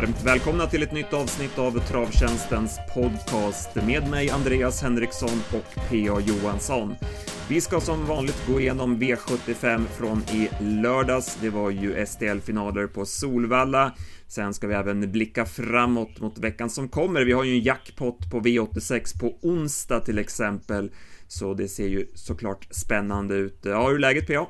varmt 0.00 0.22
välkomna 0.22 0.66
till 0.66 0.82
ett 0.82 0.92
nytt 0.92 1.12
avsnitt 1.12 1.58
av 1.58 1.78
Travtjänstens 1.78 2.78
podcast 2.94 3.74
med 3.74 4.10
mig 4.10 4.30
Andreas 4.30 4.82
Henriksson 4.82 5.42
och 5.52 5.90
P.A. 5.90 6.20
Johansson. 6.20 6.94
Vi 7.48 7.60
ska 7.60 7.80
som 7.80 8.06
vanligt 8.06 8.46
gå 8.46 8.60
igenom 8.60 8.96
V75 8.96 9.84
från 9.86 10.22
i 10.32 10.48
lördags. 10.60 11.38
Det 11.40 11.50
var 11.50 11.70
ju 11.70 12.06
STL-finaler 12.06 12.86
på 12.86 13.06
Solvalla. 13.06 13.94
Sen 14.26 14.54
ska 14.54 14.66
vi 14.66 14.74
även 14.74 15.12
blicka 15.12 15.46
framåt 15.46 16.20
mot 16.20 16.38
veckan 16.38 16.70
som 16.70 16.88
kommer. 16.88 17.24
Vi 17.24 17.32
har 17.32 17.44
ju 17.44 17.52
en 17.52 17.62
jackpot 17.62 18.30
på 18.30 18.40
V86 18.40 19.20
på 19.20 19.38
onsdag 19.42 20.00
till 20.00 20.18
exempel, 20.18 20.90
så 21.28 21.54
det 21.54 21.68
ser 21.68 21.88
ju 21.88 22.06
såklart 22.14 22.66
spännande 22.70 23.34
ut. 23.34 23.58
Ja, 23.62 23.88
hur 23.88 23.94
är 23.94 23.98
läget 23.98 24.26
PA? 24.26 24.46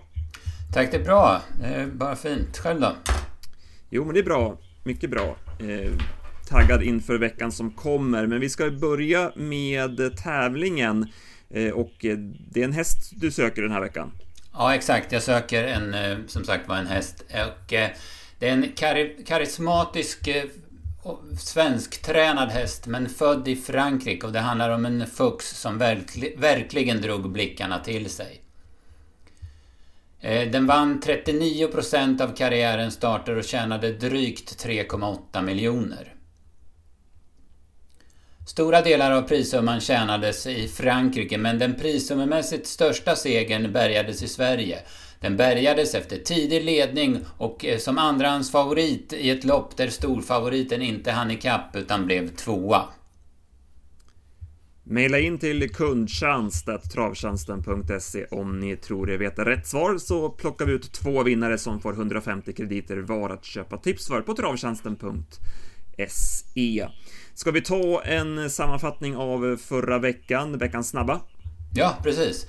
Tack, 0.74 0.90
det 0.90 0.96
är 0.96 1.04
bra. 1.04 1.42
Det 1.60 1.66
är 1.66 1.87
bara 1.87 2.16
fint. 2.16 2.59
Själv 2.59 2.80
då? 2.80 2.92
Jo, 3.90 4.04
men 4.04 4.15
det 4.15 4.20
är 4.20 4.24
bra. 4.24 4.59
Mycket 4.88 5.10
bra. 5.10 5.37
Eh, 5.60 5.92
taggad 6.48 6.83
inför 6.83 7.19
veckan 7.19 7.52
som 7.52 7.70
kommer, 7.70 8.27
men 8.27 8.41
vi 8.41 8.48
ska 8.48 8.70
börja 8.70 9.33
med 9.37 10.16
tävlingen. 10.16 11.06
Eh, 11.51 11.70
och 11.70 12.05
eh, 12.05 12.19
det 12.51 12.60
är 12.60 12.65
en 12.65 12.73
häst 12.73 13.12
du 13.16 13.30
söker 13.30 13.62
den 13.62 13.70
här 13.70 13.80
veckan. 13.80 14.12
Ja, 14.52 14.74
exakt. 14.74 15.12
Jag 15.12 15.23
söker 15.23 15.65
en, 15.65 15.95
eh, 15.95 16.19
som 16.27 16.45
sagt 16.45 16.69
var, 16.69 16.77
en 16.77 16.87
häst. 16.87 17.24
Och 17.30 17.73
eh, 17.73 17.91
det 18.38 18.48
är 18.48 18.52
en 18.52 18.73
kar 18.77 19.24
karismatisk 19.27 20.29
eh, 20.29 20.45
svensktränad 21.38 22.48
häst, 22.48 22.87
men 22.87 23.09
född 23.09 23.48
i 23.48 23.57
Frankrike. 23.57 24.27
Och 24.27 24.32
det 24.32 24.41
handlar 24.41 24.70
om 24.70 24.87
en 24.87 25.07
fux 25.07 25.60
som 25.60 25.79
verkli 25.79 26.34
verkligen 26.38 27.01
drog 27.01 27.32
blickarna 27.32 27.79
till 27.79 28.10
sig. 28.10 28.43
Eh, 30.21 30.51
den 30.51 30.66
vann 30.66 31.01
39% 31.01 32.21
av 32.23 32.37
karriärens 32.37 32.95
starter 32.95 33.37
och 33.37 33.45
tjänade 33.45 33.93
drygt 33.93 34.65
3,8 34.66 35.43
miljoner. 35.43 36.15
Stora 38.46 38.83
delar 38.83 39.11
av 39.11 39.23
prissumman 39.23 39.80
tjänades 39.80 40.46
i 40.46 40.69
Frankrike 40.69 41.39
men 41.39 41.59
den 41.59 41.74
prissummemässigt 41.74 42.66
största 42.66 43.16
segern 43.16 43.73
bärgades 43.73 44.23
i 44.23 44.29
Sverige. 44.29 44.79
Den 45.21 45.37
bärgades 45.37 45.95
efter 45.95 46.16
tidig 46.16 46.65
ledning 46.65 47.21
och 47.39 47.65
eh, 47.65 47.79
som 47.79 47.99
andrahandsfavorit 47.99 49.13
i 49.13 49.30
ett 49.30 49.45
lopp 49.45 49.77
där 49.77 49.89
storfavoriten 49.89 50.83
inte 50.83 51.11
hann 51.11 51.30
ikapp 51.30 51.77
utan 51.77 52.07
blev 52.07 52.37
tvåa. 52.37 52.83
Maila 54.90 55.18
in 55.18 55.38
till 55.38 55.74
kundtjänst.travtjänsten.se 55.74 58.26
om 58.30 58.60
ni 58.60 58.76
tror 58.76 59.10
er 59.10 59.18
veta 59.18 59.44
rätt 59.44 59.66
svar 59.66 59.98
så 59.98 60.30
plockar 60.30 60.66
vi 60.66 60.72
ut 60.72 60.92
två 60.92 61.22
vinnare 61.22 61.58
som 61.58 61.80
får 61.80 61.92
150 61.92 62.52
krediter 62.52 62.96
var 62.96 63.30
att 63.30 63.44
köpa 63.44 63.78
tips 63.78 64.09
för 64.09 64.20
på 64.20 64.34
travtjänsten.se. 64.34 66.88
Ska 67.34 67.50
vi 67.50 67.60
ta 67.60 68.03
en 68.03 68.50
sammanfattning 68.50 69.16
av 69.16 69.56
förra 69.56 69.98
veckan, 69.98 70.59
veckans 70.59 70.88
snabba? 70.88 71.20
Ja, 71.75 71.97
precis. 72.03 72.47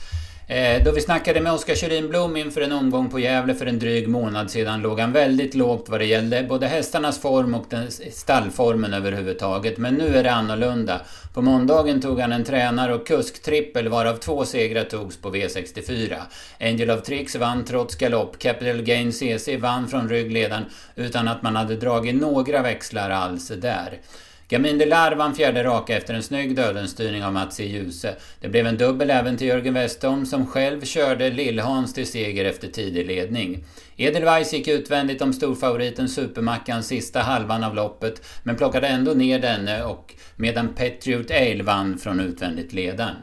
Eh, 0.50 0.83
då 0.83 0.92
vi 0.92 1.02
snackade 1.02 1.42
med 1.42 1.53
Oskar 1.53 1.75
Kjellin 1.75 2.09
Blom 2.09 2.38
inför 2.38 2.61
en 2.61 2.72
omgång 2.72 3.09
på 3.09 3.19
Gävle 3.19 3.55
för 3.55 3.66
en 3.66 3.80
dryg 3.80 4.08
månad 4.08 4.52
sedan 4.52 4.81
låg 4.81 5.00
han 5.00 5.11
väldigt 5.11 5.56
lågt 5.56 5.89
vad 5.89 6.00
det 6.00 6.06
gällde 6.06 6.44
både 6.44 6.67
hästarnas 6.67 7.22
form 7.22 7.56
och 7.56 7.66
den 7.69 7.91
stallformen 8.11 8.94
överhuvudtaget. 8.94 9.78
Men 9.78 9.94
nu 9.94 10.16
är 10.16 10.23
det 10.23 10.31
annorlunda. 10.31 11.02
På 11.33 11.41
måndagen 11.41 12.02
tog 12.02 12.19
han 12.19 12.31
en 12.31 12.44
tränar 12.44 12.89
och 12.89 13.08
kusktrippel 13.08 13.89
varav 13.89 14.16
två 14.17 14.45
segrar 14.45 14.83
togs 14.83 15.17
på 15.17 15.30
V64. 15.36 16.17
Angel 16.59 16.91
of 16.91 17.03
Tricks 17.03 17.36
vann 17.36 17.66
trots 17.66 17.95
galopp. 17.95 18.39
Capital 18.39 18.81
Gain 18.81 19.13
CC 19.13 19.58
vann 19.58 19.88
från 19.88 20.09
ryggledaren 20.09 20.66
utan 20.95 21.28
att 21.28 21.41
man 21.41 21.56
hade 21.56 21.75
dragit 21.75 22.16
några 22.16 22.62
växlar 22.62 23.09
alls 23.09 23.47
där. 23.47 24.00
Gamin 24.51 24.77
Delar 24.77 25.15
vann 25.15 25.35
fjärde 25.35 25.63
raka 25.63 25.97
efter 25.97 26.13
en 26.13 26.23
snygg 26.23 26.55
dödenstyrning 26.55 27.23
av 27.23 27.33
Mats 27.33 27.59
E. 27.59 27.65
Djuse. 27.65 28.15
Det 28.41 28.49
blev 28.49 28.67
en 28.67 28.77
dubbel 28.77 29.09
även 29.09 29.37
till 29.37 29.47
Jörgen 29.47 29.73
Westholm 29.73 30.25
som 30.25 30.47
själv 30.47 30.85
körde 30.85 31.29
Lillhans 31.29 31.93
till 31.93 32.07
seger 32.07 32.45
efter 32.45 32.67
tidig 32.67 33.07
ledning. 33.07 33.63
Edelweiss 33.97 34.53
gick 34.53 34.67
utvändigt 34.67 35.21
om 35.21 35.33
storfavoriten 35.33 36.09
Supermackan 36.09 36.83
sista 36.83 37.19
halvan 37.19 37.63
av 37.63 37.75
loppet 37.75 38.25
men 38.43 38.55
plockade 38.55 38.87
ändå 38.87 39.13
ner 39.13 39.39
denne 39.39 39.83
och 39.83 40.13
medan 40.35 40.73
Patriot 40.75 41.31
Ale 41.31 41.63
vann 41.63 41.97
från 41.97 42.19
utvändigt 42.19 42.73
ledaren. 42.73 43.16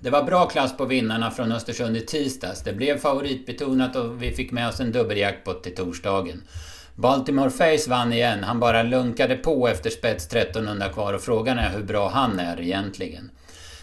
Det 0.00 0.10
var 0.10 0.22
bra 0.22 0.46
klass 0.46 0.76
på 0.76 0.84
vinnarna 0.84 1.30
från 1.30 1.52
Östersund 1.52 1.96
i 1.96 2.00
tisdags. 2.00 2.62
Det 2.62 2.72
blev 2.72 2.98
favoritbetonat 2.98 3.96
och 3.96 4.22
vi 4.22 4.30
fick 4.30 4.52
med 4.52 4.68
oss 4.68 4.80
en 4.80 4.92
dubbeljackpot 4.92 5.62
till 5.62 5.74
torsdagen. 5.74 6.42
Baltimore 6.96 7.50
Face 7.50 7.90
vann 7.90 8.12
igen. 8.12 8.44
Han 8.44 8.60
bara 8.60 8.82
lunkade 8.82 9.36
på 9.36 9.68
efter 9.68 9.90
spets 9.90 10.26
1300 10.26 10.88
kvar 10.88 11.12
och 11.12 11.20
frågan 11.20 11.58
är 11.58 11.70
hur 11.70 11.82
bra 11.82 12.08
han 12.08 12.40
är 12.40 12.60
egentligen. 12.60 13.30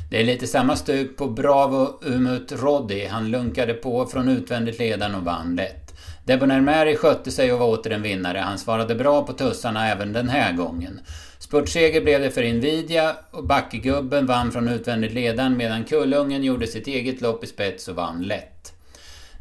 Det 0.10 0.20
är 0.20 0.24
lite 0.24 0.48
samma 0.48 0.76
stuk 0.76 1.18
på 1.18 1.28
Bravo 1.28 2.00
Umut 2.02 2.52
Roddy. 2.52 3.06
Han 3.06 3.32
lunkade 3.32 3.74
på 3.74 4.06
från 4.06 4.30
utvändigt 4.30 4.80
ledan 4.80 5.16
och 5.16 5.24
vann 5.24 5.56
lätt. 5.56 5.94
Debonair 6.26 6.62
Mary 6.62 6.96
skötte 6.96 7.32
sig 7.32 7.54
och 7.54 7.60
var 7.60 7.68
åter 7.68 7.92
en 7.92 8.02
vinnare. 8.02 8.38
Han 8.38 8.58
svarade 8.58 8.96
bra 8.96 9.26
på 9.26 9.34
tussarna 9.34 9.88
även 9.88 10.14
den 10.14 10.30
här 10.30 10.54
gången. 10.54 11.00
Spurtseger 11.40 12.02
blev 12.02 12.22
det 12.22 12.32
för 12.32 12.44
Invidia 12.44 13.16
och 13.32 13.44
Backegubben 13.44 14.26
vann 14.26 14.52
från 14.52 14.68
utvändigt 14.68 15.14
ledan 15.14 15.58
medan 15.58 15.84
Kullungen 15.84 16.44
gjorde 16.44 16.68
sitt 16.68 16.88
eget 16.88 17.22
lopp 17.22 17.44
i 17.44 17.48
spets 17.48 17.88
och 17.88 17.96
vann 17.96 18.24
lätt. 18.24 18.61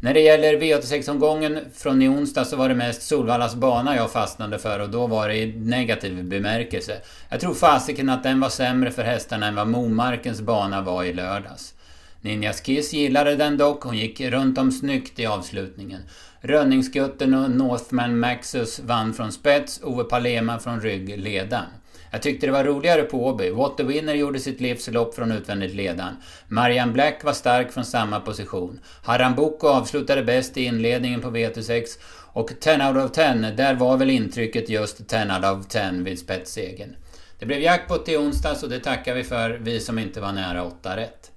När 0.02 0.14
det 0.14 0.20
gäller 0.20 0.60
V86-omgången 0.60 1.58
från 1.74 2.02
i 2.02 2.08
onsdag 2.08 2.44
så 2.44 2.56
var 2.56 2.68
det 2.68 2.74
mest 2.74 3.02
Solvallas 3.02 3.54
bana 3.54 3.96
jag 3.96 4.10
fastnade 4.10 4.58
för 4.58 4.80
och 4.80 4.90
då 4.90 5.06
var 5.06 5.28
det 5.28 5.36
i 5.36 5.56
negativ 5.56 6.24
bemärkelse. 6.24 6.96
Jag 7.28 7.40
tror 7.40 7.54
fasiken 7.54 8.08
att 8.08 8.22
den 8.22 8.40
var 8.40 8.48
sämre 8.48 8.90
för 8.90 9.02
hästarna 9.02 9.46
än 9.46 9.54
vad 9.54 9.68
Momarkens 9.68 10.40
bana 10.40 10.80
var 10.80 11.04
i 11.04 11.12
lördags. 11.12 11.74
Ninjas 12.20 12.60
Kiss 12.60 12.92
gillade 12.92 13.36
den 13.36 13.56
dock, 13.56 13.82
hon 13.82 13.96
gick 13.96 14.20
runt 14.20 14.58
om 14.58 14.72
snyggt 14.72 15.18
i 15.18 15.26
avslutningen. 15.26 16.00
Rönningsgutten 16.40 17.34
och 17.34 17.50
Northman 17.50 18.18
Maxus 18.18 18.80
vann 18.80 19.14
från 19.14 19.32
spets, 19.32 19.80
Ove 19.82 20.04
Palema 20.04 20.58
från 20.58 20.80
rygg 20.80 21.18
ledan. 21.18 21.64
Jag 22.10 22.22
tyckte 22.22 22.46
det 22.46 22.52
var 22.52 22.64
roligare 22.64 23.02
på 23.02 23.26
Åby. 23.26 23.50
What 23.50 23.76
the 23.76 23.82
Winner 23.82 24.14
gjorde 24.14 24.38
sitt 24.40 24.60
livslopp 24.60 25.14
från 25.14 25.32
utvändigt 25.32 25.74
ledan. 25.74 26.16
Marian 26.48 26.92
Black 26.92 27.24
var 27.24 27.32
stark 27.32 27.72
från 27.72 27.84
samma 27.84 28.20
position. 28.20 28.80
Harambuco 29.02 29.68
avslutade 29.68 30.22
bäst 30.22 30.56
i 30.56 30.64
inledningen 30.64 31.20
på 31.20 31.30
VT6 31.30 31.84
och 32.32 32.52
10 32.60 32.88
out 32.88 32.96
of 32.96 33.12
10, 33.12 33.34
där 33.34 33.74
var 33.74 33.96
väl 33.96 34.10
intrycket 34.10 34.68
just 34.68 35.08
10 35.08 35.22
out 35.22 35.44
of 35.44 35.66
10 35.68 35.90
vid 35.90 36.18
spetssegern. 36.18 36.96
Det 37.38 37.46
blev 37.46 37.60
jackpot 37.60 38.08
i 38.08 38.16
onsdags 38.16 38.62
och 38.62 38.68
det 38.68 38.80
tackar 38.80 39.14
vi 39.14 39.24
för, 39.24 39.50
vi 39.50 39.80
som 39.80 39.98
inte 39.98 40.20
var 40.20 40.32
nära 40.32 40.64
8 40.64 40.96
rätt. 40.96 41.30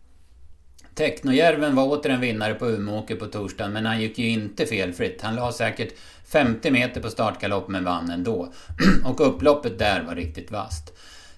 Technojärven 0.96 1.76
var 1.76 1.84
åter 1.84 2.10
en 2.10 2.22
vinnare 2.22 2.54
på 2.54 2.70
Umeåker 2.70 3.16
på 3.16 3.26
torsdagen 3.26 3.74
men 3.74 3.86
han 3.86 4.02
gick 4.02 4.20
ju 4.20 4.30
inte 4.30 4.66
felfritt. 4.66 5.22
Han 5.22 5.36
la 5.36 5.52
säkert 5.52 5.94
50 6.28 6.72
meter 6.72 7.02
på 7.02 7.10
startgalopp 7.10 7.68
men 7.68 7.84
vann 7.84 8.10
ändå. 8.10 8.54
och 9.06 9.28
upploppet 9.28 9.80
där 9.80 10.04
var 10.04 10.16
riktigt 10.16 10.52
vasst. 10.52 10.94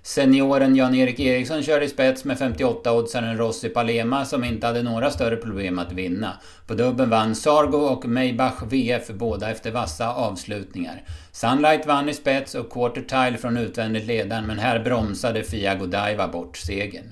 Senioren 0.06 0.76
Jan-Erik 0.76 1.20
Eriksson 1.20 1.64
körde 1.64 1.86
i 1.86 1.90
spets 1.90 2.26
med 2.26 2.38
58-oddsaren 2.38 3.38
Rossi 3.38 3.70
Palema 3.70 4.26
som 4.26 4.44
inte 4.44 4.68
hade 4.68 4.84
några 4.84 5.12
större 5.12 5.36
problem 5.36 5.80
att 5.80 5.92
vinna. 5.92 6.34
På 6.68 6.74
dubben 6.74 7.10
vann 7.10 7.36
Sargo 7.36 7.78
och 7.78 8.06
Maybach 8.06 8.64
VF 8.70 9.08
båda 9.08 9.52
efter 9.52 9.72
vassa 9.72 10.14
avslutningar. 10.14 11.04
Sunlight 11.32 11.86
vann 11.86 12.10
i 12.10 12.14
spets 12.14 12.56
och 12.56 12.72
Quarter 12.72 13.02
Tile 13.02 13.38
från 13.38 13.58
utvändigt 13.58 14.08
ledaren 14.08 14.48
men 14.48 14.60
här 14.60 14.80
bromsade 14.80 15.44
Fia 15.44 15.76
Godiva 15.76 16.28
bort 16.28 16.58
segern. 16.58 17.12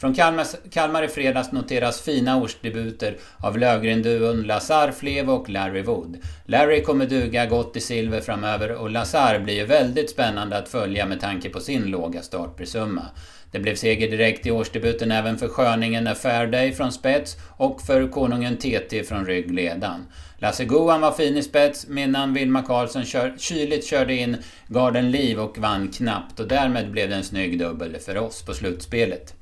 Från 0.00 0.14
Kalmar, 0.14 0.46
Kalmar 0.70 1.02
i 1.02 1.08
fredags 1.08 1.52
noteras 1.52 2.00
fina 2.00 2.36
årsdebuter 2.36 3.16
av 3.38 3.58
Lövgren-duon 3.58 4.42
Lazar 4.42 4.92
Flevo 4.92 5.32
och 5.32 5.48
Larry 5.48 5.82
Wood. 5.82 6.18
Larry 6.44 6.82
kommer 6.82 7.06
duga 7.06 7.46
gott 7.46 7.76
i 7.76 7.80
silver 7.80 8.20
framöver 8.20 8.72
och 8.72 8.90
Lazar 8.90 9.38
blir 9.38 9.54
ju 9.54 9.64
väldigt 9.64 10.10
spännande 10.10 10.58
att 10.58 10.68
följa 10.68 11.06
med 11.06 11.20
tanke 11.20 11.48
på 11.48 11.60
sin 11.60 11.82
låga 11.82 12.22
startprisumma. 12.22 13.02
Det 13.50 13.58
blev 13.58 13.74
seger 13.74 14.10
direkt 14.10 14.46
i 14.46 14.50
årsdebuten 14.50 15.12
även 15.12 15.38
för 15.38 15.48
sköningen 15.48 16.14
Fairday 16.14 16.72
från 16.72 16.92
spets 16.92 17.36
och 17.56 17.80
för 17.80 18.08
konungen 18.08 18.56
TT 18.56 19.04
från 19.04 19.26
ryggledan. 19.26 20.06
Lasse 20.38 20.64
Goan 20.64 21.00
var 21.00 21.12
fin 21.12 21.36
i 21.36 21.42
spets 21.42 21.86
medan 21.88 22.34
Vilma 22.34 22.62
Karlsson 22.62 23.04
kör, 23.04 23.34
kyligt 23.38 23.86
körde 23.86 24.14
in 24.14 24.36
Garden 24.68 25.10
Liv 25.10 25.40
och 25.40 25.58
vann 25.58 25.88
knappt 25.88 26.40
och 26.40 26.48
därmed 26.48 26.90
blev 26.90 27.08
det 27.08 27.14
en 27.16 27.24
snygg 27.24 27.58
dubbel 27.58 27.96
för 27.98 28.18
oss 28.18 28.42
på 28.42 28.54
slutspelet. 28.54 29.34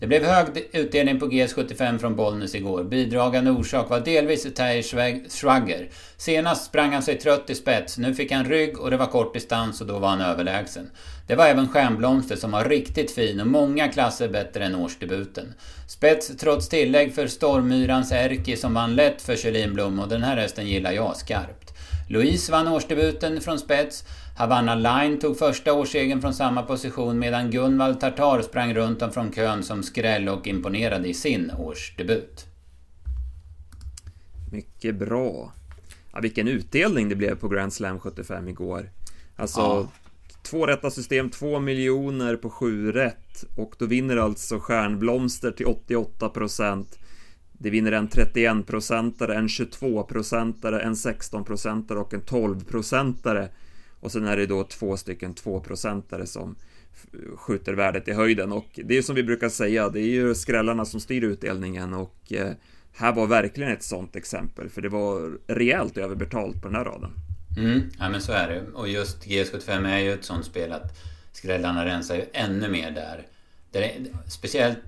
Det 0.00 0.06
blev 0.06 0.24
hög 0.24 0.46
utdelning 0.72 1.20
på 1.20 1.26
GS75 1.26 1.98
från 1.98 2.16
Bollnäs 2.16 2.54
igår. 2.54 2.84
Bidragande 2.84 3.50
orsak 3.50 3.90
var 3.90 4.00
delvis 4.00 4.54
Terje 4.54 4.82
Schwager. 5.28 5.88
Senast 6.16 6.64
sprang 6.64 6.92
han 6.92 7.02
sig 7.02 7.18
trött 7.18 7.50
i 7.50 7.54
spets, 7.54 7.98
nu 7.98 8.14
fick 8.14 8.32
han 8.32 8.44
rygg 8.44 8.78
och 8.78 8.90
det 8.90 8.96
var 8.96 9.06
kort 9.06 9.34
distans 9.34 9.80
och 9.80 9.86
då 9.86 9.98
var 9.98 10.08
han 10.08 10.20
överlägsen. 10.20 10.90
Det 11.26 11.34
var 11.34 11.46
även 11.46 11.68
Stjärnblomster 11.68 12.36
som 12.36 12.50
var 12.50 12.64
riktigt 12.64 13.10
fin 13.10 13.40
och 13.40 13.46
många 13.46 13.88
klasser 13.88 14.28
bättre 14.28 14.64
än 14.64 14.74
årsdebuten. 14.74 15.54
Spets 15.88 16.36
trots 16.36 16.68
tillägg 16.68 17.14
för 17.14 17.26
Stormyrans 17.26 18.12
Erki 18.12 18.56
som 18.56 18.74
vann 18.74 18.96
lätt 18.96 19.22
för 19.22 19.36
Kjellinblom 19.36 19.98
och 19.98 20.08
den 20.08 20.22
här 20.22 20.36
hästen 20.36 20.66
gillar 20.66 20.92
jag 20.92 21.16
skarpt. 21.16 21.72
Louise 22.08 22.52
vann 22.52 22.68
årsdebuten 22.68 23.40
från 23.40 23.58
spets. 23.58 24.04
Havanna 24.36 24.74
Line 24.74 25.18
tog 25.18 25.38
första 25.38 25.72
årssegern 25.72 26.20
från 26.20 26.34
samma 26.34 26.62
position 26.62 27.18
medan 27.18 27.50
Gunvald 27.50 28.00
Tartar 28.00 28.42
sprang 28.42 28.74
runt 28.74 29.02
om 29.02 29.12
från 29.12 29.32
kön 29.32 29.62
som 29.62 29.82
skräll 29.82 30.28
och 30.28 30.46
imponerade 30.46 31.08
i 31.08 31.14
sin 31.14 31.50
årsdebut. 31.58 32.46
Mycket 34.52 34.94
bra. 34.94 35.52
Ja, 36.12 36.20
vilken 36.20 36.48
utdelning 36.48 37.08
det 37.08 37.14
blev 37.14 37.34
på 37.34 37.48
Grand 37.48 37.72
Slam 37.72 38.00
75 38.00 38.48
igår. 38.48 38.90
Alltså, 39.36 39.60
ja. 39.60 39.88
två 40.42 40.66
rätta 40.66 40.90
system, 40.90 41.30
två 41.30 41.60
miljoner 41.60 42.36
på 42.36 42.50
sju 42.50 42.92
rätt. 42.92 43.44
Och 43.56 43.74
då 43.78 43.86
vinner 43.86 44.16
alltså 44.16 44.58
Stjärnblomster 44.58 45.50
till 45.50 45.66
88 45.66 46.28
procent. 46.28 46.98
Det 47.52 47.70
vinner 47.70 47.92
en 47.92 48.08
31-procentare, 48.08 49.34
en 49.34 49.48
22-procentare, 49.48 50.80
en 50.80 50.94
16-procentare 50.94 51.98
och 51.98 52.14
en 52.14 52.22
12-procentare. 52.22 53.48
Och 54.06 54.12
sen 54.12 54.26
är 54.26 54.36
det 54.36 54.46
då 54.46 54.64
två 54.64 54.96
stycken 54.96 55.34
tvåprocentare 55.34 56.26
som 56.26 56.56
skjuter 57.36 57.72
värdet 57.72 58.08
i 58.08 58.12
höjden 58.12 58.52
och 58.52 58.80
det 58.84 58.98
är 58.98 59.02
som 59.02 59.14
vi 59.14 59.22
brukar 59.22 59.48
säga, 59.48 59.88
det 59.88 60.00
är 60.00 60.08
ju 60.08 60.34
skrällarna 60.34 60.84
som 60.84 61.00
styr 61.00 61.24
utdelningen 61.24 61.94
och 61.94 62.32
eh, 62.32 62.52
här 62.92 63.12
var 63.12 63.26
verkligen 63.26 63.72
ett 63.72 63.82
sånt 63.82 64.16
exempel 64.16 64.68
för 64.68 64.82
det 64.82 64.88
var 64.88 65.38
rejält 65.46 65.96
överbetalt 65.96 66.62
på 66.62 66.68
den 66.68 66.76
här 66.76 66.84
raden. 66.84 67.10
Mm, 67.58 67.90
ja 67.98 68.08
men 68.08 68.20
så 68.20 68.32
är 68.32 68.48
det. 68.48 68.62
Och 68.74 68.88
just 68.88 69.26
GS75 69.26 69.88
är 69.88 69.98
ju 69.98 70.12
ett 70.12 70.24
sånt 70.24 70.44
spel 70.44 70.72
att 70.72 70.98
skrällarna 71.32 71.84
rensar 71.84 72.14
ju 72.14 72.24
ännu 72.32 72.68
mer 72.68 72.90
där. 72.90 73.26
där 73.70 73.80
är, 73.80 74.06
speciellt 74.28 74.78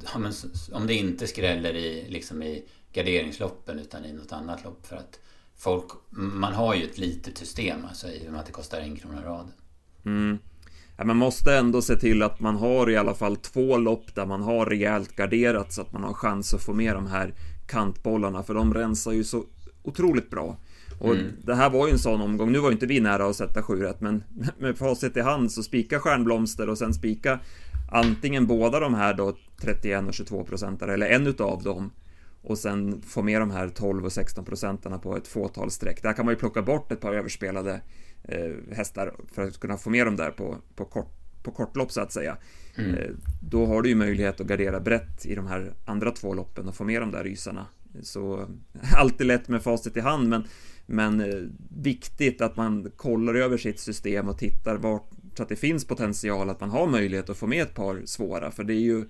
om 0.72 0.86
det 0.86 0.94
inte 0.94 1.26
skräller 1.26 1.74
i, 1.74 2.06
liksom 2.08 2.42
i 2.42 2.64
garderingsloppen 2.92 3.78
utan 3.78 4.04
i 4.04 4.12
något 4.12 4.32
annat 4.32 4.64
lopp. 4.64 4.86
För 4.86 4.96
att 4.96 5.18
folk, 5.58 5.84
man 6.10 6.54
har 6.54 6.74
ju 6.74 6.84
ett 6.84 6.98
litet 6.98 7.38
system 7.38 7.84
alltså 7.88 8.08
i 8.08 8.28
och 8.28 8.32
med 8.32 8.40
att 8.40 8.46
det 8.46 8.52
kostar 8.52 8.80
en 8.80 8.96
krona 8.96 9.22
raden. 9.22 9.52
Mm. 10.04 10.38
Ja, 10.96 11.04
man 11.04 11.16
måste 11.16 11.56
ändå 11.56 11.82
se 11.82 11.96
till 11.96 12.22
att 12.22 12.40
man 12.40 12.56
har 12.56 12.90
i 12.90 12.96
alla 12.96 13.14
fall 13.14 13.36
två 13.36 13.76
lopp 13.76 14.14
där 14.14 14.26
man 14.26 14.42
har 14.42 14.66
rejält 14.66 15.16
garderat 15.16 15.72
så 15.72 15.82
att 15.82 15.92
man 15.92 16.04
har 16.04 16.14
chans 16.14 16.54
att 16.54 16.62
få 16.62 16.72
med 16.72 16.94
de 16.94 17.06
här 17.06 17.34
kantbollarna 17.66 18.42
för 18.42 18.54
de 18.54 18.74
rensar 18.74 19.12
ju 19.12 19.24
så 19.24 19.44
otroligt 19.82 20.30
bra. 20.30 20.56
Och 21.00 21.14
mm. 21.14 21.26
det 21.42 21.54
här 21.54 21.70
var 21.70 21.86
ju 21.86 21.92
en 21.92 21.98
sån 21.98 22.20
omgång, 22.20 22.52
nu 22.52 22.58
var 22.58 22.68
ju 22.68 22.72
inte 22.72 22.86
vi 22.86 23.00
nära 23.00 23.26
att 23.26 23.36
sätta 23.36 23.62
7 23.62 23.82
rätt 23.82 24.00
men 24.00 24.24
med 24.58 24.78
facit 24.78 25.16
i 25.16 25.20
hand 25.20 25.52
så 25.52 25.62
spika 25.62 26.00
Stjärnblomster 26.00 26.68
och 26.68 26.78
sen 26.78 26.94
spika 26.94 27.38
antingen 27.92 28.46
båda 28.46 28.80
de 28.80 28.94
här 28.94 29.14
då 29.14 29.36
31 29.60 30.04
och 30.08 30.14
22 30.14 30.44
procentare 30.44 30.94
eller 30.94 31.06
en 31.06 31.26
utav 31.26 31.62
dem 31.62 31.90
och 32.42 32.58
sen 32.58 33.02
få 33.02 33.22
med 33.22 33.40
de 33.40 33.50
här 33.50 33.68
12 33.68 34.04
och 34.04 34.12
16 34.12 34.44
procenterna 34.44 34.98
på 34.98 35.16
ett 35.16 35.28
fåtal 35.28 35.70
streck. 35.70 36.02
Där 36.02 36.12
kan 36.12 36.24
man 36.24 36.34
ju 36.34 36.38
plocka 36.38 36.62
bort 36.62 36.92
ett 36.92 37.00
par 37.00 37.14
överspelade 37.14 37.80
eh, 38.22 38.52
hästar 38.72 39.14
för 39.32 39.44
att 39.44 39.60
kunna 39.60 39.76
få 39.76 39.90
med 39.90 40.06
dem 40.06 40.16
där 40.16 40.30
på, 40.30 40.56
på, 40.74 40.84
kort, 40.84 41.12
på 41.42 41.50
kortlopp 41.50 41.92
så 41.92 42.00
att 42.00 42.12
säga. 42.12 42.36
Mm. 42.76 42.94
Eh, 42.94 43.10
då 43.42 43.66
har 43.66 43.82
du 43.82 43.88
ju 43.88 43.94
möjlighet 43.94 44.40
att 44.40 44.46
gardera 44.46 44.80
brett 44.80 45.26
i 45.26 45.34
de 45.34 45.46
här 45.46 45.72
andra 45.84 46.10
två 46.10 46.34
loppen 46.34 46.68
och 46.68 46.74
få 46.74 46.84
med 46.84 47.02
de 47.02 47.10
där 47.10 47.24
rysarna. 47.24 47.66
Så 48.02 48.48
alltid 48.96 49.26
lätt 49.26 49.48
med 49.48 49.62
facit 49.62 49.96
i 49.96 50.00
hand 50.00 50.28
men, 50.28 50.44
men 50.86 51.20
eh, 51.20 51.42
viktigt 51.82 52.40
att 52.40 52.56
man 52.56 52.90
kollar 52.96 53.34
över 53.34 53.56
sitt 53.56 53.80
system 53.80 54.28
och 54.28 54.38
tittar 54.38 54.76
vart 54.76 55.10
så 55.38 55.42
att 55.42 55.48
det 55.48 55.56
finns 55.56 55.84
potential 55.84 56.50
att 56.50 56.60
man 56.60 56.70
har 56.70 56.86
möjlighet 56.86 57.30
att 57.30 57.36
få 57.36 57.46
med 57.46 57.62
ett 57.62 57.74
par 57.74 58.02
svåra 58.04 58.50
för 58.50 58.64
det 58.64 58.74
är 58.74 58.80
ju 58.80 59.04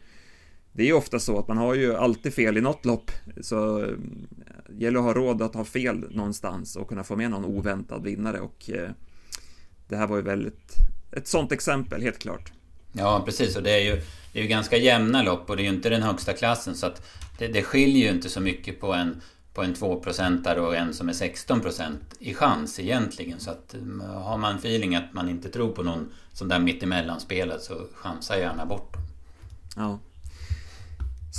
det 0.78 0.84
är 0.84 0.86
ju 0.86 0.92
ofta 0.92 1.19
så 1.19 1.38
att 1.38 1.48
man 1.48 1.56
har 1.56 1.75
ju 1.75 1.96
alltid 1.96 2.34
fel 2.34 2.58
i 2.58 2.60
något 2.60 2.84
lopp 2.84 3.10
så 3.40 3.78
det 3.78 3.86
eh, 3.86 4.78
gäller 4.78 4.98
att 4.98 5.04
ha 5.04 5.14
råd 5.14 5.42
att 5.42 5.54
ha 5.54 5.64
fel 5.64 6.04
någonstans 6.10 6.76
och 6.76 6.88
kunna 6.88 7.04
få 7.04 7.16
med 7.16 7.30
någon 7.30 7.44
oväntad 7.44 8.02
vinnare 8.02 8.40
och 8.40 8.70
det 9.88 9.96
här 9.96 10.06
var 10.06 10.16
ju 10.16 10.22
väldigt 10.22 10.75
ett 11.12 11.28
sånt 11.28 11.52
exempel 11.52 12.02
helt 12.02 12.19
klart. 12.19 12.52
Ja, 12.92 13.22
precis. 13.26 13.56
Och 13.56 13.62
det 13.62 13.70
är 13.70 13.94
ju, 13.94 14.02
det 14.32 14.38
är 14.38 14.42
ju 14.42 14.48
ganska 14.48 14.76
jämna 14.76 15.22
lopp 15.22 15.50
och 15.50 15.56
det 15.56 15.62
är 15.62 15.64
ju 15.64 15.75
inte 15.75 15.88
den 15.88 16.02
högsta 16.02 16.32
klassen. 16.32 16.75
Så 16.75 16.86
att 16.86 17.06
det, 17.38 17.48
det 17.48 17.62
skiljer 17.62 18.08
ju 18.08 18.14
inte 18.14 18.28
så 18.28 18.40
mycket 18.40 18.80
på 18.80 18.92
en, 18.92 19.20
på 19.54 19.62
en 19.62 19.75
2% 19.75 20.56
och 20.56 20.76
en 20.76 20.94
som 20.94 21.08
är 21.08 21.12
16% 21.12 21.96
i 22.19 22.34
chans 22.34 22.80
egentligen. 22.80 23.40
Så 23.40 23.50
att 23.50 23.75
mm, 23.75 24.00
har 24.00 24.38
man 24.38 24.56
feeling 24.56 24.94
att 24.94 25.12
man 25.12 25.28
inte 25.28 25.48
tror 25.48 25.72
på 25.72 25.82
någon 25.82 26.12
sån 26.32 26.48
där 26.48 26.58
mittemellan-spelet 26.58 27.62
så 27.62 27.75
chansa 27.94 28.38
gärna 28.38 28.66
bort 28.66 28.92
dem. 28.92 29.02
Ja. 29.76 29.98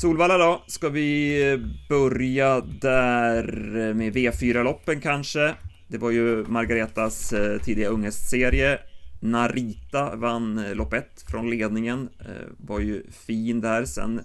Solvalla 0.02 0.38
då, 0.38 0.64
ska 0.68 0.90
vi 0.90 1.42
eh, 1.52 1.60
börja 1.90 2.62
där 2.62 3.78
eh, 3.78 3.94
med 3.94 4.14
V4-loppen 4.16 5.02
kanske? 5.02 5.56
Det 5.88 5.98
var 5.98 6.12
ju 6.12 6.46
Margaretas 6.48 7.34
eh, 7.34 7.62
tidiga 7.62 7.90
unghästserie. 7.90 8.80
Narita 9.20 10.16
vann 10.16 10.66
lopp 10.74 10.94
1 10.94 11.26
från 11.28 11.50
ledningen, 11.50 12.10
var 12.58 12.80
ju 12.80 13.04
fin 13.12 13.62
där. 13.62 13.86
Sen 13.86 14.22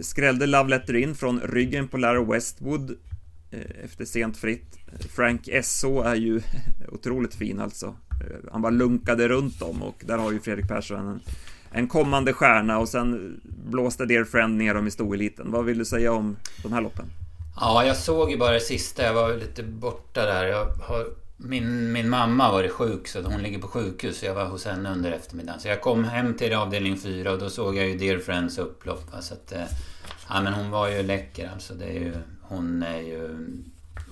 skrällde 0.00 0.46
Love 0.46 0.70
Letter 0.70 0.96
in 0.96 1.14
från 1.14 1.40
ryggen 1.40 1.88
på 1.88 1.96
Lara 1.96 2.24
Westwood 2.24 2.96
efter 3.84 4.04
sent 4.04 4.36
fritt. 4.36 4.78
Frank 5.16 5.48
S.O. 5.52 6.02
är 6.02 6.14
ju 6.14 6.40
otroligt 6.88 7.34
fin 7.34 7.60
alltså. 7.60 7.96
Han 8.52 8.62
bara 8.62 8.70
lunkade 8.70 9.28
runt 9.28 9.58
dem 9.60 9.82
och 9.82 10.02
där 10.06 10.18
har 10.18 10.32
ju 10.32 10.40
Fredrik 10.40 10.68
Persson 10.68 11.08
en, 11.08 11.20
en 11.70 11.88
kommande 11.88 12.32
stjärna 12.32 12.78
och 12.78 12.88
sen 12.88 13.40
blåste 13.44 14.06
Dear 14.06 14.24
Friend 14.24 14.56
ner 14.56 14.74
dem 14.74 14.86
i 14.86 14.90
stoeliten. 14.90 15.50
Vad 15.50 15.64
vill 15.64 15.78
du 15.78 15.84
säga 15.84 16.12
om 16.12 16.36
de 16.62 16.72
här 16.72 16.80
loppen? 16.80 17.06
Ja, 17.56 17.84
jag 17.84 17.96
såg 17.96 18.30
ju 18.30 18.38
bara 18.38 18.52
det 18.52 18.60
sista. 18.60 19.02
Jag 19.02 19.14
var 19.14 19.36
lite 19.36 19.62
borta 19.62 20.24
där. 20.24 20.46
Jag 20.46 20.64
har 20.64 21.06
min, 21.36 21.92
min 21.92 22.08
mamma 22.08 22.44
har 22.44 22.52
varit 22.52 22.70
sjuk 22.70 23.08
så 23.08 23.22
hon 23.22 23.42
ligger 23.42 23.58
på 23.58 23.68
sjukhus. 23.68 24.18
Så 24.18 24.26
jag 24.26 24.34
var 24.34 24.44
hos 24.44 24.64
henne 24.64 24.92
under 24.92 25.12
eftermiddagen. 25.12 25.60
Så 25.60 25.68
jag 25.68 25.80
kom 25.80 26.04
hem 26.04 26.34
till 26.34 26.54
avdelning 26.54 26.98
4 26.98 27.32
och 27.32 27.38
då 27.38 27.50
såg 27.50 27.76
jag 27.76 27.88
ju 27.88 27.98
Dear 27.98 28.18
Friends 28.18 28.58
upplopp. 28.58 29.04
Så 29.20 29.34
att, 29.34 29.52
eh, 29.52 29.64
ja 30.28 30.40
men 30.40 30.52
hon 30.52 30.70
var 30.70 30.88
ju 30.88 31.02
läcker 31.02 31.50
alltså. 31.52 31.74
Det 31.74 31.84
är 31.84 32.00
ju, 32.00 32.14
hon 32.42 32.82
är 32.82 33.00
ju 33.00 33.46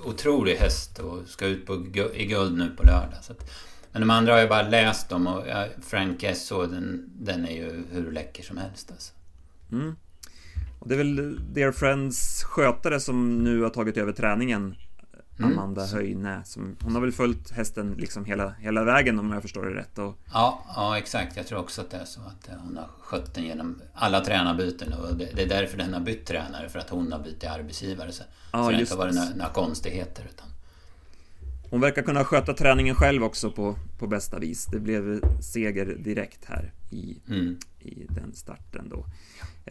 otrolig 0.05 0.57
häst 0.57 0.99
och 0.99 1.29
ska 1.29 1.47
ut 1.47 1.67
på, 1.67 1.87
i 2.15 2.27
guld 2.27 2.59
nu 2.59 2.71
på 2.77 2.83
lördag. 2.83 3.19
Så 3.23 3.33
att, 3.33 3.51
men 3.99 4.09
de 4.09 4.15
andra 4.15 4.33
har 4.33 4.39
jag 4.39 4.49
bara 4.49 4.69
läst 4.69 5.13
om 5.13 5.27
och 5.27 5.45
Frank 5.81 6.23
Esso 6.23 6.67
den, 6.67 7.11
den 7.21 7.47
är 7.47 7.53
ju 7.53 7.85
hur 7.93 8.13
läcker 8.13 8.43
som 8.43 8.57
helst 8.57 8.91
alltså. 8.91 9.13
Mm. 9.73 9.97
Och 10.79 10.89
det 10.89 10.95
är 10.95 10.99
väl 10.99 11.41
Dear 11.53 11.73
Friends 11.73 12.45
skötare 12.45 13.01
som 13.01 13.45
nu 13.45 13.63
har 13.63 13.71
tagit 13.71 13.97
över 13.97 14.13
träningen 14.13 14.75
Mm. 15.39 15.53
Amanda 15.53 15.83
mm. 15.83 15.95
Höjne. 15.95 16.45
Som, 16.45 16.77
hon 16.83 16.95
har 16.95 17.01
väl 17.01 17.13
följt 17.13 17.51
hästen 17.51 17.95
liksom 17.99 18.25
hela, 18.25 18.55
hela 18.61 18.85
vägen 18.85 19.19
om 19.19 19.33
jag 19.33 19.43
förstår 19.43 19.65
det 19.65 19.81
rätt. 19.81 19.99
Och... 19.99 20.19
Ja, 20.33 20.65
ja, 20.77 20.99
exakt. 20.99 21.37
Jag 21.37 21.47
tror 21.47 21.59
också 21.59 21.81
att 21.81 21.91
det 21.91 21.97
är 21.97 22.05
så 22.05 22.21
att 22.21 22.49
hon 22.65 22.77
har 22.77 22.89
skött 23.01 23.35
den 23.35 23.45
genom 23.45 23.83
alla 23.95 24.21
tränarbyten. 24.21 24.93
Och 24.93 25.17
det, 25.17 25.29
det 25.35 25.43
är 25.43 25.49
därför 25.49 25.79
den 25.79 25.95
har 25.95 26.01
bytt 26.01 26.27
tränare. 26.27 26.69
För 26.69 26.79
att 26.79 26.91
hon 26.91 27.13
har 27.13 27.19
bytt 27.19 27.45
arbetsgivare. 27.45 28.13
Så, 28.13 28.23
ja, 28.53 28.65
så 28.65 28.71
det 28.71 28.75
har 28.75 28.81
inte 28.81 28.97
varit 28.97 29.15
några, 29.15 29.31
några 29.31 29.53
konstigheter. 29.53 30.25
Utan... 30.31 30.47
Hon 31.71 31.81
verkar 31.81 32.03
kunna 32.03 32.25
sköta 32.25 32.55
träningen 32.55 32.95
själv 32.95 33.25
också 33.25 33.51
på, 33.51 33.77
på 33.99 34.07
bästa 34.07 34.39
vis. 34.39 34.67
Det 34.67 34.81
blev 34.81 35.21
seger 35.41 35.87
direkt 35.87 36.45
här 36.45 36.73
i, 36.91 37.17
mm. 37.29 37.57
i 37.79 38.07
den 38.09 38.33
starten 38.33 38.89
då. 38.89 39.07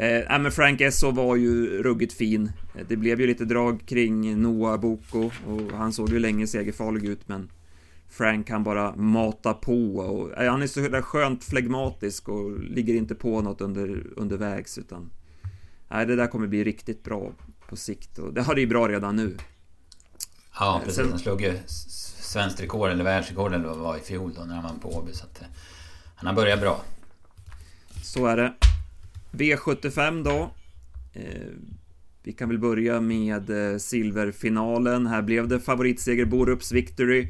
Eh, 0.04 0.40
men 0.40 0.52
Frank 0.52 0.82
Esso 0.82 1.12
var 1.12 1.36
ju 1.36 1.84
ruggigt 1.84 2.14
fin. 2.14 2.52
Det 2.88 2.98
blev 2.98 3.22
ju 3.22 3.28
lite 3.28 3.46
drag 3.46 3.86
kring 3.86 4.42
Noah 4.42 4.80
Boko 4.80 5.32
och 5.48 5.78
han 5.78 5.94
såg 5.94 6.10
ju 6.10 6.20
länge 6.20 6.48
segerfarlig 6.48 7.06
ut 7.06 7.28
men 7.28 7.50
Frank 8.10 8.48
kan 8.48 8.64
bara 8.64 8.96
mata 8.96 9.54
på 9.54 9.98
och 9.98 10.42
eh, 10.42 10.52
han 10.52 10.62
är 10.62 10.68
så 10.68 10.80
där 10.80 11.02
skönt 11.02 11.44
flegmatisk 11.44 12.30
och 12.30 12.60
ligger 12.60 12.94
inte 12.94 13.16
på 13.16 13.42
något 13.42 13.62
under, 13.62 14.08
undervägs 14.16 14.78
utan 14.78 15.10
Nej, 15.90 16.06
det 16.06 16.16
där 16.16 16.28
kommer 16.28 16.48
bli 16.48 16.64
riktigt 16.64 17.04
bra 17.04 17.32
på 17.70 17.76
sikt 17.76 18.20
och 18.20 18.34
det 18.34 18.42
har 18.42 18.56
det 18.56 18.62
ju 18.62 18.68
bra 18.68 18.88
redan 18.88 19.16
nu. 19.16 19.38
Ja, 20.60 20.78
eh, 20.78 20.86
precis. 20.86 20.96
Sen, 20.96 21.10
han 21.10 21.20
slog 21.20 21.42
ju 21.42 21.60
svenskt 21.68 22.62
rekord 22.62 22.90
eller 22.90 23.04
världsrekord 23.04 23.54
eller 23.54 23.68
vad 23.68 23.78
var 23.78 23.98
i 23.98 24.00
fjol 24.00 24.34
då 24.36 24.42
när 24.42 24.56
han 24.56 24.64
vann 24.64 24.80
på 24.80 24.90
Åby 24.90 25.14
så 25.14 25.26
att 25.26 25.42
eh, 25.42 25.48
han 26.16 26.28
har 26.28 26.34
börjat 26.34 26.60
bra. 26.60 26.84
Så 28.04 28.26
är 28.26 28.38
det. 28.38 28.54
V75 29.32 30.24
då. 30.24 30.52
Eh, 31.14 31.48
vi 32.24 32.34
kan 32.34 32.50
väl 32.50 32.60
börja 32.60 33.02
med 33.02 33.50
eh, 33.50 33.78
silverfinalen. 33.78 35.08
Här 35.08 35.22
blev 35.22 35.48
det 35.48 35.60
favoritseger 35.60 36.26
Borups 36.26 36.72
Victory. 36.72 37.28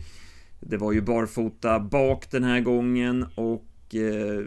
Det 0.59 0.77
var 0.77 0.91
ju 0.91 1.01
barfota 1.01 1.79
bak 1.79 2.31
den 2.31 2.43
här 2.43 2.59
gången 2.59 3.25
och 3.35 3.95
eh, 3.95 4.45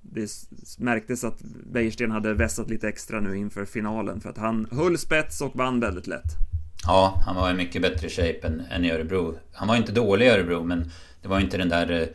det 0.00 0.30
märktes 0.78 1.24
att 1.24 1.42
Wäjersten 1.72 2.10
hade 2.10 2.34
vässat 2.34 2.70
lite 2.70 2.88
extra 2.88 3.20
nu 3.20 3.36
inför 3.36 3.64
finalen 3.64 4.20
för 4.20 4.30
att 4.30 4.38
han 4.38 4.66
höll 4.70 4.98
spets 4.98 5.40
och 5.40 5.56
vann 5.56 5.80
väldigt 5.80 6.06
lätt. 6.06 6.51
Ja, 6.86 7.22
han 7.26 7.36
var 7.36 7.50
i 7.50 7.54
mycket 7.54 7.82
bättre 7.82 8.08
shape 8.08 8.38
än, 8.42 8.62
än 8.70 8.84
i 8.84 8.90
Örebro. 8.90 9.38
Han 9.52 9.68
var 9.68 9.76
inte 9.76 9.92
dålig 9.92 10.26
i 10.26 10.28
Örebro 10.28 10.64
men 10.64 10.90
det 11.22 11.28
var 11.28 11.40
inte 11.40 11.56
den 11.56 11.68
där 11.68 11.90
eh, 11.90 12.06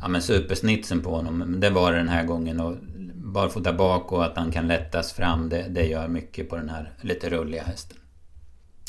ja, 0.00 0.08
men 0.08 0.22
supersnitsen 0.22 1.00
på 1.00 1.16
honom. 1.16 1.38
Men 1.38 1.60
det 1.60 1.70
var 1.70 1.92
det 1.92 1.98
den 1.98 2.08
här 2.08 2.24
gången 2.24 2.60
och 2.60 2.76
barfota 3.14 3.72
bak 3.72 4.12
och 4.12 4.24
att 4.24 4.36
han 4.36 4.52
kan 4.52 4.68
lättas 4.68 5.12
fram. 5.12 5.48
Det, 5.48 5.66
det 5.68 5.86
gör 5.86 6.08
mycket 6.08 6.48
på 6.48 6.56
den 6.56 6.68
här 6.68 6.92
lite 7.00 7.30
rulliga 7.30 7.62
hästen. 7.62 7.98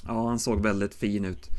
Ja, 0.08 0.28
han 0.28 0.40
såg 0.40 0.64
väldigt 0.64 0.96
fin 0.96 1.26
ut. 1.26 1.50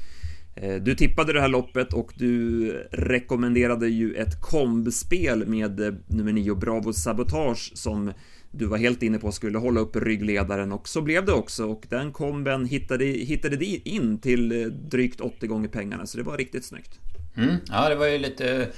Eh, 0.56 0.74
du 0.74 0.94
tippade 0.94 1.32
det 1.32 1.40
här 1.40 1.48
loppet 1.48 1.92
och 1.92 2.12
du 2.16 2.70
rekommenderade 2.92 3.88
ju 3.88 4.14
ett 4.14 4.40
kombspel 4.40 5.46
med 5.46 5.80
eh, 5.80 5.94
nummer 6.06 6.32
9 6.32 6.54
Bravo 6.54 6.92
Sabotage 6.92 7.72
som 7.74 8.12
du 8.58 8.66
var 8.66 8.78
helt 8.78 9.02
inne 9.02 9.18
på 9.18 9.32
skulle 9.32 9.58
hålla 9.58 9.80
upp 9.80 9.96
ryggledaren 9.96 10.72
och 10.72 10.88
så 10.88 11.02
blev 11.02 11.24
det 11.24 11.32
också 11.32 11.66
och 11.66 11.86
den 11.88 12.12
komben 12.12 12.66
hittade, 12.66 13.04
hittade 13.04 13.64
in 13.64 14.20
till 14.20 14.62
eh, 14.62 14.66
drygt 14.66 15.20
80 15.20 15.46
gånger 15.46 15.68
pengarna 15.68 16.06
så 16.06 16.18
det 16.18 16.24
var 16.24 16.36
riktigt 16.36 16.64
snyggt. 16.64 16.98
Mm, 17.36 17.56
ja, 17.70 17.88
det 17.88 17.94
var 17.94 18.06
ju 18.06 18.18
lite... 18.18 18.68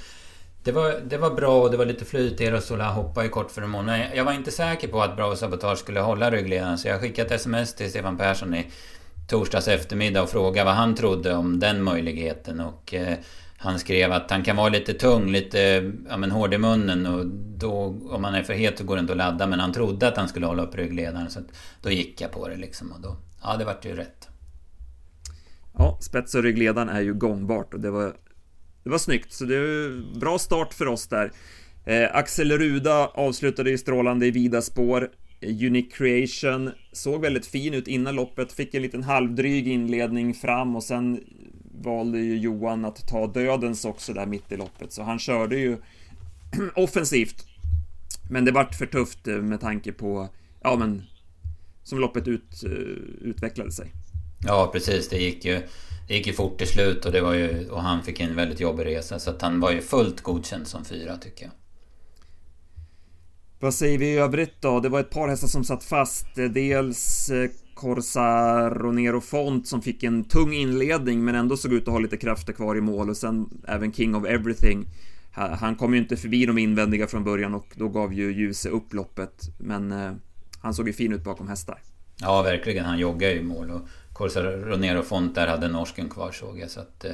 Det 0.63 0.73
var, 0.73 1.01
det 1.09 1.19
var 1.19 1.35
bra 1.35 1.63
och 1.63 1.71
det 1.71 1.77
var 1.77 1.87
lite 1.87 2.05
flyt. 2.05 2.41
Erosola 2.41 2.93
hoppade 2.93 3.27
ju 3.27 3.31
kort 3.31 3.51
för 3.51 3.63
en 3.63 3.71
månad. 3.71 4.01
Jag 4.15 4.25
var 4.25 4.33
inte 4.33 4.51
säker 4.51 4.89
på 4.89 5.03
att 5.03 5.17
Bravo 5.17 5.37
Sabotage 5.37 5.79
skulle 5.79 6.01
hålla 6.01 6.31
ryggledaren 6.31 6.79
så 6.79 6.89
jag 6.89 7.01
skickade 7.01 7.27
ett 7.27 7.41
sms 7.41 7.75
till 7.75 7.91
Stefan 7.91 8.17
Persson 8.17 8.55
i 8.55 8.67
torsdags 9.29 9.69
eftermiddag 9.69 10.23
och 10.23 10.29
frågade 10.29 10.65
vad 10.65 10.75
han 10.75 10.95
trodde 10.95 11.35
om 11.35 11.61
den 11.61 11.83
möjligheten. 11.83 12.61
Och 12.61 12.95
eh, 12.95 13.19
han 13.61 13.79
skrev 13.79 14.13
att 14.13 14.31
han 14.31 14.43
kan 14.43 14.57
vara 14.57 14.69
lite 14.69 14.95
tung, 14.95 15.31
lite 15.31 15.93
ja, 16.09 16.17
men 16.17 16.31
hård 16.31 16.55
i 16.55 16.59
munnen 16.59 17.07
och 17.07 17.27
då 17.59 17.71
om 18.11 18.23
man 18.23 18.35
är 18.35 18.43
för 18.43 18.53
het 18.53 18.79
så 18.79 18.85
går 18.85 18.97
det 18.97 19.01
inte 19.01 19.13
att 19.13 19.19
ladda. 19.19 19.47
Men 19.47 19.61
han 19.61 19.73
trodde 19.73 20.09
att 20.09 20.17
han 20.17 20.29
skulle 20.29 20.47
hålla 20.47 20.63
upp 20.63 20.75
ryggledaren 20.75 21.31
så 21.31 21.41
då 21.83 21.91
gick 21.91 22.21
jag 22.21 22.33
på 22.33 22.49
det 22.49 22.57
liksom. 22.57 22.93
Och 22.93 23.01
då, 23.01 23.17
ja, 23.43 23.57
det 23.57 23.65
vart 23.65 23.85
ju 23.85 23.97
rätt. 23.97 24.29
Ja, 25.75 25.99
spets 26.01 26.35
och 26.35 26.43
ryggledaren 26.43 26.89
är 26.89 27.01
ju 27.01 27.15
gångbart 27.15 27.75
och 27.75 27.81
det 27.81 27.91
var, 27.91 28.13
det 28.85 28.91
var 28.91 28.99
snyggt. 28.99 29.33
Så 29.33 29.45
det 29.45 29.57
är 29.57 30.19
bra 30.21 30.39
start 30.39 30.75
för 30.75 30.87
oss 30.87 31.09
där. 31.09 31.33
Eh, 31.85 32.17
Axel 32.17 32.59
Ruda 32.59 33.07
avslutade 33.07 33.71
ju 33.71 33.79
strålande 33.79 34.27
i 34.27 34.31
vida 34.31 34.63
spår. 34.63 35.11
Eh, 35.41 35.49
Unique 35.49 35.97
Creation 35.97 36.71
såg 36.93 37.21
väldigt 37.21 37.47
fin 37.47 37.75
ut 37.75 37.89
innan 37.89 38.15
loppet, 38.15 38.53
fick 38.53 38.75
en 38.75 38.83
liten 38.83 39.03
halvdryg 39.03 39.69
inledning 39.69 40.35
fram 40.35 40.77
och 40.77 40.83
sen 40.83 41.21
valde 41.83 42.19
ju 42.19 42.39
Johan 42.39 42.85
att 42.85 43.09
ta 43.09 43.27
dödens 43.27 43.85
också 43.85 44.13
där 44.13 44.27
mitt 44.27 44.53
i 44.53 44.57
loppet, 44.57 44.93
så 44.93 45.03
han 45.03 45.19
körde 45.19 45.57
ju 45.57 45.79
offensivt. 46.77 47.45
Men 48.31 48.45
det 48.45 48.53
vart 48.53 48.75
för 48.75 48.87
tufft 48.87 49.29
eh, 49.29 49.35
med 49.35 49.61
tanke 49.61 49.93
på, 49.93 50.29
ja 50.63 50.77
men, 50.77 51.03
som 51.83 51.99
loppet 51.99 52.29
ut, 52.29 52.65
eh, 52.65 52.71
utvecklade 53.29 53.73
sig. 53.73 53.93
Ja, 54.47 54.71
precis. 54.73 55.09
Det 55.09 55.19
gick 55.19 55.45
ju, 55.45 55.63
det 56.09 56.15
gick 56.15 56.27
ju 56.27 56.33
fort 56.33 56.59
till 56.59 56.69
slut 56.69 57.05
och, 57.05 57.13
det 57.13 57.21
var 57.21 57.35
ju, 57.35 57.69
och 57.69 57.83
han 57.83 58.03
fick 58.03 58.21
en 58.21 58.37
väldigt 58.37 58.61
jobbig 58.61 58.87
resa. 58.87 59.19
Så 59.19 59.31
att 59.31 59.43
han 59.43 59.61
var 59.61 59.73
ju 59.73 59.81
fullt 59.81 60.21
godkänd 60.21 60.67
som 60.67 60.85
fyra, 60.85 61.17
tycker 61.17 61.45
jag. 61.45 61.53
Vad 63.61 63.75
säger 63.75 63.99
vi 63.99 64.07
i 64.07 64.19
övrigt 64.19 64.61
då? 64.61 64.81
Det 64.81 64.89
var 64.89 65.01
ett 65.01 65.11
par 65.11 65.29
hästar 65.29 65.49
som 65.49 65.65
satt 65.65 65.85
fast. 65.85 66.27
Dels 66.35 67.31
Corsa 67.79 68.71
Ronero 68.71 68.93
Nero 68.93 69.21
Font 69.21 69.69
som 69.69 69.83
fick 69.83 70.03
en 70.03 70.25
tung 70.25 70.53
inledning 70.53 71.25
men 71.25 71.35
ändå 71.35 71.57
såg 71.57 71.73
ut 71.73 71.89
att 71.89 71.93
ha 71.93 71.99
lite 71.99 72.17
krafter 72.17 72.53
kvar 72.53 72.77
i 72.77 72.81
mål 72.81 73.11
och 73.11 73.17
sen 73.17 73.63
även 73.69 73.93
King 73.93 74.15
of 74.15 74.25
Everything. 74.25 74.87
Han 75.33 75.77
kom 75.77 75.95
ju 75.95 76.01
inte 76.01 76.17
förbi 76.17 76.47
de 76.47 76.59
invändiga 76.59 77.07
från 77.07 77.25
början 77.25 77.55
och 77.55 77.67
då 77.75 77.89
gav 77.89 78.15
ju 78.15 78.33
Ljuse 78.33 78.69
upp 78.69 78.95
loppet. 78.95 79.43
Men 79.59 79.93
eh, 79.93 80.13
han 80.61 80.75
såg 80.75 80.87
ju 80.87 80.93
fin 80.93 81.13
ut 81.13 81.25
bakom 81.25 81.49
hästar. 81.49 81.79
Ja, 82.21 82.43
verkligen. 82.43 82.85
Han 82.85 82.99
joggade 82.99 83.33
ju 83.33 83.41
i 83.41 83.43
mål 83.43 83.71
och 83.71 83.81
Corsa 84.13 84.41
Nero 84.79 85.03
Font 85.03 85.35
där 85.35 85.47
hade 85.47 85.69
norsken 85.69 86.09
kvar 86.09 86.33
såg 86.33 86.59
jag. 86.59 86.71
Så 86.71 86.81
att, 86.81 87.05
eh, 87.05 87.13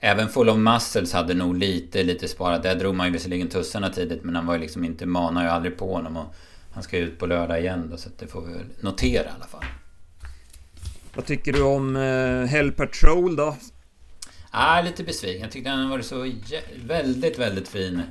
Även 0.00 0.28
Full 0.28 0.48
of 0.48 0.58
Muscles 0.58 1.12
hade 1.12 1.34
nog 1.34 1.56
lite, 1.56 2.02
lite 2.02 2.28
sparat. 2.28 2.62
Där 2.62 2.74
drog 2.74 2.94
man 2.94 3.06
ju 3.06 3.12
visserligen 3.12 3.48
tussarna 3.48 3.90
tidigt 3.90 4.24
men 4.24 4.36
han 4.36 4.46
var 4.46 4.54
ju 4.54 4.60
liksom 4.60 4.84
inte, 4.84 5.06
manar 5.06 5.42
ju 5.42 5.48
aldrig 5.48 5.78
på 5.78 5.94
honom. 5.94 6.16
Och 6.16 6.34
han 6.72 6.82
ska 6.82 6.98
ju 6.98 7.04
ut 7.04 7.18
på 7.18 7.26
lördag 7.26 7.60
igen 7.60 7.88
då, 7.90 7.96
så 7.96 8.10
det 8.18 8.26
får 8.26 8.42
vi 8.42 8.52
väl 8.52 8.66
notera 8.80 9.24
i 9.24 9.32
alla 9.36 9.46
fall. 9.46 9.64
Vad 11.14 11.26
tycker 11.26 11.52
du 11.52 11.62
om 11.62 11.96
eh, 11.96 12.44
Hell 12.44 12.72
Patrol 12.72 13.36
då? 13.36 13.56
Ah, 14.50 14.82
lite 14.82 15.04
besviken. 15.04 15.42
Jag 15.42 15.50
tyckte 15.50 15.70
han 15.70 15.90
var 15.90 16.00
så 16.00 16.32
väldigt, 16.84 17.38
väldigt 17.38 17.68
fin. 17.68 18.02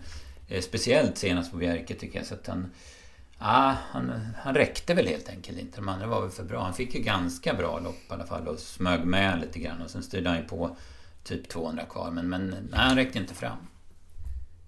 Eh, 0.48 0.62
speciellt 0.62 1.18
senast 1.18 1.52
på 1.52 1.58
Bjerke 1.58 1.94
tycker 1.96 2.18
jag. 2.20 2.28
Så 2.28 2.34
att 2.34 2.48
han, 2.48 2.72
ah, 3.38 3.76
han, 3.92 4.12
han 4.38 4.56
räckte 4.56 4.94
väl 4.94 5.08
helt 5.08 5.30
enkelt 5.30 5.60
inte. 5.60 5.78
De 5.78 5.90
andra 5.90 6.08
var 6.08 6.22
väl 6.22 6.30
för 6.30 6.44
bra. 6.44 6.64
Han 6.64 6.74
fick 6.74 6.96
ju 6.96 7.02
ganska 7.02 7.54
bra 7.54 7.80
lopp 7.80 8.10
i 8.10 8.14
alla 8.14 8.26
fall 8.26 8.48
och 8.48 8.60
smög 8.60 9.06
med 9.06 9.42
lite 9.42 9.60
grann. 9.60 9.82
Och 9.82 9.90
sen 9.90 10.04
styrde 10.04 10.30
han 10.30 10.38
ju 10.38 10.44
på 10.44 10.78
typ 11.24 11.48
200 11.50 11.84
kvar. 11.86 12.12
Men, 12.12 12.30
men 12.30 12.50
nej, 12.50 12.80
han 12.80 12.96
räckte 12.96 13.20
inte 13.20 13.34
fram. 13.34 13.58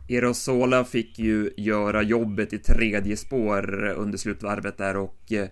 Erosola 0.09 0.83
fick 0.83 1.19
ju 1.19 1.53
göra 1.57 2.01
jobbet 2.01 2.53
i 2.53 2.59
tredje 2.59 3.17
spår 3.17 3.85
under 3.85 4.17
slutvarvet 4.17 4.77
där 4.77 4.97
och 4.97 5.31
eh, 5.31 5.47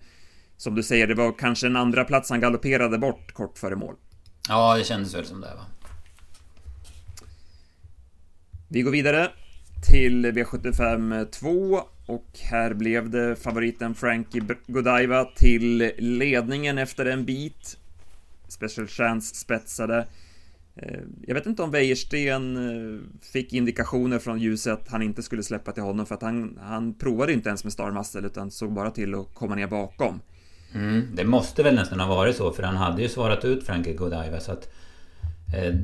som 0.61 0.75
du 0.75 0.83
säger, 0.83 1.07
det 1.07 1.13
var 1.13 1.31
kanske 1.37 1.67
en 1.67 1.75
andra 1.75 2.03
plats 2.03 2.29
han 2.29 2.39
galopperade 2.39 2.97
bort 2.97 3.31
kort 3.31 3.57
före 3.57 3.75
mål. 3.75 3.95
Ja, 4.49 4.77
det 4.77 4.83
kändes 4.83 5.15
väl 5.15 5.25
som 5.25 5.41
det 5.41 5.47
va. 5.47 5.65
Vi 8.67 8.81
går 8.81 8.91
vidare 8.91 9.31
till 9.91 10.25
V75 10.25 11.25
2 11.25 11.81
och 12.05 12.27
här 12.41 12.73
blev 12.73 13.09
det 13.09 13.35
favoriten 13.35 13.95
Frankie 13.95 14.41
Godiva 14.67 15.25
till 15.25 15.91
ledningen 15.97 16.77
efter 16.77 17.05
en 17.05 17.25
bit. 17.25 17.77
Special 18.47 18.87
Chance 18.87 19.35
spetsade. 19.35 20.07
Eh, 20.75 20.99
jag 21.27 21.35
vet 21.35 21.45
inte 21.45 21.63
om 21.63 21.71
Wäjersten 21.71 22.55
eh, 22.57 23.01
fick 23.21 23.53
indikationer 23.53 24.19
från 24.19 24.39
ljuset 24.39 24.73
att 24.73 24.89
han 24.89 25.01
inte 25.01 25.23
skulle 25.23 25.43
släppa 25.43 25.71
till 25.71 25.83
honom 25.83 26.05
för 26.05 26.15
att 26.15 26.21
han, 26.21 26.59
han 26.61 26.93
provade 26.93 27.33
inte 27.33 27.49
ens 27.49 27.63
med 27.63 27.73
Star 27.73 27.91
Muscle 27.91 28.27
utan 28.27 28.51
såg 28.51 28.73
bara 28.73 28.91
till 28.91 29.15
att 29.15 29.33
komma 29.33 29.55
ner 29.55 29.67
bakom. 29.67 30.19
Mm, 30.73 31.07
det 31.15 31.23
måste 31.23 31.63
väl 31.63 31.75
nästan 31.75 31.99
ha 31.99 32.15
varit 32.15 32.35
så 32.35 32.51
för 32.51 32.63
han 32.63 32.77
hade 32.77 33.01
ju 33.01 33.09
svarat 33.09 33.45
ut 33.45 33.65
Frankie 33.65 33.93
Godiva 33.93 34.39
så 34.39 34.51
att 34.51 34.73
eh, 35.55 35.75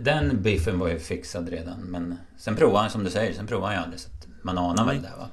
Den 0.00 0.42
biffen 0.42 0.78
var 0.78 0.88
ju 0.88 0.98
fixad 0.98 1.48
redan 1.48 1.80
men 1.80 2.14
Sen 2.38 2.56
provade 2.56 2.78
han 2.78 2.90
som 2.90 3.04
du 3.04 3.10
säger, 3.10 3.32
sen 3.32 3.46
provade 3.46 3.66
han 3.66 3.74
ju 3.74 3.84
aldrig 3.84 4.00
så 4.00 4.08
att 4.08 4.26
man 4.42 4.58
anar 4.58 4.86
väl 4.86 5.02
det 5.02 5.12
va. 5.18 5.28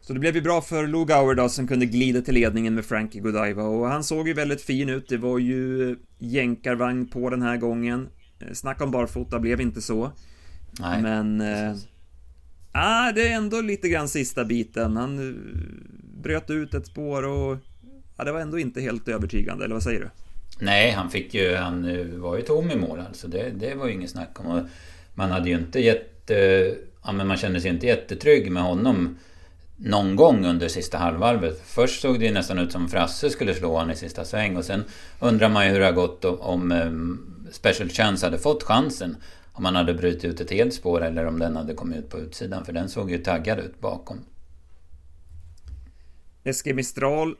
Så 0.00 0.12
det 0.12 0.20
blev 0.20 0.34
ju 0.34 0.42
bra 0.42 0.60
för 0.60 0.86
Lou 0.86 1.04
Gower 1.04 1.34
då 1.34 1.48
som 1.48 1.66
kunde 1.66 1.86
glida 1.86 2.20
till 2.20 2.34
ledningen 2.34 2.74
med 2.74 2.84
Frankie 2.84 3.20
Godiva 3.20 3.62
och 3.62 3.88
han 3.88 4.04
såg 4.04 4.28
ju 4.28 4.34
väldigt 4.34 4.62
fin 4.62 4.88
ut. 4.88 5.08
Det 5.08 5.16
var 5.16 5.38
ju 5.38 5.96
jänkarvagn 6.18 7.06
på 7.08 7.30
den 7.30 7.42
här 7.42 7.56
gången. 7.56 8.08
Eh, 8.40 8.52
snacka 8.52 8.84
om 8.84 8.90
barfota 8.90 9.38
blev 9.38 9.60
inte 9.60 9.80
så. 9.80 10.12
Nej, 10.80 11.02
Men... 11.02 11.40
Eh, 11.40 11.76
ah, 12.72 13.12
det 13.12 13.28
är 13.28 13.36
ändå 13.36 13.60
lite 13.60 13.88
grann 13.88 14.08
sista 14.08 14.44
biten. 14.44 14.96
Han 14.96 15.18
uh, 15.18 15.36
bröt 16.22 16.50
ut 16.50 16.74
ett 16.74 16.86
spår 16.86 17.22
och... 17.22 17.58
Ja, 18.20 18.24
det 18.24 18.32
var 18.32 18.40
ändå 18.40 18.58
inte 18.58 18.80
helt 18.80 19.08
övertygande, 19.08 19.64
eller 19.64 19.74
vad 19.74 19.82
säger 19.82 20.00
du? 20.00 20.10
Nej, 20.58 20.90
han 20.90 21.10
fick 21.10 21.34
ju... 21.34 21.54
Han 21.54 21.82
var 22.20 22.36
ju 22.36 22.42
tom 22.42 22.70
i 22.70 22.76
mål 22.76 23.00
alltså. 23.08 23.28
Det, 23.28 23.50
det 23.50 23.74
var 23.74 23.86
ju 23.86 23.92
inget 23.92 24.10
snack 24.10 24.40
om. 24.40 24.46
Och 24.46 24.62
man 25.14 25.30
hade 25.30 25.48
ju 25.48 25.56
inte 25.56 25.80
gett... 25.80 26.30
Ja, 27.04 27.12
men 27.12 27.26
man 27.26 27.36
kände 27.36 27.60
sig 27.60 27.70
inte 27.70 27.86
jättetrygg 27.86 28.52
med 28.52 28.62
honom 28.62 29.18
någon 29.76 30.16
gång 30.16 30.46
under 30.46 30.68
sista 30.68 30.98
halvvarvet. 30.98 31.62
Först 31.64 32.00
såg 32.00 32.20
det 32.20 32.32
nästan 32.32 32.58
ut 32.58 32.72
som 32.72 32.88
Frasse 32.88 33.30
skulle 33.30 33.54
slå 33.54 33.72
honom 33.72 33.90
i 33.90 33.96
sista 33.96 34.24
sväng 34.24 34.56
och 34.56 34.64
sen 34.64 34.84
undrar 35.20 35.48
man 35.48 35.66
ju 35.66 35.72
hur 35.72 35.80
det 35.80 35.86
har 35.86 35.92
gått 35.92 36.24
om, 36.24 36.40
om 36.40 36.72
ehm, 36.72 37.46
Special 37.50 37.88
Chance 37.88 38.26
hade 38.26 38.38
fått 38.38 38.62
chansen. 38.62 39.16
Om 39.52 39.62
man 39.62 39.76
hade 39.76 39.94
brutit 39.94 40.24
ut 40.24 40.40
ett 40.40 40.50
helt 40.50 40.74
spår 40.74 41.04
eller 41.04 41.26
om 41.26 41.38
den 41.38 41.56
hade 41.56 41.74
kommit 41.74 41.98
ut 41.98 42.08
på 42.08 42.18
utsidan 42.18 42.64
för 42.64 42.72
den 42.72 42.88
såg 42.88 43.10
ju 43.10 43.18
taggad 43.18 43.58
ut 43.58 43.80
bakom. 43.80 44.18
Eske 46.44 46.74
Mistral 46.74 47.36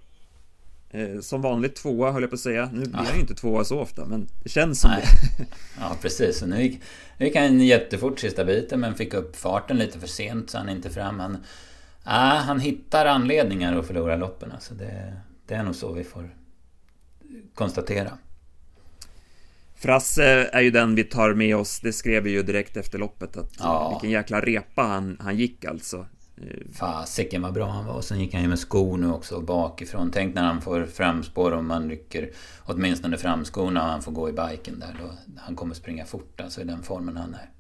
eh, 0.91 1.21
Som 1.21 1.43
vanligt 1.43 1.77
tvåa 1.77 2.13
höll 2.13 2.23
jag 2.23 2.31
på 2.31 2.35
att 2.35 2.41
säga. 2.41 2.71
Nu 2.73 2.81
blir 2.81 2.95
han 2.95 3.15
ju 3.15 3.21
inte 3.21 3.35
tvåa 3.35 3.65
så 3.65 3.81
ofta 3.81 4.05
men 4.05 4.29
det 4.43 4.49
känns 4.49 4.81
som 4.81 4.91
Nej. 4.91 5.05
det. 5.39 5.47
ja 5.81 5.97
precis. 6.03 6.43
nu 6.43 6.63
gick, 6.63 6.81
nu 7.19 7.27
gick 7.27 7.37
han 7.37 7.61
jättefort 7.61 8.21
sista 8.21 8.45
biten 8.45 8.81
men 8.81 8.95
fick 8.95 9.15
upp 9.15 9.37
farten 9.37 9.77
lite 9.77 10.01
för 10.01 10.07
sent 10.07 10.51
så 10.51 10.59
han 10.59 10.69
inte 10.69 10.91
fram. 10.91 11.21
Han, 11.21 11.39
ah, 12.05 12.37
han 12.37 12.61
hittar 12.61 13.07
anledningar 13.07 13.79
att 13.79 13.87
förlora 13.87 14.17
loppen. 14.17 14.53
Alltså 14.53 14.75
det, 14.75 15.17
det 15.47 15.55
är 15.55 15.63
nog 15.63 15.75
så 15.75 15.93
vi 15.93 16.05
får 16.05 16.31
konstatera. 17.55 18.19
Frasse 19.81 20.25
är 20.53 20.61
ju 20.61 20.71
den 20.71 20.95
vi 20.95 21.05
tar 21.05 21.35
med 21.35 21.57
oss, 21.57 21.81
det 21.81 21.93
skrev 21.93 22.23
vi 22.23 22.31
ju 22.31 22.43
direkt 22.43 22.77
efter 22.77 22.99
loppet 22.99 23.37
att 23.37 23.51
ja. 23.59 23.91
vilken 23.91 24.11
jäkla 24.11 24.41
repa 24.41 24.83
han, 24.83 25.17
han 25.21 25.37
gick 25.37 25.65
alltså. 25.65 26.07
Fasiken 26.73 27.43
vad 27.43 27.53
bra 27.53 27.67
han 27.67 27.87
var. 27.87 27.95
Och 27.95 28.05
sen 28.05 28.21
gick 28.21 28.35
han 28.35 28.43
ju 28.43 28.49
med 28.49 28.59
skor 28.59 28.99
nu 28.99 29.11
också 29.11 29.41
bakifrån. 29.41 30.11
Tänk 30.11 30.35
när 30.35 30.43
han 30.43 30.61
får 30.61 30.85
framspår 30.85 31.53
om 31.53 31.67
man 31.67 31.91
rycker 31.91 32.31
åtminstone 32.65 33.17
framskorna 33.17 33.83
och 33.83 33.91
han 33.91 34.03
får 34.03 34.13
gå 34.13 34.29
i 34.29 34.33
biken 34.33 34.79
där. 34.79 34.97
Då, 35.01 35.13
han 35.37 35.57
kommer 35.57 35.75
springa 35.75 36.05
fort 36.05 36.41
alltså 36.41 36.61
i 36.61 36.65
den 36.65 36.83
formen 36.83 37.17
han 37.17 37.35
är. 37.35 37.51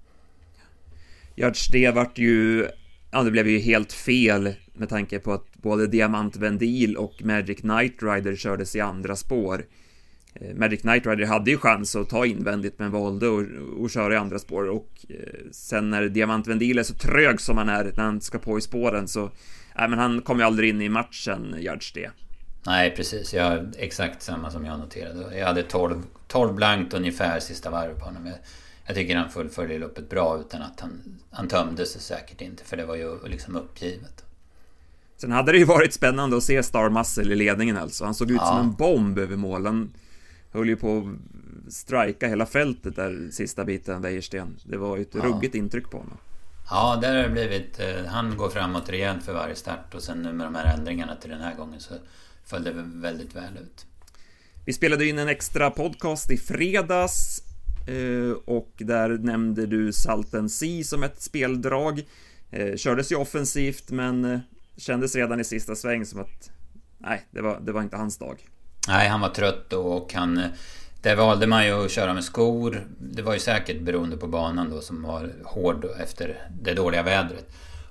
Görs 1.35 1.69
det 1.69 1.91
vart 1.91 2.19
ju... 2.19 2.69
Ja, 3.13 3.23
det 3.23 3.31
blev 3.31 3.49
ju 3.49 3.59
helt 3.59 3.93
fel 3.93 4.55
med 4.73 4.89
tanke 4.89 5.19
på 5.19 5.33
att 5.33 5.57
både 5.57 5.87
Diamant 5.87 6.37
Vendil 6.37 6.97
och 6.97 7.23
Magic 7.25 7.61
Knight 7.61 8.03
Rider 8.03 8.37
kördes 8.37 8.77
i 8.77 8.81
andra 8.81 9.17
spår. 9.17 9.65
Eh, 10.35 10.55
Magic 10.55 10.81
Knight 10.81 11.07
Rider 11.07 11.27
hade 11.27 11.51
ju 11.51 11.59
chans 11.59 11.97
att 11.97 12.09
ta 12.09 12.27
invändigt 12.27 12.79
men 12.79 12.91
valde 12.91 13.27
att, 13.85 13.93
köra 13.93 14.15
i 14.15 14.17
andra 14.17 14.39
spår 14.39 14.69
och 14.69 15.07
eh, 15.09 15.17
sen 15.53 15.91
när 15.91 16.09
Diamant 16.09 16.47
Vendil 16.47 16.79
är 16.79 16.83
så 16.83 16.95
trög 16.95 17.41
som 17.41 17.59
han 17.59 17.69
är 17.69 17.85
när 17.97 18.05
han 18.05 18.21
ska 18.21 18.39
på 18.39 18.59
i 18.59 18.61
spåren 18.61 19.09
så 19.09 19.31
Nej 19.77 19.89
men 19.89 19.99
han 19.99 20.23
kom 20.23 20.39
ju 20.39 20.45
aldrig 20.45 20.71
in 20.71 20.83
i 20.83 20.89
matchen, 20.89 21.57
Gerd 21.59 21.83
det. 21.95 22.11
Nej, 22.67 22.97
precis. 22.97 23.35
Jag 23.35 23.73
exakt 23.79 24.23
samma 24.23 24.51
som 24.51 24.65
jag 24.65 24.79
noterade. 24.79 25.39
Jag 25.39 25.47
hade 25.47 25.63
12, 25.63 26.03
12 26.29 26.55
blankt 26.55 26.95
ungefär 26.95 27.41
sista 27.41 27.71
varvet 27.71 27.99
på 27.99 28.05
honom. 28.05 28.27
Jag, 28.27 28.37
jag 28.87 28.97
tycker 28.97 29.17
han 29.17 29.31
fullföljde 29.31 29.79
loppet 29.79 30.09
bra 30.09 30.39
utan 30.41 30.63
att 30.63 30.81
han, 30.81 31.19
han 31.31 31.49
tömde 31.49 31.87
sig 31.87 32.01
säkert 32.01 32.41
inte. 32.41 32.65
För 32.65 32.77
det 32.77 32.85
var 32.85 32.97
ju 32.97 33.27
liksom 33.27 33.57
uppgivet. 33.57 34.25
Sen 35.17 35.33
hade 35.33 35.53
det 35.53 35.59
ju 35.59 35.65
varit 35.65 35.93
spännande 35.93 36.37
att 36.37 36.43
se 36.43 36.63
Star 36.63 36.91
Muscle 36.91 37.33
i 37.33 37.37
ledningen 37.37 37.77
alltså. 37.77 38.05
Han 38.05 38.15
såg 38.15 38.31
ut 38.31 38.37
ja. 38.41 38.47
som 38.47 38.59
en 38.59 38.73
bomb 38.73 39.19
över 39.19 39.37
mål. 39.37 39.67
Höll 40.52 40.69
ju 40.69 40.76
på 40.76 40.99
att 40.99 41.73
strika 41.73 42.28
hela 42.28 42.47
fältet 42.47 42.97
där 42.97 43.28
sista 43.30 43.64
biten, 43.64 44.02
Wäjersten. 44.02 44.57
Det 44.64 44.76
var 44.76 44.97
ju 44.97 45.02
ett 45.02 45.14
ja. 45.14 45.21
ruggigt 45.21 45.54
intryck 45.54 45.90
på 45.90 45.99
honom. 45.99 46.19
Ja, 46.71 46.99
där 47.02 47.16
har 47.16 47.23
det 47.23 47.30
blivit... 47.30 47.80
Eh, 47.80 48.04
han 48.07 48.37
går 48.37 48.49
framåt 48.49 48.88
rejält 48.88 49.25
för 49.25 49.33
varje 49.33 49.54
start 49.54 49.95
och 49.95 50.02
sen 50.02 50.23
nu 50.23 50.33
med 50.33 50.47
de 50.47 50.54
här 50.54 50.78
ändringarna 50.78 51.16
till 51.16 51.30
den 51.30 51.40
här 51.40 51.54
gången 51.54 51.80
så 51.80 51.95
föll 52.45 52.64
det 52.64 52.73
väldigt 52.76 53.37
väl 53.37 53.59
ut. 53.62 53.87
Vi 54.66 54.73
spelade 54.73 55.09
in 55.09 55.19
en 55.19 55.28
extra 55.28 55.71
podcast 55.71 56.30
i 56.30 56.37
fredags 56.37 57.42
eh, 57.88 58.33
och 58.45 58.73
där 58.78 59.09
nämnde 59.09 59.66
du 59.66 59.92
Salten 59.92 60.49
Sea 60.49 60.85
som 60.85 61.02
ett 61.02 61.23
speldrag. 61.23 62.04
Eh, 62.50 62.76
kördes 62.76 63.12
ju 63.12 63.16
offensivt 63.16 63.90
men 63.90 64.40
kändes 64.76 65.14
redan 65.14 65.40
i 65.40 65.45
sista 65.45 65.75
sväng 65.75 66.07
som 66.07 66.21
att 66.21 66.50
nej, 66.99 67.26
det 67.30 67.40
var, 67.40 67.61
det 67.61 67.73
var 67.73 67.83
inte 67.83 67.97
hans 67.97 68.19
dag. 68.19 68.47
Nej, 68.89 69.09
han 69.09 69.21
var 69.21 69.29
trött 69.29 69.71
då 69.71 69.81
och 69.81 70.15
han 70.15 70.39
eh, 70.39 70.51
där 71.03 71.17
valde 71.17 71.47
man 71.47 71.67
ju 71.67 71.85
att 71.85 71.91
köra 71.91 72.15
med 72.15 72.25
skor. 72.25 72.87
Det 72.99 73.23
var 73.23 73.35
ju 73.35 73.41
säkert 73.41 73.81
beroende 73.81 74.17
på 74.17 74.27
banan 74.27 74.71
då 74.71 74.81
som 74.81 75.03
var 75.03 75.33
hård 75.45 75.87
efter 76.03 76.49
det 76.63 76.75
dåliga 76.75 77.03
vädret. 77.03 77.47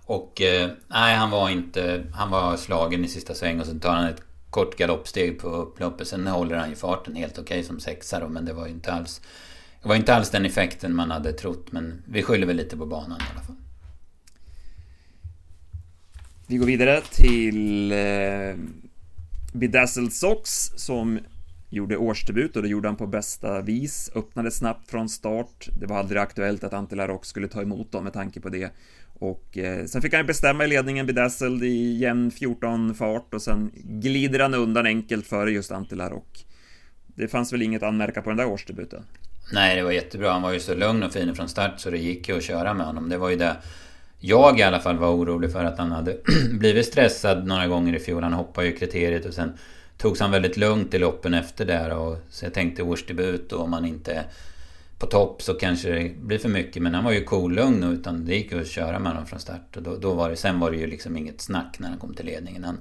Och 0.06 0.42
eh, 0.42 0.70
nej, 0.88 1.16
han 1.16 1.30
var 1.30 1.50
inte... 1.50 2.04
Han 2.14 2.30
var 2.30 2.58
slagen 2.58 3.06
i 3.06 3.08
sista 3.08 3.34
sväng 3.34 3.60
och 3.60 3.66
sen 3.66 3.80
tar 3.80 3.94
han 3.94 4.08
ett 4.08 4.22
kort 4.50 4.78
galoppsteg 4.78 5.40
på 5.40 5.48
upploppet. 5.48 6.08
Sen 6.08 6.28
håller 6.28 6.56
han 6.56 6.70
ju 6.70 6.76
farten 6.76 7.16
helt 7.16 7.34
okej 7.34 7.44
okay 7.44 7.64
som 7.64 7.80
sexa 7.80 8.20
då, 8.20 8.30
men 8.30 8.46
det 8.46 8.54
var 8.54 8.66
ju 8.66 8.72
inte 8.72 8.94
alls... 8.94 9.22
Det 9.82 9.88
var 9.88 9.96
inte 9.96 10.16
alls 10.16 10.30
den 10.30 10.46
effekten 10.46 10.96
man 10.96 11.12
hade 11.12 11.34
trott, 11.34 11.72
men 11.72 12.04
vi 12.06 12.24
skyller 12.24 12.48
väl 12.48 12.56
lite 12.56 12.78
på 12.78 12.86
banan 12.86 13.20
i 13.22 13.32
alla 13.34 13.42
fall. 13.42 13.56
Vi 16.48 16.58
går 16.58 16.66
vidare 16.66 17.02
till 17.02 17.92
eh, 17.92 18.56
Bedazzled 19.54 20.14
Socks 20.14 20.72
som 20.76 21.20
gjorde 21.70 21.98
årsdebut 21.98 22.56
och 22.56 22.62
det 22.62 22.70
gjorde 22.70 22.88
han 22.88 22.96
på 22.96 23.08
bästa 23.08 23.62
vis. 23.62 24.12
Öppnade 24.16 24.52
snabbt 24.52 24.90
från 24.90 25.10
start. 25.10 25.70
Det 25.80 25.86
var 25.86 25.98
aldrig 25.98 26.22
aktuellt 26.22 26.64
att 26.64 26.74
Ante 26.74 26.96
Larock 26.96 27.26
skulle 27.26 27.48
ta 27.48 27.62
emot 27.62 27.92
dem 27.92 28.04
med 28.04 28.14
tanke 28.14 28.42
på 28.42 28.50
det. 28.50 28.72
Och 29.20 29.58
eh, 29.58 29.86
sen 29.86 30.02
fick 30.02 30.14
han 30.14 30.26
bestämma 30.26 30.66
i 30.66 30.68
ledningen 30.68 31.06
Bedazzled 31.06 31.64
i 31.64 31.98
jämn 31.98 32.32
14 32.32 32.96
fart 32.96 33.34
och 33.34 33.42
sen 33.42 33.72
glider 33.76 34.40
han 34.40 34.54
undan 34.54 34.86
enkelt 34.86 35.28
före 35.28 35.52
just 35.52 35.72
Ante 35.72 35.96
Larock. 35.96 36.46
Det 37.08 37.28
fanns 37.28 37.54
väl 37.54 37.62
inget 37.62 37.84
att 37.84 37.90
anmärka 37.90 38.22
på 38.22 38.30
den 38.30 38.38
där 38.38 38.48
årsdebuten? 38.48 39.04
Nej, 39.54 39.76
det 39.76 39.84
var 39.84 39.92
jättebra. 39.92 40.32
Han 40.32 40.42
var 40.42 40.54
ju 40.54 40.60
så 40.60 40.76
lugn 40.76 41.04
och 41.04 41.14
fin 41.14 41.36
från 41.36 41.50
start 41.50 41.80
så 41.80 41.90
det 41.90 41.98
gick 41.98 42.30
ju 42.30 42.38
att 42.38 42.44
köra 42.44 42.74
med 42.74 42.86
honom. 42.86 43.10
Det 43.10 43.18
var 43.18 43.30
ju 43.30 43.36
det 43.36 43.58
jag 44.20 44.60
i 44.60 44.64
alla 44.64 44.80
fall 44.80 44.98
var 44.98 45.10
orolig 45.10 45.52
för 45.52 45.66
att 45.66 45.78
han 45.78 45.92
hade 45.92 46.18
blivit 46.52 46.86
stressad 46.86 47.48
några 47.48 47.68
gånger 47.68 47.96
i 47.96 48.00
fjol. 48.00 48.24
Han 48.24 48.34
hoppade 48.34 48.68
ju 48.68 48.76
kriteriet 48.76 49.26
och 49.26 49.34
sen 49.34 49.52
togs 49.98 50.20
han 50.20 50.32
väldigt 50.32 50.58
lugnt 50.58 50.94
i 50.94 51.00
loppen 51.00 51.34
efter 51.34 51.66
där. 51.66 51.90
Och, 51.90 52.18
så 52.30 52.46
jag 52.46 52.54
tänkte 52.54 52.84
årsdebut 52.84 53.52
och 53.52 53.62
om 53.62 53.74
han 53.74 53.86
inte 53.86 54.14
är 54.14 54.24
på 55.00 55.06
topp 55.06 55.42
så 55.42 55.54
kanske 55.54 55.90
det 55.92 56.16
blir 56.22 56.38
för 56.38 56.50
mycket. 56.50 56.84
Men 56.84 56.96
han 56.96 57.04
var 57.04 57.12
ju 57.12 57.24
cool 57.24 57.54
lugn 57.54 57.84
utan 57.84 58.26
det 58.26 58.36
gick 58.36 58.52
ju 58.52 58.62
att 58.62 58.68
köra 58.68 59.00
med 59.00 59.12
honom 59.12 59.28
från 59.28 59.40
start. 59.40 59.78
Och 59.78 59.84
då, 59.84 59.96
då, 59.96 60.14
var 60.14 60.30
det, 60.30 60.36
sen 60.36 60.60
var 60.60 60.72
det 60.72 60.78
ju 60.78 60.88
liksom 60.88 61.18
inget 61.18 61.42
snack 61.42 61.80
när 61.80 61.90
han 61.90 61.98
kom 61.98 62.14
till 62.14 62.26
ledningen. 62.26 62.64
Han, 62.64 62.78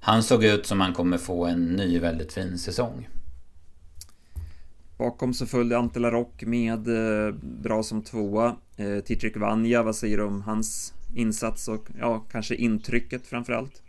han 0.00 0.22
såg 0.22 0.44
ut 0.44 0.66
som 0.66 0.80
han 0.80 0.92
kommer 0.92 1.18
få 1.18 1.44
en 1.44 1.66
ny 1.66 1.98
väldigt 1.98 2.32
fin 2.32 2.58
säsong. 2.58 3.08
Bakom 5.02 5.34
så 5.34 5.46
följde 5.46 5.78
Ante 5.78 6.00
Rock 6.00 6.42
med 6.42 6.88
eh, 6.88 7.34
bra 7.42 7.82
som 7.82 8.02
tvåa. 8.02 8.56
Eh, 8.76 9.04
Titrik 9.04 9.36
Vanja, 9.36 9.82
vad 9.82 9.96
säger 9.96 10.16
du 10.18 10.24
om 10.24 10.42
hans 10.42 10.94
insats 11.14 11.68
och 11.68 11.86
ja, 12.00 12.24
kanske 12.32 12.54
intrycket 12.54 13.26
framförallt? 13.26 13.82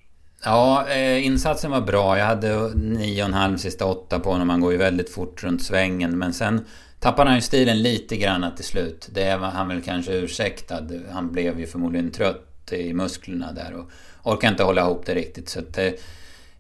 Ja, 0.43 0.88
eh, 0.88 1.26
insatsen 1.26 1.71
var 1.71 1.82
bra. 1.82 2.17
Jag 2.17 2.26
hade 2.26 2.47
9,5 2.49 3.58
sista 3.58 3.86
åtta 3.86 4.19
på 4.19 4.32
honom. 4.32 4.49
Han 4.49 4.62
går 4.62 4.71
ju 4.71 4.78
väldigt 4.78 5.10
fort 5.10 5.43
runt 5.43 5.63
svängen. 5.63 6.17
Men 6.17 6.34
sen 6.34 6.65
tappade 6.99 7.30
han 7.30 7.38
ju 7.38 7.41
stilen 7.41 7.82
lite 7.82 8.17
grann 8.17 8.56
till 8.56 8.65
slut. 8.65 9.10
Det 9.13 9.38
var 9.38 9.47
han 9.47 9.67
väl 9.67 9.82
kanske 9.82 10.13
ursäktad. 10.13 10.84
Han 11.12 11.32
blev 11.32 11.60
ju 11.60 11.67
förmodligen 11.67 12.12
trött 12.12 12.71
i 12.71 12.93
musklerna 12.93 13.52
där 13.52 13.73
och 13.73 13.89
orkade 14.34 14.52
inte 14.52 14.63
hålla 14.63 14.82
ihop 14.82 15.06
det 15.06 15.15
riktigt. 15.15 15.49
Så 15.49 15.60
att, 15.60 15.78
eh, 15.78 15.91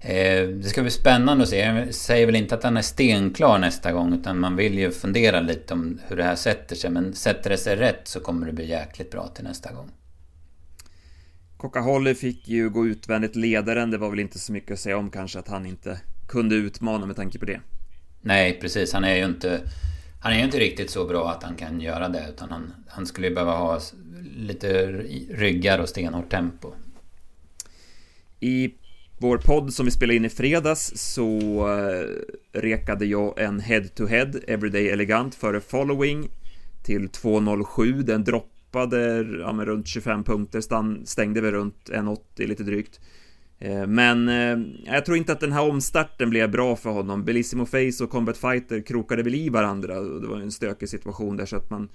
det 0.07 0.69
ska 0.69 0.81
bli 0.81 0.91
spännande 0.91 1.43
att 1.43 1.49
se. 1.49 1.57
Jag 1.57 1.93
säger 1.93 2.25
väl 2.25 2.35
inte 2.35 2.55
att 2.55 2.63
han 2.63 2.77
är 2.77 2.81
stenklar 2.81 3.59
nästa 3.59 3.91
gång 3.91 4.13
utan 4.13 4.39
man 4.39 4.55
vill 4.55 4.79
ju 4.79 4.91
fundera 4.91 5.41
lite 5.41 5.73
om 5.73 5.99
hur 6.07 6.17
det 6.17 6.23
här 6.23 6.35
sätter 6.35 6.75
sig. 6.75 6.89
Men 6.89 7.13
sätter 7.13 7.49
det 7.49 7.57
sig 7.57 7.75
rätt 7.75 8.07
så 8.07 8.19
kommer 8.19 8.47
det 8.47 8.53
bli 8.53 8.69
jäkligt 8.69 9.11
bra 9.11 9.27
till 9.27 9.43
nästa 9.43 9.73
gång. 9.73 9.91
Coca-Holly 11.57 12.15
fick 12.15 12.47
ju 12.47 12.69
gå 12.69 12.87
utvändigt 12.87 13.35
ledaren, 13.35 13.91
det 13.91 13.97
var 13.97 14.09
väl 14.09 14.19
inte 14.19 14.39
så 14.39 14.51
mycket 14.51 14.71
att 14.71 14.79
säga 14.79 14.97
om 14.97 15.09
kanske 15.09 15.39
att 15.39 15.47
han 15.47 15.65
inte 15.65 15.99
kunde 16.27 16.55
utmana 16.55 17.05
med 17.05 17.15
tanke 17.15 17.39
på 17.39 17.45
det. 17.45 17.59
Nej, 18.21 18.59
precis. 18.61 18.93
Han 18.93 19.03
är 19.03 19.15
ju 19.15 19.25
inte... 19.25 19.61
Han 20.21 20.33
är 20.33 20.37
ju 20.37 20.43
inte 20.43 20.59
riktigt 20.59 20.89
så 20.89 21.05
bra 21.05 21.31
att 21.31 21.43
han 21.43 21.55
kan 21.55 21.81
göra 21.81 22.09
det 22.09 22.25
utan 22.29 22.49
han, 22.49 22.73
han 22.87 23.05
skulle 23.05 23.27
ju 23.27 23.33
behöva 23.33 23.57
ha 23.57 23.79
lite 24.37 24.83
ryggar 25.29 25.79
och 25.79 25.89
stenhårt 25.89 26.31
tempo. 26.31 26.73
I 28.39 28.73
vår 29.23 29.37
podd 29.37 29.73
som 29.73 29.85
vi 29.85 29.91
spelade 29.91 30.15
in 30.15 30.25
i 30.25 30.29
fredags 30.29 30.91
så 30.95 31.39
eh, 31.67 32.07
rekade 32.61 33.05
jag 33.05 33.41
en 33.41 33.59
head-to-head 33.59 34.25
-head, 34.25 34.43
Everyday 34.47 34.89
Elegant 34.89 35.35
före 35.35 35.61
Following 35.61 36.29
till 36.83 37.09
2.07. 37.09 38.03
Den 38.03 38.23
droppade 38.23 39.27
ja, 39.39 39.53
men 39.53 39.65
runt 39.65 39.87
25 39.87 40.23
punkter, 40.23 41.05
stängde 41.05 41.41
väl 41.41 41.51
runt 41.51 41.89
1,80 41.89 42.47
lite 42.47 42.63
drygt. 42.63 42.99
Eh, 43.59 43.87
men 43.87 44.29
eh, 44.29 44.93
jag 44.93 45.05
tror 45.05 45.17
inte 45.17 45.31
att 45.31 45.39
den 45.39 45.51
här 45.51 45.69
omstarten 45.69 46.29
blev 46.29 46.51
bra 46.51 46.75
för 46.75 46.89
honom. 46.89 47.25
Bellissimo 47.25 47.65
Face 47.65 48.03
och 48.03 48.09
Combat 48.09 48.37
Fighter 48.37 48.81
krokade 48.81 49.23
väl 49.23 49.35
i 49.35 49.49
varandra 49.49 49.99
och 49.99 50.21
det 50.21 50.27
var 50.27 50.37
en 50.37 50.51
stökig 50.51 50.89
situation 50.89 51.37
där 51.37 51.45
så 51.45 51.55
att 51.55 51.69
man 51.69 51.89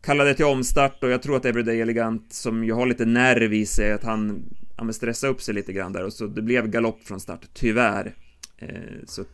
kallade 0.00 0.34
till 0.34 0.44
omstart 0.44 1.04
och 1.04 1.10
jag 1.10 1.22
tror 1.22 1.36
att 1.36 1.44
Everyday 1.44 1.80
Elegant 1.80 2.32
som 2.32 2.64
ju 2.64 2.72
har 2.72 2.86
lite 2.86 3.04
nerv 3.04 3.54
i 3.54 3.66
sig 3.66 3.92
att 3.92 4.04
han 4.04 4.44
ja, 4.76 4.92
stressade 4.92 5.32
upp 5.32 5.42
sig 5.42 5.54
lite 5.54 5.72
grann 5.72 5.92
där 5.92 6.04
och 6.04 6.12
så 6.12 6.26
det 6.26 6.42
blev 6.42 6.68
galopp 6.68 7.02
från 7.04 7.20
start, 7.20 7.46
tyvärr. 7.54 8.14
Eh, 8.58 9.04
så 9.06 9.24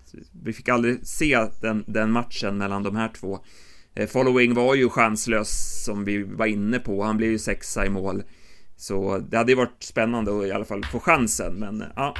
vi 0.44 0.52
fick 0.52 0.68
aldrig 0.68 1.06
se 1.06 1.46
den, 1.60 1.84
den 1.86 2.10
matchen 2.10 2.58
mellan 2.58 2.82
de 2.82 2.96
här 2.96 3.08
två. 3.08 3.38
Eh, 3.94 4.08
Following 4.08 4.54
var 4.54 4.74
ju 4.74 4.88
chanslös 4.88 5.82
som 5.84 6.04
vi 6.04 6.22
var 6.22 6.46
inne 6.46 6.78
på, 6.78 7.02
han 7.02 7.16
blev 7.16 7.30
ju 7.30 7.38
sexa 7.38 7.86
i 7.86 7.90
mål. 7.90 8.22
Så 8.76 9.18
det 9.18 9.36
hade 9.36 9.52
ju 9.52 9.56
varit 9.56 9.82
spännande 9.82 10.38
att 10.38 10.46
i 10.46 10.52
alla 10.52 10.64
fall 10.64 10.84
få 10.84 11.00
chansen, 11.00 11.54
men 11.54 11.84
ja, 11.96 12.14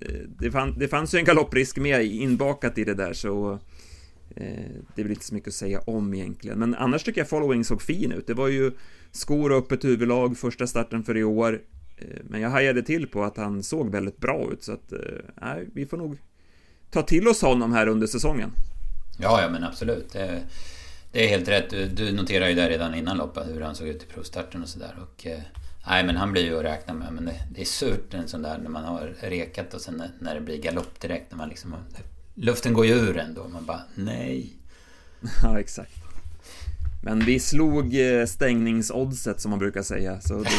eh, 0.00 0.20
det, 0.38 0.50
fann, 0.50 0.78
det 0.78 0.88
fanns 0.88 1.14
ju 1.14 1.18
en 1.18 1.24
galopprisk 1.24 1.76
med 1.76 2.04
inbakat 2.04 2.78
i 2.78 2.84
det 2.84 2.94
där 2.94 3.12
så 3.12 3.58
Eh, 4.36 4.70
det 4.94 5.00
är 5.00 5.02
väl 5.02 5.12
inte 5.12 5.24
så 5.24 5.34
mycket 5.34 5.48
att 5.48 5.54
säga 5.54 5.80
om 5.80 6.14
egentligen. 6.14 6.58
Men 6.58 6.74
annars 6.74 7.04
tycker 7.04 7.20
jag 7.20 7.28
Following 7.28 7.64
såg 7.64 7.82
fin 7.82 8.12
ut. 8.12 8.26
Det 8.26 8.34
var 8.34 8.48
ju 8.48 8.72
skor 9.12 9.52
och 9.52 9.58
öppet 9.58 9.84
huvudlag, 9.84 10.36
första 10.38 10.66
starten 10.66 11.04
för 11.04 11.16
i 11.16 11.24
år. 11.24 11.62
Eh, 11.96 12.20
men 12.24 12.40
jag 12.40 12.50
hajade 12.50 12.82
till 12.82 13.06
på 13.06 13.24
att 13.24 13.36
han 13.36 13.62
såg 13.62 13.90
väldigt 13.90 14.18
bra 14.18 14.52
ut 14.52 14.62
så 14.62 14.72
att, 14.72 14.92
eh, 14.92 14.98
nej, 15.40 15.68
vi 15.74 15.86
får 15.86 15.96
nog 15.96 16.18
ta 16.90 17.02
till 17.02 17.28
oss 17.28 17.42
honom 17.42 17.72
här 17.72 17.86
under 17.86 18.06
säsongen. 18.06 18.50
Ja, 19.18 19.42
ja 19.42 19.48
men 19.48 19.64
absolut. 19.64 20.12
Det 20.12 20.42
det 21.16 21.24
är 21.24 21.28
helt 21.28 21.48
rätt. 21.48 21.70
Du, 21.70 21.86
du 21.86 22.12
noterade 22.12 22.50
ju 22.50 22.56
där 22.56 22.68
redan 22.68 22.94
innan 22.94 23.16
loppet 23.16 23.48
hur 23.48 23.60
han 23.60 23.74
såg 23.74 23.88
ut 23.88 24.02
i 24.02 24.06
provstarten 24.06 24.62
och 24.62 24.68
sådär. 24.68 24.94
eh, 25.24 25.38
nej 25.86 26.04
men 26.04 26.16
han 26.16 26.32
blir 26.32 26.44
ju 26.44 26.58
att 26.58 26.64
räkna 26.64 26.94
med. 26.94 27.12
Men 27.12 27.24
det, 27.24 27.34
det, 27.54 27.60
är 27.60 27.64
surt 27.64 28.14
en 28.14 28.28
sån 28.28 28.42
där 28.42 28.58
när 28.58 28.70
man 28.70 28.84
har 28.84 29.14
rekat 29.20 29.74
och 29.74 29.80
sen 29.80 29.94
när, 29.94 30.10
när 30.20 30.34
det 30.34 30.40
blir 30.40 30.62
galopp 30.62 31.00
direkt. 31.00 31.30
När 31.30 31.38
man 31.38 31.48
liksom, 31.48 31.74
luften 32.36 32.72
går 32.72 32.86
ju 32.86 32.92
ur 32.92 33.18
ändå. 33.18 33.48
Man 33.48 33.66
bara 33.66 33.82
nej. 33.94 34.52
Ja 35.42 35.60
exakt. 35.60 35.94
Men 37.02 37.20
vi 37.20 37.40
slog 37.40 37.94
eh, 37.94 38.26
stängningsoddset 38.26 39.40
som 39.40 39.50
man 39.50 39.58
brukar 39.58 39.82
säga. 39.82 40.20
Så 40.20 40.42
det, 40.42 40.50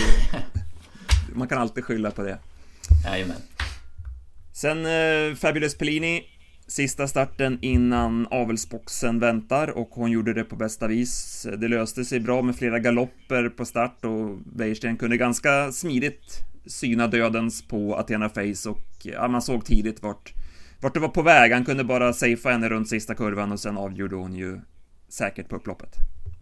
man 1.34 1.48
kan 1.48 1.58
alltid 1.58 1.84
skylla 1.84 2.12
på 2.12 2.24
det. 2.24 2.40
Jajamän. 3.06 3.42
Sen 4.54 4.86
eh, 4.86 5.36
Fabulous 5.36 5.78
Pellini 5.78 6.24
Sista 6.70 7.08
starten 7.08 7.58
innan 7.62 8.28
avelsboxen 8.32 9.20
väntar 9.20 9.68
och 9.68 9.90
hon 9.92 10.12
gjorde 10.12 10.34
det 10.34 10.44
på 10.44 10.56
bästa 10.56 10.88
vis. 10.88 11.48
Det 11.58 11.68
löste 11.68 12.06
sig 12.06 12.20
bra 12.20 12.42
med 12.42 12.56
flera 12.56 12.80
galopper 12.80 13.50
på 13.50 13.66
start 13.66 14.06
och 14.06 14.38
Wäjersten 14.56 14.98
kunde 14.98 15.18
ganska 15.18 15.72
smidigt 15.72 16.40
syna 16.66 17.08
dödens 17.08 17.68
på 17.68 17.96
Athena 17.96 18.30
Face 18.30 18.70
och 18.70 18.86
ja, 19.04 19.28
man 19.28 19.42
såg 19.42 19.66
tidigt 19.66 20.04
vart, 20.04 20.34
vart 20.80 20.94
det 20.94 21.00
var 21.00 21.10
på 21.10 21.22
väg. 21.22 21.52
Han 21.52 21.66
kunde 21.66 21.84
bara 21.84 22.14
safea 22.14 22.52
henne 22.52 22.70
runt 22.70 22.90
sista 22.90 23.16
kurvan 23.16 23.52
och 23.52 23.60
sen 23.60 23.78
avgjorde 23.78 24.16
hon 24.16 24.36
ju 24.36 24.62
säkert 25.10 25.50
på 25.50 25.56
upploppet. 25.56 25.96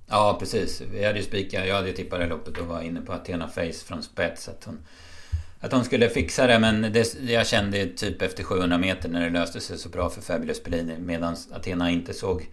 Ja, 0.07 0.37
precis. 0.39 0.81
Vi 0.91 1.05
hade 1.05 1.19
ju 1.19 1.25
spikat, 1.25 1.67
jag 1.67 1.75
hade 1.75 1.87
ju 1.87 1.93
tippat 1.93 2.19
det 2.19 2.27
loppet 2.27 2.57
och 2.57 2.67
var 2.67 2.81
inne 2.81 3.01
på 3.01 3.13
Athena 3.13 3.47
Face 3.47 3.85
från 3.85 4.03
spets. 4.03 4.49
Att 4.49 4.63
hon 4.63 4.79
att 5.59 5.71
hon 5.71 5.85
skulle 5.85 6.09
fixa 6.09 6.47
det 6.47 6.59
men 6.59 6.81
det, 6.81 7.15
jag 7.21 7.47
kände 7.47 7.85
typ 7.85 8.21
efter 8.21 8.43
700 8.43 8.77
meter 8.77 9.09
när 9.09 9.21
det 9.21 9.29
löste 9.29 9.59
sig 9.59 9.77
så 9.77 9.89
bra 9.89 10.09
för 10.09 10.21
Fabulous 10.21 10.63
Pellini 10.63 10.97
medan 10.99 11.35
Athena 11.51 11.91
inte 11.91 12.13
såg 12.13 12.49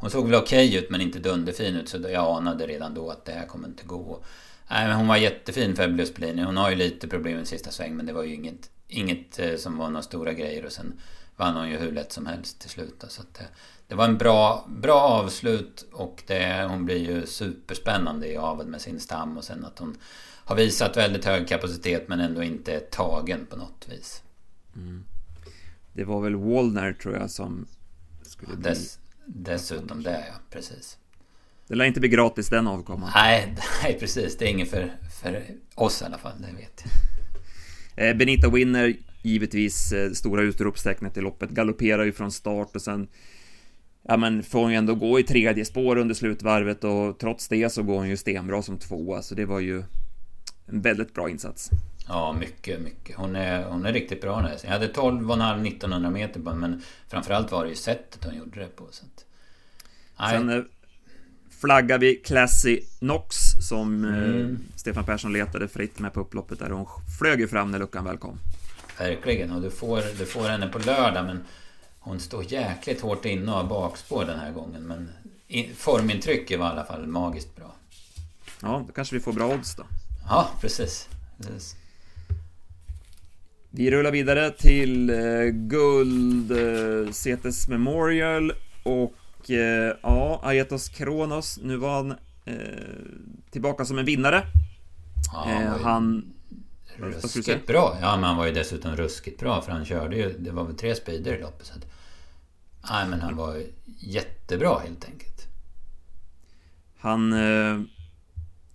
Hon 0.00 0.10
såg 0.10 0.24
väl 0.24 0.34
okej 0.34 0.68
okay 0.68 0.78
ut 0.78 0.90
men 0.90 1.00
inte 1.00 1.18
dunderfin 1.18 1.76
ut 1.76 1.88
så 1.88 1.98
jag 1.98 2.36
anade 2.36 2.66
redan 2.66 2.94
då 2.94 3.10
att 3.10 3.24
det 3.24 3.32
här 3.32 3.46
kommer 3.46 3.68
inte 3.68 3.84
gå. 3.86 4.24
Nej 4.70 4.88
men 4.88 4.96
hon 4.96 5.08
var 5.08 5.16
jättefin 5.16 5.76
Fabulous 5.76 6.14
Pellini. 6.14 6.42
Hon 6.42 6.56
har 6.56 6.70
ju 6.70 6.76
lite 6.76 7.08
problem 7.08 7.38
i 7.38 7.46
sista 7.46 7.70
sväng 7.70 7.96
men 7.96 8.06
det 8.06 8.12
var 8.12 8.22
ju 8.22 8.34
inget, 8.34 8.70
inget 8.88 9.38
eh, 9.38 9.56
som 9.56 9.78
var 9.78 9.86
några 9.90 10.02
stora 10.02 10.32
grejer 10.32 10.64
och 10.64 10.72
sen 10.72 11.00
vann 11.36 11.56
hon 11.56 11.68
ju 11.68 11.76
hur 11.76 11.92
lätt 11.92 12.12
som 12.12 12.26
helst 12.26 12.60
till 12.60 12.70
slut. 12.70 13.04
Så 13.08 13.20
att 13.20 13.34
det, 13.34 13.46
det 13.88 13.94
var 13.94 14.04
en 14.04 14.18
bra, 14.18 14.66
bra 14.68 15.00
avslut 15.00 15.86
och 15.92 16.22
det, 16.26 16.66
hon 16.70 16.84
blir 16.84 17.10
ju 17.10 17.26
superspännande 17.26 18.32
i 18.32 18.36
aveln 18.36 18.70
med 18.70 18.80
sin 18.80 19.00
stam 19.00 19.36
och 19.36 19.44
sen 19.44 19.64
att 19.64 19.78
hon 19.78 19.98
har 20.44 20.56
visat 20.56 20.96
väldigt 20.96 21.24
hög 21.24 21.48
kapacitet 21.48 22.08
men 22.08 22.20
ändå 22.20 22.42
inte 22.42 22.72
är 22.72 22.80
tagen 22.80 23.46
på 23.50 23.56
något 23.56 23.86
vis. 23.88 24.22
Mm. 24.76 25.04
Det 25.92 26.04
var 26.04 26.20
väl 26.20 26.36
Wallner 26.36 26.92
tror 26.92 27.16
jag 27.16 27.30
som 27.30 27.66
skulle 28.22 28.52
ja, 28.52 28.58
dess, 28.58 28.98
Dessutom 29.26 30.02
det 30.02 30.24
ja, 30.28 30.34
precis. 30.50 30.98
Det 31.66 31.74
lär 31.74 31.84
inte 31.84 32.00
bli 32.00 32.08
gratis 32.08 32.48
den 32.48 32.66
avkomman. 32.66 33.10
Nej, 33.14 33.56
nej 33.82 33.98
precis. 34.00 34.38
Det 34.38 34.44
är 34.44 34.48
inget 34.48 34.70
för, 34.70 34.96
för 35.22 35.44
oss 35.74 36.02
i 36.02 36.04
alla 36.04 36.18
fall, 36.18 36.32
det 36.40 36.56
vet 36.56 36.82
jag. 36.84 37.15
Eh, 37.96 38.16
Benita 38.16 38.50
vinner 38.50 38.96
givetvis 39.22 39.92
eh, 39.92 40.10
stora 40.10 40.42
utropstecknet 40.42 41.16
i 41.16 41.20
loppet. 41.20 41.50
Galopperar 41.50 42.04
ju 42.04 42.12
från 42.12 42.32
start 42.32 42.76
och 42.76 42.82
sen 42.82 43.08
ja 44.08 44.16
men 44.16 44.42
får 44.42 44.60
hon 44.60 44.70
ju 44.70 44.76
ändå 44.76 44.94
gå 44.94 45.20
i 45.20 45.22
tredje 45.22 45.64
spår 45.64 45.96
under 45.96 46.14
slutvarvet 46.14 46.84
och 46.84 47.18
trots 47.18 47.48
det 47.48 47.72
så 47.72 47.82
går 47.82 47.96
hon 47.96 48.08
ju 48.08 48.16
stenbra 48.16 48.62
som 48.62 48.78
tvåa 48.78 49.22
så 49.22 49.34
det 49.34 49.44
var 49.44 49.60
ju 49.60 49.82
en 50.66 50.80
väldigt 50.80 51.14
bra 51.14 51.30
insats. 51.30 51.70
Ja, 52.08 52.36
mycket, 52.40 52.80
mycket. 52.80 53.16
Hon 53.16 53.36
är, 53.36 53.64
hon 53.64 53.86
är 53.86 53.92
riktigt 53.92 54.20
bra 54.20 54.42
nu. 54.42 54.48
Jag 54.64 54.70
hade 54.70 54.86
12,5 54.86 55.66
1900 55.66 56.10
meter 56.10 56.40
på 56.40 56.54
men 56.54 56.82
framförallt 57.08 57.52
var 57.52 57.64
det 57.64 57.70
ju 57.70 57.76
sättet 57.76 58.24
hon 58.24 58.36
gjorde 58.36 58.60
det 58.60 58.76
på. 58.76 58.88
Så 58.90 59.04
att, 59.04 59.24
Sen 60.30 60.48
eh, 60.50 60.62
flaggar 61.60 61.98
vi 61.98 62.14
Classy 62.14 62.80
Knox 62.98 63.36
som 63.68 64.04
mm. 64.04 64.58
Stefan 64.86 65.04
Persson 65.04 65.32
letade 65.32 65.68
fritt 65.68 65.98
med 65.98 66.12
på 66.12 66.20
upploppet 66.20 66.58
där. 66.58 66.70
Hon 66.70 66.86
flög 67.18 67.40
ju 67.40 67.48
fram 67.48 67.70
när 67.70 67.78
luckan 67.78 68.04
väl 68.04 68.18
kom. 68.18 68.38
Verkligen, 68.98 69.52
och 69.52 69.62
du 69.62 69.70
får, 69.70 70.02
du 70.18 70.26
får 70.26 70.48
henne 70.48 70.66
på 70.66 70.78
lördag 70.78 71.24
men 71.24 71.44
hon 71.98 72.20
står 72.20 72.52
jäkligt 72.52 73.00
hårt 73.00 73.24
inne 73.24 73.52
och 73.52 73.56
har 73.56 73.64
bakspår 73.64 74.24
den 74.24 74.38
här 74.38 74.52
gången. 74.52 74.82
Men 74.82 75.08
formintrycket 75.76 76.58
var 76.58 76.66
i 76.66 76.70
alla 76.70 76.84
fall 76.84 77.06
magiskt 77.06 77.56
bra. 77.56 77.74
Ja, 78.62 78.84
då 78.86 78.92
kanske 78.92 79.14
vi 79.14 79.20
får 79.20 79.32
bra 79.32 79.54
odds 79.54 79.76
då. 79.76 79.82
Ja, 80.28 80.50
precis. 80.60 81.08
precis. 81.38 81.76
Vi 83.70 83.90
rullar 83.90 84.10
vidare 84.10 84.50
till 84.50 85.10
eh, 85.10 85.16
Guld 85.52 86.52
eh, 86.52 87.12
Cetes 87.12 87.68
Memorial 87.68 88.52
och 88.82 89.50
eh, 89.50 89.96
ja, 90.02 90.40
Aetos 90.42 90.88
Kronos. 90.88 91.58
Nu 91.62 91.76
var 91.76 91.94
han 91.94 92.10
eh, 92.44 92.56
tillbaka 93.50 93.84
som 93.84 93.98
en 93.98 94.04
vinnare. 94.04 94.42
Ja, 95.32 95.50
eh, 95.50 95.82
han... 95.82 96.32
Ruskigt 96.96 97.66
bra. 97.66 97.98
Ja, 98.00 98.16
men 98.16 98.24
han 98.24 98.36
var 98.36 98.46
ju 98.46 98.52
dessutom 98.52 98.96
ruskigt 98.96 99.40
bra 99.40 99.62
för 99.62 99.72
han 99.72 99.84
körde 99.84 100.16
ju... 100.16 100.38
Det 100.38 100.50
var 100.50 100.64
väl 100.64 100.76
tre 100.76 100.94
speeder 100.94 101.38
i 101.38 101.40
loppet. 101.40 101.66
Så 101.66 101.74
att, 101.74 101.86
nej, 102.90 103.08
men 103.08 103.20
han 103.20 103.36
var 103.36 103.62
jättebra 103.98 104.78
helt 104.78 105.04
enkelt. 105.04 105.46
Han 106.98 107.32
eh, 107.32 107.80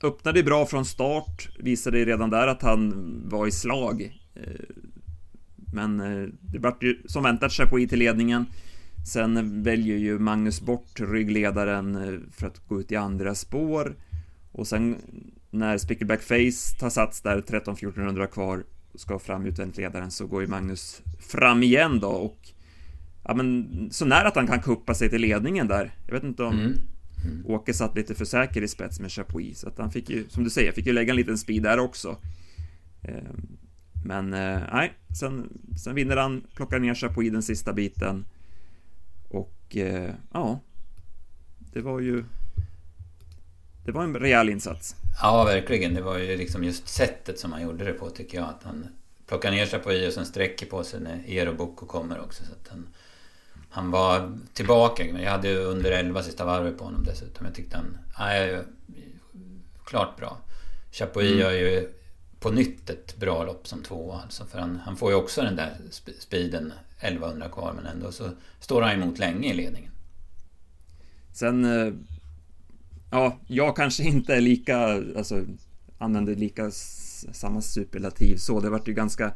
öppnade 0.03 0.43
bra 0.43 0.65
från 0.65 0.85
start. 0.85 1.49
Visade 1.59 2.05
redan 2.05 2.29
där 2.29 2.47
att 2.47 2.61
han 2.61 2.93
var 3.29 3.47
i 3.47 3.51
slag. 3.51 4.19
Eh, 4.33 4.75
men 5.55 5.99
eh, 5.99 6.29
det 6.41 6.59
vart 6.59 6.83
ju 6.83 7.01
som 7.05 7.23
väntat 7.23 7.51
Chapuis 7.51 7.89
till 7.89 7.99
ledningen. 7.99 8.45
Sen 9.13 9.63
väljer 9.63 9.97
ju 9.97 10.19
Magnus 10.19 10.61
bort 10.61 10.99
ryggledaren 10.99 11.95
eh, 11.95 12.19
för 12.31 12.47
att 12.47 12.67
gå 12.67 12.79
ut 12.79 12.91
i 12.91 12.95
andra 12.95 13.35
spår. 13.35 13.95
Och 14.51 14.67
sen 14.67 14.97
när 15.51 15.77
Spickleback 15.77 16.21
Face 16.21 16.79
tar 16.79 16.89
sats 16.89 17.21
där 17.21 17.41
13-1400 17.41 18.27
kvar 18.27 18.63
ska 18.95 19.19
fram 19.19 19.45
utvändigt 19.45 19.77
ledaren 19.77 20.11
så 20.11 20.27
går 20.27 20.41
ju 20.41 20.47
Magnus 20.47 21.01
fram 21.19 21.63
igen 21.63 21.99
då 21.99 22.09
och 22.09 22.49
ja 23.23 23.33
men 23.33 23.67
så 23.91 24.05
nära 24.05 24.27
att 24.27 24.35
han 24.35 24.47
kan 24.47 24.61
kuppa 24.61 24.93
sig 24.93 25.09
till 25.09 25.21
ledningen 25.21 25.67
där. 25.67 25.91
Jag 26.05 26.13
vet 26.13 26.23
inte 26.23 26.43
om 26.43 26.59
mm. 26.59 26.73
Mm. 27.25 27.45
Åke 27.45 27.73
satt 27.73 27.95
lite 27.95 28.15
för 28.15 28.25
säker 28.25 28.61
i 28.61 28.67
spets 28.67 28.99
med 28.99 29.11
Chapuis 29.11 29.59
så 29.59 29.67
att 29.67 29.77
han 29.77 29.91
fick 29.91 30.09
ju, 30.09 30.29
som 30.29 30.43
du 30.43 30.49
säger, 30.49 30.71
fick 30.71 30.85
ju 30.85 30.93
lägga 30.93 31.09
en 31.09 31.15
liten 31.15 31.37
speed 31.37 31.63
där 31.63 31.79
också. 31.79 32.17
Ehm, 33.01 33.57
men 34.05 34.33
eh, 34.33 34.59
nej, 34.73 34.93
sen, 35.19 35.49
sen 35.83 35.95
vinner 35.95 36.17
han, 36.17 36.43
plockar 36.55 36.79
ner 36.79 36.95
Chapuis 36.95 37.31
den 37.31 37.43
sista 37.43 37.73
biten. 37.73 38.25
Och 39.29 39.77
eh, 39.77 40.13
ja, 40.33 40.59
det 41.73 41.81
var 41.81 41.99
ju... 41.99 42.23
Det 43.85 43.91
var 43.91 44.03
en 44.03 44.15
rejäl 44.15 44.49
insats. 44.49 44.95
Ja, 45.21 45.43
verkligen. 45.43 45.93
Det 45.93 46.01
var 46.01 46.17
ju 46.17 46.37
liksom 46.37 46.63
just 46.63 46.87
sättet 46.87 47.39
som 47.39 47.51
han 47.51 47.61
gjorde 47.61 47.83
det 47.83 47.93
på 47.93 48.09
tycker 48.09 48.37
jag. 48.37 48.49
Att 48.49 48.63
han 48.63 48.87
plockar 49.27 49.51
ner 49.51 49.65
Chapuis 49.65 50.07
och 50.07 50.13
sen 50.13 50.25
sträcker 50.25 50.65
på 50.65 50.83
sig 50.83 50.99
när 50.99 51.23
Eero 51.27 51.53
Bocco 51.53 51.85
kommer 51.85 52.19
också. 52.19 52.43
Så 52.43 52.51
att 52.51 52.67
han, 52.69 52.87
han 53.69 53.91
var 53.91 54.37
tillbaka. 54.53 55.05
Jag 55.05 55.31
hade 55.31 55.47
ju 55.47 55.57
under 55.57 55.91
11 55.91 56.23
sista 56.23 56.45
varvet 56.45 56.77
på 56.77 56.83
honom 56.83 57.03
dessutom. 57.03 57.45
Jag 57.45 57.55
tyckte 57.55 57.77
han... 57.77 57.97
Nej, 58.19 58.59
klart 59.85 60.17
bra. 60.17 60.37
Chapuis 60.91 61.31
mm. 61.31 61.39
gör 61.39 61.51
ju 61.51 61.89
på 62.39 62.51
nytt 62.51 62.89
ett 62.89 63.17
bra 63.17 63.43
lopp 63.43 63.67
som 63.67 63.83
tvåa. 63.83 64.21
Alltså 64.21 64.45
för 64.45 64.59
han, 64.59 64.81
han 64.85 64.97
får 64.97 65.11
ju 65.11 65.17
också 65.17 65.41
den 65.41 65.55
där 65.55 65.77
speeden 66.19 66.73
1100 66.99 67.49
kvar 67.49 67.73
men 67.75 67.85
ändå 67.85 68.11
så 68.11 68.29
står 68.59 68.81
han 68.81 68.91
emot 68.91 69.19
länge 69.19 69.49
i 69.49 69.53
ledningen. 69.53 69.91
Sen... 71.33 71.65
Ja, 73.11 73.39
jag 73.47 73.75
kanske 73.75 74.03
inte 74.03 74.35
är 74.35 74.41
lika... 74.41 74.77
Alltså 75.17 75.45
använder 75.97 76.35
lika 76.35 76.71
samma 77.31 77.61
superlativ 77.61 78.37
så. 78.37 78.59
Det 78.59 78.69
vart 78.69 78.87
ju 78.87 78.93
ganska 78.93 79.33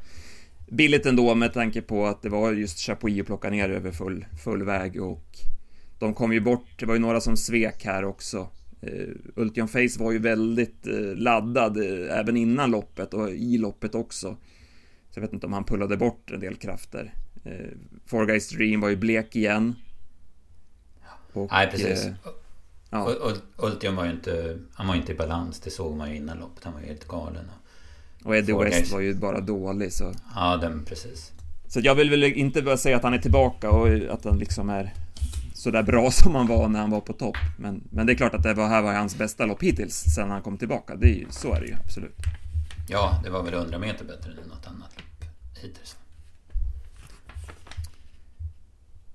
billigt 0.68 1.06
ändå 1.06 1.36
med 1.36 1.54
tanke 1.54 1.82
på 1.82 2.06
att 2.06 2.22
det 2.22 2.30
var 2.30 2.52
just 2.52 2.80
Chapuis 2.80 3.22
att 3.22 3.28
plocka 3.28 3.50
ner 3.50 3.70
över 3.70 3.92
full, 3.92 4.26
full 4.44 4.64
väg 4.64 5.02
och 5.02 5.38
de 6.00 6.14
kom 6.14 6.34
ju 6.34 6.40
bort. 6.40 6.80
Det 6.80 6.86
var 6.86 6.94
ju 6.94 7.00
några 7.00 7.22
som 7.22 7.38
svek 7.38 7.86
här 7.86 8.06
också. 8.06 8.50
Uh, 8.84 9.16
Ultion 9.36 9.68
Face 9.68 10.00
var 10.00 10.12
ju 10.12 10.20
väldigt 10.20 10.88
uh, 10.88 11.16
laddad 11.16 11.78
uh, 11.78 12.20
även 12.20 12.38
innan 12.38 12.72
loppet 12.72 13.14
och 13.14 13.30
i 13.30 13.58
loppet 13.58 13.96
också. 13.96 14.38
Så 15.10 15.20
jag 15.20 15.22
vet 15.22 15.34
inte 15.34 15.46
om 15.46 15.54
han 15.54 15.64
pullade 15.64 15.98
bort 15.98 16.32
en 16.32 16.40
del 16.40 16.56
krafter. 16.56 17.14
Uh, 17.46 17.52
Four 18.06 18.26
Guys 18.26 18.50
Dream 18.50 18.82
var 18.82 18.90
ju 18.90 18.96
blek 18.96 19.36
igen. 19.36 19.76
Och, 21.34 21.52
Nej, 21.52 21.72
precis. 21.72 22.08
Ja. 22.96 23.34
Ultion 23.58 23.96
var 23.96 24.06
ju 24.06 24.12
inte, 24.12 24.58
han 24.74 24.88
var 24.88 24.96
inte 24.96 25.12
i 25.12 25.16
balans, 25.16 25.60
det 25.60 25.70
såg 25.70 25.98
man 25.98 26.10
ju 26.10 26.16
innan 26.16 26.38
loppet. 26.38 26.64
Han 26.64 26.74
var 26.74 26.82
ju 26.82 26.88
helt 26.88 27.08
galen. 27.08 27.46
Och 28.24 28.36
Eddie 28.36 28.54
West 28.54 28.92
var 28.92 29.00
ju 29.00 29.14
bara 29.14 29.42
dålig 29.42 29.94
så. 29.94 30.12
Ja, 30.36 30.58
den 30.58 30.86
precis. 30.86 31.32
Så 31.68 31.80
jag 31.80 31.96
vill 31.96 32.10
väl 32.10 32.24
inte 32.24 32.62
bara 32.62 32.78
säga 32.78 32.98
att 32.98 33.04
han 33.04 33.14
är 33.14 33.18
tillbaka 33.18 33.70
och 33.70 33.88
att 33.88 34.26
han 34.26 34.38
liksom 34.38 34.70
är 34.70 34.94
sådär 35.54 35.84
bra 35.84 36.12
som 36.12 36.36
han 36.36 36.48
var 36.48 36.68
när 36.68 36.80
han 36.80 36.92
var 36.92 37.02
på 37.02 37.14
topp. 37.14 37.38
Men, 37.58 37.84
men 37.90 38.06
det 38.06 38.14
är 38.14 38.16
klart 38.16 38.34
att 38.34 38.44
det 38.44 38.54
var, 38.54 38.68
här 38.68 38.82
var 38.82 38.94
hans 38.94 39.18
bästa 39.18 39.46
lopp 39.46 39.64
hittills 39.64 40.04
sen 40.16 40.30
han 40.30 40.42
kom 40.42 40.58
tillbaka. 40.58 40.96
Det 40.96 41.08
är 41.08 41.16
ju, 41.16 41.28
så 41.30 41.54
är 41.54 41.60
det 41.60 41.68
ju 41.68 41.76
absolut. 41.84 42.18
Ja, 42.88 43.22
det 43.24 43.30
var 43.30 43.44
väl 43.44 43.54
100 43.54 43.80
meter 43.80 44.06
bättre 44.06 44.32
än 44.32 44.48
något 44.48 44.68
annat 44.68 44.92
lopp 44.98 45.30
hittills. 45.62 45.98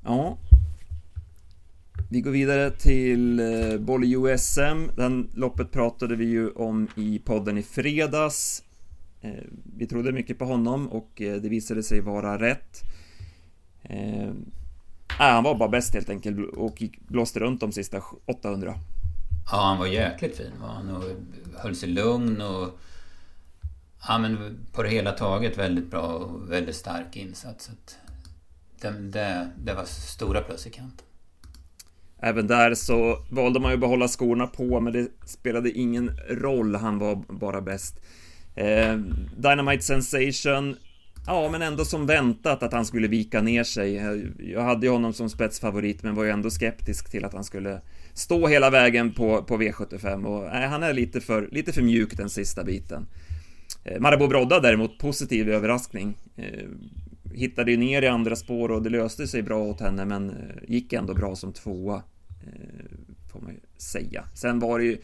Ja. 0.05 0.39
Vi 2.13 2.21
går 2.21 2.31
vidare 2.31 2.71
till 2.71 3.41
eh, 3.41 3.79
Bolle 3.79 4.07
USM. 4.07 4.91
Den 4.97 5.31
loppet 5.35 5.73
pratade 5.73 6.17
vi 6.17 6.25
ju 6.25 6.51
om 6.51 6.89
i 6.97 7.19
podden 7.19 7.59
i 7.59 7.63
fredags. 7.63 8.63
Eh, 9.21 9.31
vi 9.77 9.87
trodde 9.87 10.13
mycket 10.13 10.39
på 10.39 10.45
honom 10.45 10.89
och 10.89 11.23
eh, 11.23 11.37
det 11.37 11.49
visade 11.49 11.83
sig 11.83 12.01
vara 12.01 12.39
rätt. 12.39 12.81
Nej, 15.19 15.33
han 15.33 15.45
var 15.45 15.55
bara 15.55 15.69
bäst 15.69 15.95
helt 15.95 16.11
enkelt 16.11 16.55
och 16.57 16.83
blåste 16.99 17.41
runt 17.41 17.61
de 17.61 17.73
sista 17.73 18.03
800. 18.27 18.75
Ja, 19.51 19.61
han 19.63 19.79
var 19.79 19.87
jäkligt 19.87 20.37
fin 20.37 20.53
var 20.61 20.69
han 20.69 20.97
och 20.97 21.05
höll 21.57 21.77
sig 21.77 21.89
lugn 21.89 22.41
och... 22.41 22.79
Ja, 24.09 24.19
men 24.19 24.59
på 24.73 24.83
det 24.83 24.89
hela 24.89 25.13
taget 25.13 25.59
väldigt 25.59 25.91
bra 25.91 26.03
och 26.03 26.53
väldigt 26.53 26.77
stark 26.77 27.17
insats. 27.17 27.71
Det, 28.81 28.91
det, 28.91 29.51
det 29.59 29.75
var 29.75 29.85
stora 29.85 30.41
plus 30.41 30.67
i 30.67 30.71
kanten. 30.71 31.07
Även 32.23 32.47
där 32.47 32.75
så 32.75 33.19
valde 33.31 33.61
man 33.61 33.71
ju 33.71 33.75
att 33.75 33.81
behålla 33.81 34.09
skorna 34.09 34.47
på, 34.47 34.81
men 34.81 34.93
det 34.93 35.09
spelade 35.27 35.71
ingen 35.71 36.11
roll. 36.29 36.75
Han 36.75 36.99
var 36.99 37.23
bara 37.29 37.61
bäst. 37.61 38.01
Eh, 38.55 38.97
Dynamite 39.37 39.85
Sensation 39.85 40.77
Ja, 41.27 41.49
men 41.53 41.63
ändå 41.63 41.85
som 41.85 42.07
väntat 42.07 42.63
att 42.63 42.73
han 42.73 42.87
skulle 42.87 43.09
vika 43.09 43.43
ner 43.43 43.65
sig. 43.65 43.95
Jag 44.39 44.63
hade 44.63 44.87
ju 44.87 44.93
honom 44.93 45.13
som 45.13 45.31
spetsfavorit, 45.31 46.03
men 46.03 46.15
var 46.15 46.25
ju 46.25 46.31
ändå 46.31 46.51
skeptisk 46.51 47.11
till 47.11 47.25
att 47.25 47.33
han 47.33 47.45
skulle 47.45 47.81
stå 48.15 48.47
hela 48.47 48.71
vägen 48.71 49.13
på, 49.13 49.43
på 49.43 49.57
V75 49.57 50.25
och 50.25 50.53
nej, 50.53 50.69
han 50.69 50.83
är 50.83 50.93
lite 50.93 51.21
för, 51.21 51.49
lite 51.53 51.73
för 51.73 51.83
mjuk 51.83 52.17
den 52.17 52.31
sista 52.31 52.65
biten. 52.65 53.07
Eh, 53.85 54.01
Marabou 54.01 54.29
Brodda 54.29 54.61
däremot, 54.61 54.99
positiv 54.99 55.51
överraskning. 55.51 56.15
Eh, 56.37 56.69
hittade 57.35 57.71
ju 57.71 57.77
ner 57.77 58.03
i 58.03 58.07
andra 58.07 58.37
spår 58.37 58.71
och 58.71 58.83
det 58.83 58.91
löste 58.91 59.27
sig 59.27 59.43
bra 59.43 59.63
åt 59.63 59.81
henne 59.81 60.05
men 60.05 60.35
gick 60.69 60.93
ändå 60.93 61.15
bra 61.15 61.37
som 61.37 61.53
tvåa. 61.53 62.03
Får 63.33 63.41
man 63.41 63.53
ju 63.53 63.61
säga. 63.77 64.25
Sen 64.35 64.59
var 64.59 64.79
det 64.79 64.85
ju 64.85 64.99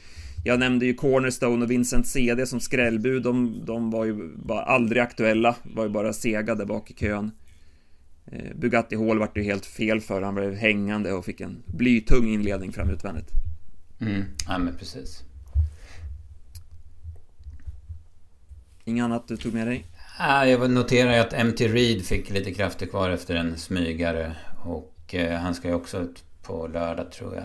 jag 0.46 0.58
nämnde 0.58 0.86
ju 0.86 0.94
Cornerstone 0.94 1.64
och 1.64 1.70
Vincent 1.70 2.06
CD 2.06 2.46
som 2.46 2.60
skrällbud. 2.60 3.22
De, 3.22 3.64
de 3.64 3.90
var 3.90 4.04
ju 4.04 4.36
bara 4.36 4.62
aldrig 4.62 5.02
aktuella. 5.02 5.56
Var 5.62 5.84
ju 5.84 5.90
bara 5.90 6.12
sega 6.12 6.54
där 6.54 6.64
bak 6.64 6.90
i 6.90 6.94
kön. 6.94 7.30
Eh, 8.26 8.56
Bugatti 8.56 8.96
Hall 8.96 9.18
vart 9.18 9.36
ju 9.36 9.42
helt 9.42 9.66
fel 9.66 10.00
för. 10.00 10.22
Han 10.22 10.34
blev 10.34 10.54
hängande 10.54 11.12
och 11.12 11.24
fick 11.24 11.40
en 11.40 11.62
blytung 11.66 12.26
inledning 12.26 12.72
fram 12.72 12.90
utvändigt. 12.90 13.30
Mm, 14.00 14.24
ja 14.48 14.58
men 14.58 14.76
precis. 14.76 15.22
Inget 18.84 19.04
annat 19.04 19.28
du 19.28 19.36
tog 19.36 19.54
med 19.54 19.66
dig? 19.66 19.86
Ah, 20.18 20.44
jag 20.44 20.70
noterar 20.70 21.18
att 21.18 21.46
MT 21.46 21.60
Reed 21.60 22.04
fick 22.04 22.30
lite 22.30 22.54
krafter 22.54 22.86
kvar 22.86 23.10
efter 23.10 23.34
en 23.34 23.56
smygare. 23.58 24.36
Och 24.64 25.14
eh, 25.14 25.38
han 25.38 25.54
ska 25.54 25.68
ju 25.68 25.74
också 25.74 25.98
ut 25.98 26.24
på 26.42 26.66
lördag 26.66 27.12
tror 27.12 27.34
jag. 27.34 27.44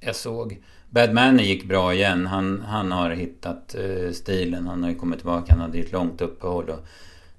Jag 0.00 0.16
såg. 0.16 0.62
Bad 0.90 1.14
Manny 1.14 1.42
gick 1.42 1.64
bra 1.64 1.94
igen. 1.94 2.26
Han, 2.26 2.60
han 2.60 2.92
har 2.92 3.10
hittat 3.10 3.74
eh, 3.74 4.12
stilen. 4.12 4.66
Han 4.66 4.82
har 4.82 4.90
ju 4.90 4.96
kommit 4.96 5.18
tillbaka. 5.18 5.52
Han 5.52 5.60
hade 5.60 5.78
ett 5.78 5.92
långt 5.92 6.20
uppehåll. 6.20 6.70
Och 6.70 6.86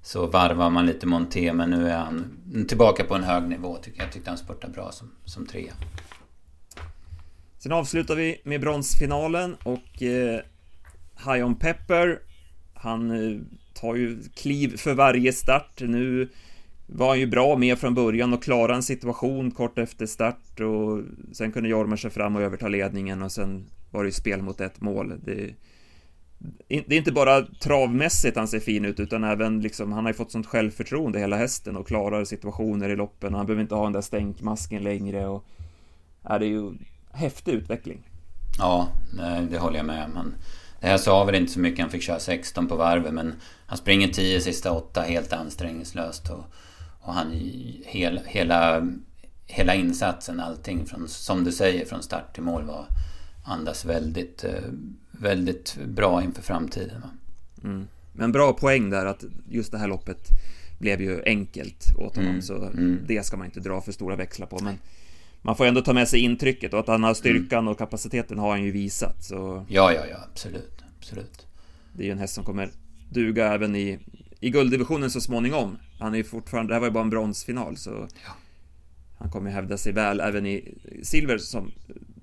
så 0.01 0.27
varvar 0.27 0.69
man 0.69 0.85
lite 0.85 1.07
Monté. 1.07 1.53
Men 1.53 1.69
nu 1.69 1.89
är 1.89 1.97
han 1.97 2.37
tillbaka 2.67 3.03
på 3.03 3.15
en 3.15 3.23
hög 3.23 3.43
nivå. 3.43 3.77
Tycker 3.77 3.97
jag. 3.97 4.05
jag 4.05 4.13
tyckte 4.13 4.29
han 4.29 4.37
spurtade 4.37 4.73
bra 4.73 4.91
som, 4.91 5.11
som 5.25 5.45
trea. 5.45 5.73
Sen 7.57 7.71
avslutar 7.71 8.15
vi 8.15 8.41
med 8.43 8.61
bronsfinalen 8.61 9.55
och 9.63 10.03
eh, 10.03 10.41
High 11.25 11.45
On 11.45 11.55
Pepper. 11.55 12.19
Han 12.73 13.11
eh, 13.11 13.41
tar 13.81 13.95
ju 13.95 14.23
kliv 14.35 14.77
för 14.77 14.93
varje 14.93 15.33
start. 15.33 15.81
Nu 15.81 16.29
var 16.87 17.07
han 17.07 17.19
ju 17.19 17.27
bra 17.27 17.57
med 17.57 17.79
från 17.79 17.93
början 17.93 18.33
och 18.33 18.43
klarade 18.43 18.73
en 18.73 18.83
situation 18.83 19.51
kort 19.51 19.79
efter 19.79 20.05
start 20.05 20.59
och 20.59 21.01
sen 21.33 21.51
kunde 21.51 21.69
Jorma 21.69 21.97
sig 21.97 22.11
fram 22.11 22.35
och 22.35 22.41
överta 22.41 22.67
ledningen 22.67 23.21
och 23.21 23.31
sen 23.31 23.65
var 23.91 24.03
det 24.03 24.07
ju 24.07 24.13
spel 24.13 24.41
mot 24.41 24.61
ett 24.61 24.81
mål. 24.81 25.13
Det, 25.23 25.53
det 26.67 26.95
är 26.95 26.97
inte 26.97 27.11
bara 27.11 27.41
travmässigt 27.41 28.37
han 28.37 28.47
ser 28.47 28.59
fin 28.59 28.85
ut 28.85 28.99
utan 28.99 29.23
även 29.23 29.61
liksom, 29.61 29.91
han 29.91 30.05
har 30.05 30.09
ju 30.09 30.17
fått 30.17 30.31
sånt 30.31 30.47
självförtroende 30.47 31.19
hela 31.19 31.37
hästen 31.37 31.77
och 31.77 31.87
klarar 31.87 32.25
situationer 32.25 32.89
i 32.89 32.95
loppen. 32.95 33.33
Han 33.33 33.45
behöver 33.45 33.61
inte 33.61 33.75
ha 33.75 33.83
den 33.83 33.93
där 33.93 34.01
stänkmasken 34.01 34.83
längre 34.83 35.27
och 35.27 35.45
är 36.23 36.39
det 36.39 36.45
är 36.45 36.49
ju 36.49 36.71
häftig 37.11 37.51
utveckling. 37.51 38.07
Ja, 38.57 38.87
det 39.49 39.57
håller 39.57 39.77
jag 39.77 39.85
med 39.85 40.11
om. 40.15 40.33
Det 40.81 40.87
här 40.87 40.97
sa 40.97 41.23
väl 41.23 41.35
inte 41.35 41.51
så 41.51 41.59
mycket, 41.59 41.79
han 41.79 41.89
fick 41.89 42.03
köra 42.03 42.19
16 42.19 42.67
på 42.67 42.75
varvet 42.75 43.13
men 43.13 43.33
han 43.65 43.77
springer 43.77 44.07
10 44.07 44.41
sista 44.41 44.71
8 44.71 45.01
helt 45.01 45.33
ansträngningslöst 45.33 46.29
och 46.29 46.45
och 46.99 47.13
han, 47.13 47.31
hel, 47.85 48.19
hela, 48.25 48.87
hela 49.45 49.75
insatsen, 49.75 50.39
allting 50.39 50.85
från, 50.85 51.07
som 51.07 51.43
du 51.43 51.51
säger, 51.51 51.85
från 51.85 52.03
start 52.03 52.33
till 52.33 52.43
mål 52.43 52.63
var 52.63 52.85
andas 53.43 53.85
väldigt, 53.85 54.43
eh, 54.43 54.63
väldigt 55.11 55.77
bra 55.85 56.23
inför 56.23 56.41
framtiden. 56.41 57.01
Mm. 57.63 57.87
Men 58.13 58.31
bra 58.31 58.53
poäng 58.53 58.89
där 58.89 59.05
att 59.05 59.23
just 59.49 59.71
det 59.71 59.77
här 59.77 59.87
loppet 59.87 60.27
blev 60.79 61.01
ju 61.01 61.23
enkelt 61.25 61.85
åt 61.97 62.15
honom 62.15 62.29
mm. 62.29 62.41
så 62.41 62.55
mm. 62.55 62.99
det 63.07 63.25
ska 63.25 63.37
man 63.37 63.45
inte 63.45 63.59
dra 63.59 63.81
för 63.81 63.91
stora 63.91 64.15
växlar 64.15 64.47
på 64.47 64.59
men 64.63 64.77
man 65.41 65.55
får 65.55 65.65
ändå 65.65 65.81
ta 65.81 65.93
med 65.93 66.07
sig 66.07 66.19
intrycket 66.19 66.73
och 66.73 66.79
att 66.79 66.87
han 66.87 67.03
har 67.03 67.13
styrkan 67.13 67.67
och 67.67 67.77
kapaciteten 67.77 68.39
har 68.39 68.49
han 68.49 68.63
ju 68.63 68.71
visat 68.71 69.23
så 69.23 69.65
Ja, 69.67 69.93
ja, 69.93 70.01
ja, 70.11 70.17
absolut, 70.31 70.83
absolut. 70.97 71.47
Det 71.93 72.03
är 72.03 72.05
ju 72.05 72.11
en 72.11 72.19
häst 72.19 72.33
som 72.33 72.43
kommer 72.43 72.69
duga 73.09 73.53
även 73.53 73.75
i, 73.75 73.99
i 74.39 74.49
gulddivisionen 74.49 75.11
så 75.11 75.21
småningom. 75.21 75.77
Han 75.99 76.13
är 76.13 76.17
ju 76.17 76.23
fortfarande, 76.23 76.71
det 76.71 76.75
här 76.75 76.79
var 76.79 76.87
ju 76.87 76.93
bara 76.93 77.03
en 77.03 77.09
bronsfinal 77.09 77.77
så 77.77 78.07
ja. 78.25 78.31
Han 79.17 79.31
kommer 79.31 79.51
hävda 79.51 79.77
sig 79.77 79.93
väl 79.93 80.19
även 80.19 80.45
i 80.45 80.77
silver 81.03 81.37
som 81.37 81.71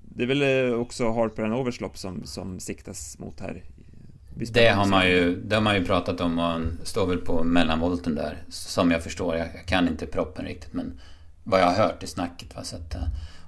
Det 0.03 0.23
är 0.23 0.27
väl 0.27 0.71
eh, 0.71 0.79
också 0.79 1.11
Harper 1.11 1.43
and 1.43 1.53
Overslopp 1.53 1.97
som, 1.97 2.25
som 2.25 2.59
siktas 2.59 3.19
mot 3.19 3.39
här 3.39 3.63
det 4.53 4.69
har 4.69 4.85
man 4.85 5.09
ju, 5.09 5.41
det 5.41 5.55
har 5.55 5.61
man 5.61 5.75
ju 5.75 5.85
pratat 5.85 6.21
om 6.21 6.39
och 6.39 6.45
han 6.45 6.79
står 6.83 7.07
väl 7.07 7.17
på 7.17 7.43
mellanvolten 7.43 8.15
där 8.15 8.37
Som 8.49 8.91
jag 8.91 9.03
förstår, 9.03 9.35
jag 9.35 9.65
kan 9.65 9.87
inte 9.87 10.05
proppen 10.05 10.45
riktigt 10.45 10.73
men 10.73 10.99
Vad 11.49 11.59
jag 11.59 11.65
har 11.65 11.73
hört 11.73 12.03
i 12.03 12.07
snacket 12.07 12.55
va, 12.55 12.63
så 12.63 12.75
att, 12.75 12.95
eh, 12.95 13.01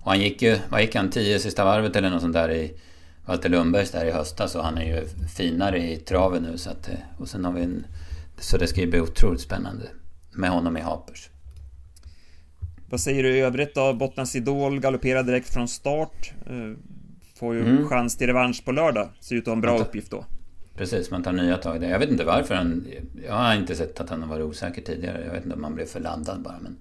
Och 0.04 0.12
han 0.12 0.20
gick 0.20 0.42
ju, 0.42 0.58
vad 0.70 0.82
gick 0.82 0.96
han, 0.96 1.10
tio 1.10 1.40
sista 1.40 1.66
varvet 1.66 1.96
eller 1.96 2.10
något 2.10 2.22
sånt 2.22 2.34
där 2.34 2.52
i 2.52 2.74
Walter 3.26 3.50
Lundbergs 3.50 3.92
där 3.92 4.06
i 4.06 4.12
höstas 4.12 4.56
och 4.56 4.64
han 4.64 4.78
är 4.78 4.86
ju 4.86 5.08
finare 5.38 5.92
i 5.92 5.98
traven 5.98 6.44
nu 6.44 6.58
så 6.58 6.70
att 6.70 6.90
eh, 6.90 6.96
Och 7.18 7.28
sen 7.28 7.46
har 7.46 7.52
vi 7.52 7.62
en 7.62 7.86
Så 8.38 8.58
det 8.58 8.68
ska 8.68 8.82
ju 8.82 8.88
bli 8.88 9.00
otroligt 9.00 9.42
spännande 9.42 9.86
med 10.32 10.50
honom 10.50 10.78
i 10.78 10.82
Hapers. 10.82 11.30
Vad 12.90 13.00
säger 13.00 13.24
du 13.24 13.38
i 13.38 13.42
övrigt 13.42 13.76
då? 13.76 13.94
Bottnas 13.94 14.36
Idol 14.36 14.80
galopperar 14.80 15.24
direkt 15.24 15.54
från 15.54 15.68
start. 15.68 16.32
Eh, 16.46 16.78
får 17.36 17.56
ju 17.56 17.62
mm. 17.62 17.88
chans 17.88 18.18
till 18.18 18.28
revansch 18.28 18.66
på 18.66 18.72
lördag. 18.72 19.10
Ser 19.20 19.36
ut 19.36 19.44
att 19.44 19.48
ha 19.48 19.54
en 19.54 19.62
bra 19.62 19.78
tar, 19.78 19.86
uppgift 19.86 20.12
då. 20.12 20.26
Precis, 20.76 21.12
man 21.12 21.24
tar 21.24 21.32
nya 21.32 21.58
tag 21.58 21.82
där. 21.82 21.90
Jag 21.90 22.00
vet 22.00 22.10
inte 22.10 22.24
varför 22.24 22.56
han... 22.56 22.88
Jag 23.28 23.34
har 23.34 23.56
inte 23.56 23.76
sett 23.76 24.00
att 24.00 24.10
han 24.10 24.22
har 24.22 24.30
varit 24.30 24.46
osäker 24.46 24.82
tidigare. 24.82 25.26
Jag 25.26 25.34
vet 25.34 25.44
inte 25.44 25.56
om 25.56 25.64
han 25.64 25.76
blev 25.76 25.86
för 25.86 26.00
laddad 26.00 26.42
bara 26.42 26.60
men... 26.62 26.78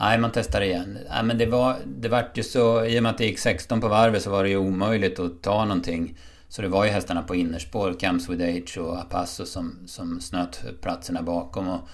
Nej, 0.00 0.18
man 0.18 0.30
testar 0.34 0.60
igen. 0.60 0.98
Nej, 1.10 1.24
men 1.24 1.38
det 1.38 1.46
var... 1.46 1.76
Det 1.86 2.08
var 2.08 2.30
ju 2.34 2.42
så... 2.42 2.84
I 2.84 2.98
och 2.98 3.02
med 3.02 3.10
att 3.10 3.18
det 3.18 3.24
gick 3.24 3.38
16 3.38 3.80
på 3.80 3.88
varvet 3.88 4.22
så 4.22 4.30
var 4.30 4.42
det 4.42 4.48
ju 4.48 4.56
omöjligt 4.56 5.18
att 5.18 5.42
ta 5.42 5.64
någonting. 5.64 6.18
Så 6.48 6.62
det 6.62 6.68
var 6.68 6.84
ju 6.84 6.90
hästarna 6.90 7.22
på 7.22 7.34
innerspår, 7.34 8.00
Camps 8.00 8.28
with 8.28 8.44
Age 8.44 8.78
och 8.78 8.98
Apasso 8.98 9.46
som, 9.46 9.78
som 9.86 10.20
snöt 10.20 10.64
platserna 10.80 11.22
bakom. 11.22 11.68
Och 11.68 11.88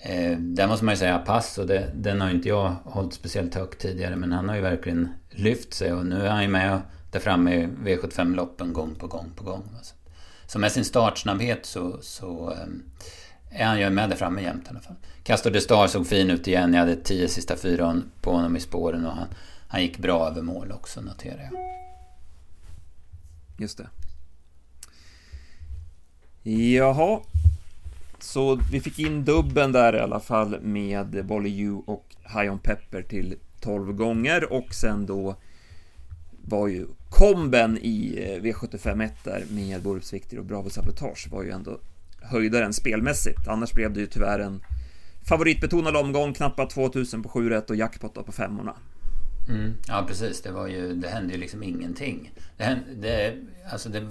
Eh, 0.00 0.38
där 0.38 0.66
måste 0.66 0.84
man 0.84 0.94
ju 0.94 0.98
säga 0.98 1.16
Apasso, 1.16 1.64
det, 1.64 1.90
den 1.94 2.20
har 2.20 2.30
inte 2.30 2.48
jag 2.48 2.76
hållit 2.84 3.14
speciellt 3.14 3.54
högt 3.54 3.80
tidigare 3.80 4.16
men 4.16 4.32
han 4.32 4.48
har 4.48 4.56
ju 4.56 4.62
verkligen 4.62 5.08
lyft 5.30 5.74
sig 5.74 5.92
och 5.92 6.06
nu 6.06 6.26
är 6.26 6.30
han 6.30 6.42
ju 6.42 6.48
med 6.48 6.80
där 7.10 7.20
framme 7.20 7.54
i 7.54 7.66
V75-loppen 7.66 8.72
gång 8.72 8.94
på 8.94 9.06
gång 9.06 9.30
på 9.36 9.44
gång. 9.44 9.62
Så 10.46 10.58
med 10.58 10.72
sin 10.72 10.84
startsnabbhet 10.84 11.66
så, 11.66 11.98
så 12.00 12.50
eh, 12.50 12.66
han 13.50 13.80
ju 13.80 13.90
med 13.90 14.10
där 14.10 14.16
framme 14.16 14.42
jämt 14.42 14.66
i 14.66 14.70
alla 14.70 14.80
fall. 14.80 14.96
Castor 15.22 15.50
de 15.50 15.60
Star 15.60 15.86
såg 15.86 16.06
fin 16.06 16.30
ut 16.30 16.48
igen. 16.48 16.72
Jag 16.72 16.80
hade 16.80 16.96
tio 16.96 17.28
sista 17.28 17.56
fyran 17.56 18.10
på 18.20 18.32
honom 18.32 18.56
i 18.56 18.60
spåren 18.60 19.06
och 19.06 19.12
han, 19.12 19.28
han 19.68 19.82
gick 19.82 19.98
bra 19.98 20.28
över 20.28 20.42
mål 20.42 20.72
också 20.72 21.00
noterar 21.00 21.50
jag. 21.52 21.60
Just 23.58 23.78
det. 23.78 23.88
Jaha, 26.50 27.20
så 28.18 28.60
vi 28.72 28.80
fick 28.80 28.98
in 28.98 29.24
dubben 29.24 29.72
där 29.72 29.96
i 29.96 30.00
alla 30.00 30.20
fall 30.20 30.60
med 30.60 31.26
Bolly 31.26 31.60
U 31.60 31.82
och 31.86 32.16
High 32.22 32.52
On 32.52 32.58
Pepper 32.58 33.02
till 33.02 33.36
12 33.60 33.92
gånger 33.92 34.52
och 34.52 34.74
sen 34.74 35.06
då 35.06 35.36
var 36.44 36.68
ju 36.68 36.86
komben 37.10 37.78
i 37.78 38.18
eh, 38.18 38.42
V75 38.42 39.10
där 39.24 39.44
med 39.50 39.82
Borups 39.82 40.14
och 40.38 40.44
Bravo 40.44 40.70
Sabotage 40.70 41.28
var 41.30 41.42
ju 41.42 41.50
ändå 41.50 41.78
höjdaren 42.28 42.72
spelmässigt. 42.72 43.48
Annars 43.48 43.72
blev 43.72 43.92
det 43.92 44.00
ju 44.00 44.06
tyvärr 44.06 44.38
en 44.38 44.60
favoritbetonad 45.28 45.96
omgång, 45.96 46.34
knappa 46.34 46.66
2000 46.66 47.22
på 47.22 47.28
7 47.28 47.50
rätt 47.50 47.70
och 47.70 47.76
jackpot 47.76 48.14
på 48.26 48.32
femmorna. 48.32 48.76
Mm, 49.48 49.74
ja 49.88 50.04
precis, 50.08 50.42
det 50.42 50.52
var 50.52 50.66
ju, 50.66 50.94
det 50.94 51.08
hände 51.08 51.32
ju 51.32 51.40
liksom 51.40 51.62
ingenting. 51.62 52.32
Det, 52.56 52.64
hände, 52.64 52.84
det, 52.94 53.36
alltså 53.72 53.88
det, 53.88 54.08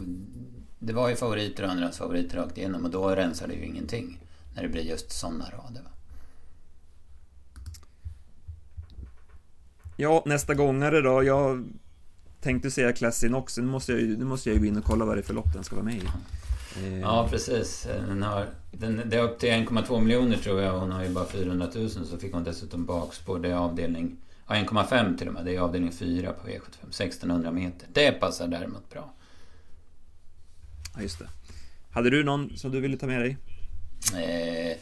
det 0.79 0.93
var 0.93 1.09
ju 1.09 1.15
favoriter 1.15 1.63
och 1.63 1.69
andras 1.69 1.97
favoriter 1.97 2.37
rakt 2.37 2.57
igenom 2.57 2.85
och 2.85 2.91
då 2.91 3.09
rensar 3.09 3.47
det 3.47 3.53
ju 3.53 3.65
ingenting. 3.65 4.19
När 4.55 4.63
det 4.63 4.69
blir 4.69 4.83
just 4.83 5.11
sådana 5.11 5.45
rader. 5.45 5.81
Va? 5.81 5.89
Ja, 9.97 10.23
nästa 10.25 10.53
gångare 10.53 11.01
då. 11.01 11.23
Jag 11.23 11.65
tänkte 12.41 12.71
säga 12.71 12.93
Classinox. 12.93 13.57
Nu 13.57 13.63
måste 13.63 13.91
jag 13.91 14.01
ju, 14.01 14.17
nu 14.17 14.25
måste 14.25 14.49
jag 14.49 14.55
ju 14.55 14.59
gå 14.59 14.67
in 14.67 14.77
och 14.77 14.83
kolla 14.83 15.05
vad 15.05 15.17
det 15.17 15.21
är 15.21 15.23
för 15.23 15.33
lopp 15.33 15.53
den 15.53 15.63
ska 15.63 15.75
vara 15.75 15.85
med 15.85 15.95
i. 15.95 16.03
Ja, 17.01 17.27
precis. 17.31 17.87
Den 18.07 18.23
har, 18.23 18.45
den, 18.71 19.01
det 19.05 19.17
är 19.17 19.23
upp 19.23 19.39
till 19.39 19.49
1,2 19.49 20.01
miljoner 20.01 20.37
tror 20.37 20.61
jag. 20.61 20.79
Hon 20.79 20.91
har 20.91 21.03
ju 21.03 21.09
bara 21.09 21.25
400 21.25 21.67
000. 21.75 21.89
Så 21.89 22.17
fick 22.17 22.33
hon 22.33 22.43
dessutom 22.43 22.85
bakspår. 22.85 23.39
Det 23.39 23.49
är 23.49 23.55
avdelning... 23.55 24.17
Ja, 24.47 24.55
1,5 24.55 25.17
till 25.17 25.27
och 25.27 25.33
med. 25.33 25.45
Det 25.45 25.55
är 25.55 25.59
avdelning 25.59 25.91
4 25.91 26.33
på 26.33 26.47
V75. 26.47 26.89
1600 26.89 27.51
meter. 27.51 27.87
Det 27.93 28.11
passar 28.11 28.47
däremot 28.47 28.89
bra. 28.89 29.13
Ja, 30.95 31.01
just 31.01 31.19
det. 31.19 31.27
Hade 31.91 32.09
du 32.09 32.23
någon 32.23 32.57
som 32.57 32.71
du 32.71 32.79
ville 32.79 32.97
ta 32.97 33.07
med 33.07 33.21
dig? 33.21 33.37
Eh, 34.15 34.77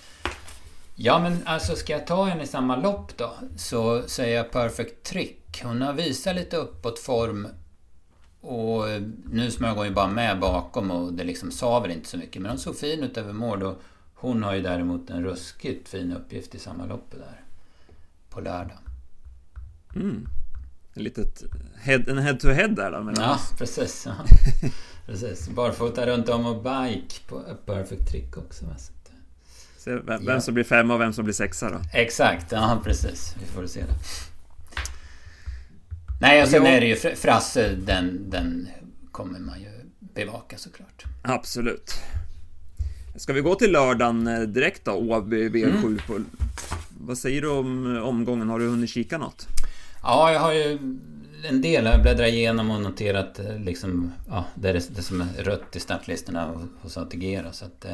ja, 0.95 1.19
men 1.19 1.39
alltså 1.45 1.75
ska 1.75 1.93
jag 1.93 2.07
ta 2.07 2.29
en 2.29 2.41
i 2.41 2.47
samma 2.47 2.75
lopp 2.75 3.17
då? 3.17 3.33
Så 3.57 4.03
säger 4.07 4.37
jag 4.37 4.51
Perfect 4.51 5.03
Trick. 5.03 5.61
Hon 5.63 5.81
har 5.81 5.93
visat 5.93 6.35
lite 6.35 6.57
uppåt 6.57 6.99
form. 6.99 7.47
Och 8.45 8.85
nu 9.31 9.51
smög 9.51 9.75
hon 9.75 9.85
ju 9.85 9.93
bara 9.93 10.07
med 10.07 10.39
bakom 10.39 10.91
och 10.91 11.13
det 11.13 11.23
liksom 11.23 11.51
sa 11.51 11.79
väl 11.79 11.91
inte 11.91 12.09
så 12.09 12.17
mycket. 12.17 12.41
Men 12.41 12.51
hon 12.51 12.59
såg 12.59 12.77
fin 12.77 13.03
ut 13.03 13.17
över 13.17 13.33
mål. 13.33 13.63
Och 13.63 13.81
hon 14.13 14.43
har 14.43 14.55
ju 14.55 14.61
däremot 14.61 15.09
en 15.09 15.23
ruskigt 15.23 15.89
fin 15.89 16.13
uppgift 16.13 16.55
i 16.55 16.59
samma 16.59 16.85
lopp 16.85 17.11
där. 17.11 17.41
På 18.29 18.41
lördag. 18.41 18.77
Mm. 19.95 20.27
En 20.93 21.03
litet 21.03 21.43
head, 21.75 22.03
en 22.07 22.17
head 22.17 22.35
to 22.35 22.49
head 22.49 22.67
där 22.67 22.91
då? 22.91 23.13
Ja, 23.17 23.35
oss. 23.35 23.53
precis. 23.57 24.05
Ja. 24.05 24.13
Precis. 25.05 25.49
Barfota 25.49 26.07
runt 26.07 26.29
om 26.29 26.45
och 26.45 26.63
bike 26.63 27.15
på 27.27 27.41
Perfect 27.65 28.07
Trick 28.07 28.37
också. 28.37 28.65
Se 29.77 29.91
vem, 29.95 30.05
vem 30.05 30.27
ja. 30.27 30.41
som 30.41 30.53
blir 30.53 30.63
femma 30.63 30.93
och 30.93 31.01
vem 31.01 31.13
som 31.13 31.23
blir 31.23 31.33
sexa 31.33 31.69
då. 31.69 31.79
Exakt, 31.93 32.51
ja 32.51 32.81
precis. 32.83 33.35
Vi 33.39 33.45
får 33.45 33.65
se 33.67 33.79
det. 33.79 33.95
Nej, 36.21 36.43
och 36.43 36.49
sen 36.49 36.65
är 36.65 36.81
det 36.81 36.87
ju 36.87 36.95
Frasse, 36.95 37.75
den, 37.75 38.29
den 38.29 38.69
kommer 39.11 39.39
man 39.39 39.61
ju 39.61 39.69
bevaka 39.99 40.57
såklart. 40.57 41.03
Absolut. 41.21 41.93
Ska 43.15 43.33
vi 43.33 43.41
gå 43.41 43.55
till 43.55 43.71
lördagen 43.71 44.27
eh, 44.27 44.39
direkt 44.39 44.85
då? 44.85 44.91
Åby 44.91 45.49
V7 45.49 45.65
mm. 45.65 45.99
på... 46.07 46.19
Vad 46.99 47.17
säger 47.17 47.41
du 47.41 47.49
om 47.49 47.97
omgången? 48.03 48.49
Har 48.49 48.59
du 48.59 48.67
hunnit 48.67 48.89
kika 48.89 49.17
något? 49.17 49.47
Ja, 50.03 50.31
jag 50.31 50.39
har 50.39 50.53
ju 50.53 50.71
en 51.49 51.61
del 51.61 51.85
jag 51.85 52.01
bläddrat 52.01 52.27
igenom 52.27 52.71
och 52.71 52.81
noterat 52.81 53.39
eh, 53.39 53.59
liksom, 53.59 54.11
ja, 54.29 54.45
det 54.55 54.69
är 54.69 54.73
det 54.73 55.01
som 55.01 55.21
är 55.21 55.43
rött 55.43 55.75
i 55.75 55.79
startlistorna 55.79 56.67
hos 56.81 56.97
ATG. 56.97 57.41
Då, 57.45 57.51
så 57.51 57.65
att, 57.65 57.85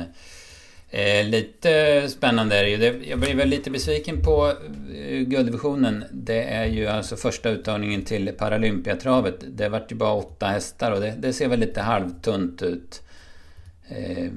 eh, 0.91 1.25
lite 1.25 2.07
spännande 2.09 2.57
är 2.57 2.63
det 2.63 2.69
ju. 2.69 3.05
Jag 3.09 3.19
blev 3.19 3.37
väl 3.37 3.49
lite 3.49 3.71
besviken 3.71 4.21
på 4.23 4.53
eh, 4.95 5.19
gulddivisionen. 5.19 6.03
Det 6.11 6.43
är 6.43 6.65
ju 6.65 6.87
alltså 6.87 7.15
första 7.15 7.49
uttagningen 7.49 8.05
till 8.05 8.31
Paralympiatravet. 8.37 9.35
Det 9.47 9.69
vart 9.69 9.91
ju 9.91 9.95
bara 9.95 10.13
åtta 10.13 10.47
hästar 10.47 10.91
och 10.91 11.01
det, 11.01 11.15
det 11.17 11.33
ser 11.33 11.47
väl 11.47 11.59
lite 11.59 11.81
halvtunt 11.81 12.61
ut. 12.61 13.01
Eh, 13.89 14.31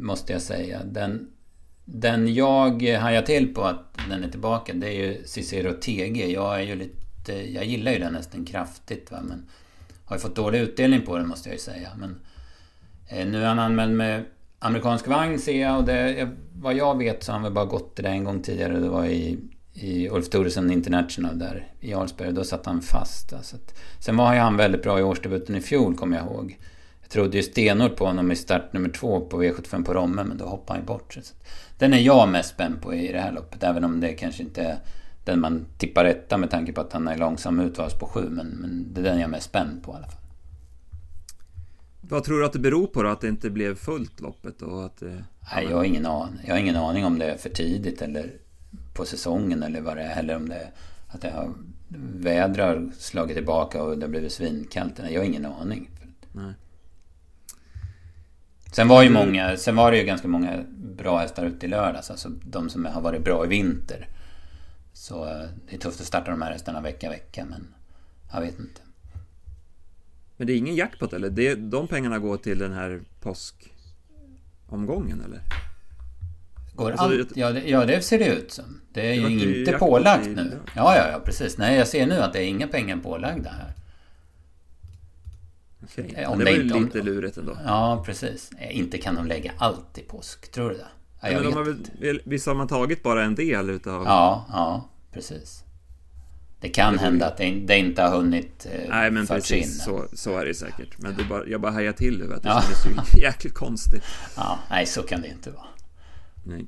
måste 0.00 0.32
jag 0.32 0.42
säga. 0.42 0.80
Den, 0.84 1.30
den 1.84 2.34
jag 2.34 2.82
hajar 2.82 3.22
till 3.22 3.54
på 3.54 3.62
att 3.62 3.98
den 4.08 4.24
är 4.24 4.28
tillbaka 4.28 4.72
det 4.74 4.86
är 4.86 5.06
ju 5.06 5.22
Cicero 5.24 5.72
TG. 5.72 6.32
Jag 6.32 6.60
är 6.60 6.62
ju 6.62 6.74
lite 6.74 6.98
jag 7.32 7.64
gillar 7.64 7.92
ju 7.92 7.98
den 7.98 8.12
nästan 8.12 8.44
kraftigt 8.44 9.10
va, 9.10 9.18
men 9.22 9.46
har 10.04 10.16
ju 10.16 10.20
fått 10.20 10.36
dålig 10.36 10.60
utdelning 10.60 11.02
på 11.02 11.16
den 11.16 11.28
måste 11.28 11.48
jag 11.48 11.54
ju 11.54 11.60
säga. 11.60 11.90
Men 11.96 12.20
eh, 13.08 13.26
nu 13.26 13.42
är 13.42 13.46
han 13.46 13.58
anmäld 13.58 13.92
med 13.92 14.24
amerikansk 14.58 15.06
vagn 15.06 15.38
ser 15.38 15.60
jag 15.62 15.78
och 15.78 15.84
det, 15.84 16.28
vad 16.54 16.74
jag 16.74 16.98
vet 16.98 17.22
så 17.22 17.32
har 17.32 17.34
han 17.34 17.42
väl 17.42 17.52
bara 17.52 17.64
gått 17.64 17.96
det 17.96 18.02
där 18.02 18.10
en 18.10 18.24
gång 18.24 18.42
tidigare. 18.42 18.78
Det 18.78 18.88
var 18.88 19.04
i, 19.04 19.38
i 19.72 20.08
Ulf 20.08 20.28
Thoresen 20.28 20.70
International 20.70 21.38
där 21.38 21.72
i 21.80 21.90
Jarlsberg. 21.90 22.32
Då 22.32 22.44
satt 22.44 22.66
han 22.66 22.82
fast. 22.82 23.32
Alltså. 23.32 23.56
Sen 23.98 24.16
var 24.16 24.34
ju 24.34 24.40
han 24.40 24.56
väldigt 24.56 24.82
bra 24.82 24.98
i 24.98 25.02
årsdebuten 25.02 25.56
i 25.56 25.60
fjol 25.60 25.96
kommer 25.96 26.16
jag 26.16 26.26
ihåg. 26.26 26.58
Jag 27.00 27.10
trodde 27.10 27.36
ju 27.36 27.42
stenhårt 27.42 27.96
på 27.96 28.06
honom 28.06 28.32
i 28.32 28.36
start 28.36 28.72
nummer 28.72 28.88
två 28.88 29.20
på 29.20 29.42
V75 29.42 29.84
på 29.84 29.94
Romme 29.94 30.24
men 30.24 30.38
då 30.38 30.44
hoppade 30.44 30.72
han 30.72 30.80
ju 30.80 30.86
bort. 30.86 31.12
Så 31.12 31.20
den 31.78 31.94
är 31.94 31.98
jag 31.98 32.28
mest 32.28 32.50
spänd 32.50 32.82
på 32.82 32.94
i 32.94 33.12
det 33.12 33.20
här 33.20 33.32
loppet. 33.32 33.62
Även 33.62 33.84
om 33.84 34.00
det 34.00 34.12
kanske 34.12 34.42
inte 34.42 34.62
är 34.62 34.78
den 35.24 35.40
man 35.40 35.66
tippar 35.78 36.04
etta 36.04 36.38
med 36.38 36.50
tanke 36.50 36.72
på 36.72 36.80
att 36.80 36.92
han 36.92 37.08
är 37.08 37.16
långsam 37.18 37.60
utvals 37.60 37.94
på 37.94 38.06
sju. 38.06 38.28
Men, 38.30 38.46
men 38.46 38.86
det 38.94 39.00
är 39.00 39.04
den 39.04 39.18
jag 39.18 39.22
är 39.22 39.28
mest 39.28 39.48
spänd 39.48 39.82
på 39.82 39.92
i 39.92 39.94
alla 39.94 40.06
fall. 40.06 40.27
Vad 42.08 42.24
tror 42.24 42.38
du 42.38 42.46
att 42.46 42.52
det 42.52 42.58
beror 42.58 42.86
på 42.86 43.02
då? 43.02 43.08
Att 43.08 43.20
det 43.20 43.28
inte 43.28 43.50
blev 43.50 43.74
fullt 43.74 44.20
loppet? 44.20 44.62
Och 44.62 44.84
att 44.84 44.96
det... 44.96 45.24
Nej, 45.54 45.66
jag 45.70 45.76
har, 45.76 45.84
ingen 45.84 46.06
aning. 46.06 46.40
jag 46.46 46.54
har 46.54 46.60
ingen 46.60 46.76
aning 46.76 47.04
om 47.04 47.18
det 47.18 47.24
är 47.24 47.36
för 47.36 47.50
tidigt 47.50 48.02
eller 48.02 48.32
på 48.94 49.04
säsongen 49.04 49.62
eller 49.62 49.80
vad 49.80 49.96
det 49.96 50.02
är. 50.02 50.18
Eller 50.18 50.36
om 50.36 50.48
det 50.48 50.54
är 50.54 50.70
att 51.08 51.20
det 51.20 51.30
har 51.30 51.54
vädret 52.18 52.66
har 52.66 52.90
slagit 52.98 53.36
tillbaka 53.36 53.82
och 53.82 53.98
det 53.98 54.06
har 54.06 54.10
blivit 54.10 54.32
svinkallt. 54.32 55.00
Jag 55.10 55.20
har 55.20 55.26
ingen 55.26 55.46
aning. 55.46 55.90
Nej. 56.32 56.52
Sen 58.72 58.88
var 58.88 59.02
ju 59.02 59.10
många, 59.10 59.56
sen 59.56 59.76
var 59.76 59.90
det 59.90 59.98
ju 59.98 60.04
ganska 60.04 60.28
många 60.28 60.64
bra 60.96 61.18
hästar 61.18 61.46
ute 61.46 61.66
i 61.66 61.68
lördags. 61.68 62.10
Alltså 62.10 62.28
de 62.28 62.70
som 62.70 62.84
har 62.84 63.00
varit 63.00 63.24
bra 63.24 63.44
i 63.44 63.48
vinter. 63.48 64.08
Så 64.92 65.24
eh, 65.24 65.48
det 65.68 65.76
är 65.76 65.78
tufft 65.78 66.00
att 66.00 66.06
starta 66.06 66.30
de 66.30 66.42
här 66.42 66.52
hästarna 66.52 66.80
vecka 66.80 67.10
vecka 67.10 67.44
men 67.50 67.74
jag 68.32 68.40
vet 68.40 68.58
inte. 68.58 68.80
Men 70.38 70.46
det 70.46 70.52
är 70.52 70.56
ingen 70.56 70.74
jackpot 70.74 71.12
eller? 71.12 71.30
Det, 71.30 71.54
de 71.54 71.88
pengarna 71.88 72.18
går 72.18 72.36
till 72.36 72.58
den 72.58 72.72
här 72.72 73.00
påskomgången 73.20 75.22
eller? 75.24 75.40
Går 76.74 76.90
alltså, 76.90 77.04
allt, 77.04 77.36
ja, 77.36 77.52
det, 77.52 77.68
ja, 77.68 77.86
det 77.86 78.02
ser 78.02 78.18
det 78.18 78.26
ut 78.26 78.52
som. 78.52 78.80
Det 78.92 79.10
är 79.10 79.14
ju 79.14 79.58
inte 79.58 79.72
pålagt 79.72 80.26
nu. 80.26 80.58
Ja, 80.76 80.96
ja, 80.96 81.10
ja, 81.12 81.20
precis. 81.24 81.58
Nej, 81.58 81.78
jag 81.78 81.88
ser 81.88 82.06
nu 82.06 82.14
att 82.14 82.32
det 82.32 82.42
är 82.42 82.48
inga 82.48 82.68
pengar 82.68 82.96
pålagda 82.96 83.50
här. 83.50 83.72
Okay. 85.82 86.14
det 86.14 86.44
var 86.44 86.50
ju 86.50 86.62
lite 86.62 87.02
lurigt 87.02 87.36
ändå. 87.36 87.58
Ja, 87.64 88.02
precis. 88.06 88.50
Inte 88.70 88.98
kan 88.98 89.14
de 89.14 89.26
lägga 89.26 89.52
allt 89.58 89.98
i 89.98 90.02
påsk, 90.02 90.52
tror 90.52 90.70
du 90.70 90.76
det? 90.76 90.86
Ja, 91.22 91.30
men 91.30 91.42
de 91.42 91.54
har 91.54 91.76
väl, 92.00 92.20
visst 92.24 92.46
har 92.46 92.54
man 92.54 92.68
tagit 92.68 93.02
bara 93.02 93.24
en 93.24 93.34
del 93.34 93.70
utav... 93.70 94.04
Ja, 94.04 94.46
ja, 94.52 94.88
precis. 95.12 95.64
Det 96.60 96.68
kan 96.68 96.92
det 96.92 97.00
hända 97.00 97.26
att 97.26 97.36
det, 97.36 97.50
det, 97.50 97.78
inte 97.78 98.02
har 98.02 98.16
hunnit 98.16 98.66
eh, 98.72 98.88
Nej, 98.88 99.10
men 99.10 99.26
precis. 99.26 99.84
Så, 99.84 100.08
så 100.12 100.38
är 100.38 100.46
det 100.46 100.54
säkert. 100.54 100.98
Men 100.98 101.16
det 101.16 101.24
bara, 101.24 101.46
jag 101.46 101.60
bara 101.60 101.72
hajar 101.72 101.92
till 101.92 102.18
nu 102.18 102.34
att 102.34 102.42
det 102.42 102.48
ja. 102.48 102.62
kändes 102.62 103.12
så 103.12 103.18
jäkligt 103.22 103.54
konstigt. 103.54 104.02
Ja, 104.36 104.58
nej, 104.70 104.86
så 104.86 105.02
kan 105.02 105.20
det 105.20 105.28
inte 105.28 105.50
vara. 105.50 105.66
Nej. 106.46 106.66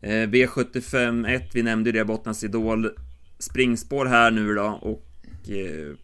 Eh, 0.00 0.28
V75 0.28 1.28
1, 1.28 1.54
vi 1.54 1.62
nämnde 1.62 1.92
det, 1.92 2.04
Bottnas 2.04 2.44
Idol. 2.44 2.90
Springspår 3.38 4.06
här 4.06 4.30
nu 4.30 4.54
då 4.54 4.78
och 4.82 5.50
eh, 5.50 5.96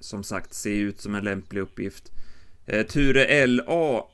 som 0.00 0.24
sagt 0.24 0.54
ser 0.54 0.70
ut 0.70 1.00
som 1.00 1.14
en 1.14 1.24
lämplig 1.24 1.60
uppgift. 1.60 2.12
Eh, 2.66 2.86
Ture 2.86 3.46
LA 3.46 4.04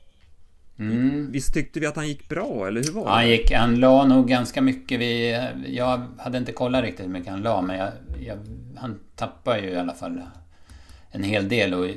Mm. 0.79 1.31
Visst 1.31 1.53
tyckte 1.53 1.79
vi 1.79 1.85
att 1.85 1.95
han 1.95 2.07
gick 2.07 2.29
bra, 2.29 2.67
eller 2.67 2.83
hur 2.83 2.91
var 2.91 3.05
det? 3.05 3.11
Han, 3.11 3.29
gick, 3.29 3.51
han 3.51 3.79
la 3.79 4.05
nog 4.05 4.27
ganska 4.27 4.61
mycket. 4.61 4.99
Vi, 4.99 5.31
jag 5.67 6.07
hade 6.17 6.37
inte 6.37 6.51
kollat 6.51 6.83
riktigt 6.83 7.05
hur 7.05 7.11
mycket 7.11 7.31
han 7.31 7.41
la, 7.41 7.61
men 7.61 7.77
jag, 7.77 7.91
jag, 8.19 8.37
han 8.75 8.99
tappade 9.15 9.59
ju 9.59 9.69
i 9.69 9.77
alla 9.77 9.93
fall 9.93 10.21
en 11.11 11.23
hel 11.23 11.49
del 11.49 11.73
och 11.73 11.87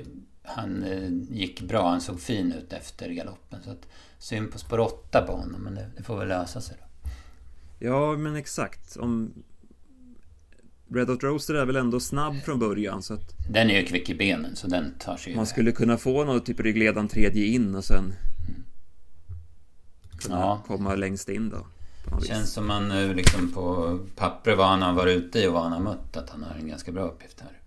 han 0.42 0.82
eh, 0.82 1.36
gick 1.36 1.60
bra. 1.60 1.88
Han 1.88 2.00
såg 2.00 2.20
fin 2.20 2.52
ut 2.52 2.72
efter 2.72 3.10
galoppen. 3.10 3.62
Så 3.62 3.70
att, 3.70 3.86
synd 4.18 4.52
på 4.52 4.58
spår 4.58 4.78
8 4.78 5.22
på 5.26 5.32
honom, 5.32 5.62
men 5.62 5.74
det, 5.74 5.86
det, 5.96 6.02
får 6.02 6.18
väl 6.18 6.28
lösa 6.28 6.60
sig 6.60 6.76
då. 6.80 7.10
Ja, 7.86 8.16
men 8.16 8.36
exakt. 8.36 8.96
Om... 8.96 9.32
Red 10.94 11.08
Hot 11.08 11.22
Roaster 11.22 11.54
är 11.54 11.66
väl 11.66 11.76
ändå 11.76 12.00
snabb 12.00 12.34
från 12.44 12.58
början 12.58 13.02
så 13.02 13.14
att... 13.14 13.34
Den 13.50 13.70
är 13.70 13.80
ju 13.80 13.86
kvick 13.86 14.10
i 14.10 14.14
benen 14.14 14.56
så 14.56 14.66
den 14.66 14.94
tar 14.98 15.16
sig 15.16 15.32
ju 15.32 15.36
Man 15.36 15.46
skulle 15.46 15.72
kunna 15.72 15.96
få 15.96 16.24
något 16.24 16.46
typ 16.46 16.60
ryggledan 16.60 17.08
tredje 17.08 17.46
in 17.46 17.74
och 17.74 17.84
sen 17.84 18.12
kunna 20.20 20.38
ja. 20.38 20.62
komma 20.66 20.94
längst 20.94 21.28
in 21.28 21.48
då. 21.48 21.66
Känns 22.10 22.42
vis. 22.42 22.50
som 22.50 22.66
man 22.66 22.88
nu 22.88 23.14
liksom 23.14 23.52
på 23.52 23.98
papper 24.16 24.56
vad 24.56 24.66
han 24.66 24.82
har 24.82 24.92
varit 24.92 25.16
ute 25.16 25.38
i 25.38 25.46
och 25.46 25.52
vad 25.52 25.62
han 25.62 25.72
har 25.72 25.80
mött 25.80 26.16
att 26.16 26.30
han 26.30 26.42
har 26.42 26.54
en 26.54 26.68
ganska 26.68 26.92
bra 26.92 27.04
uppgift 27.04 27.40
här. 27.40 27.60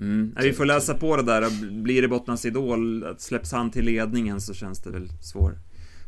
Mm. 0.00 0.34
Vi 0.40 0.52
får 0.52 0.64
läsa 0.64 0.94
på 0.94 1.16
det 1.16 1.22
där. 1.22 1.70
Blir 1.82 2.02
det 2.02 2.08
Bottnas 2.08 2.44
Idol, 2.44 3.14
släpps 3.18 3.52
han 3.52 3.70
till 3.70 3.84
ledningen 3.84 4.40
så 4.40 4.54
känns 4.54 4.82
det 4.82 4.90
väl 4.90 5.08
svår, 5.22 5.58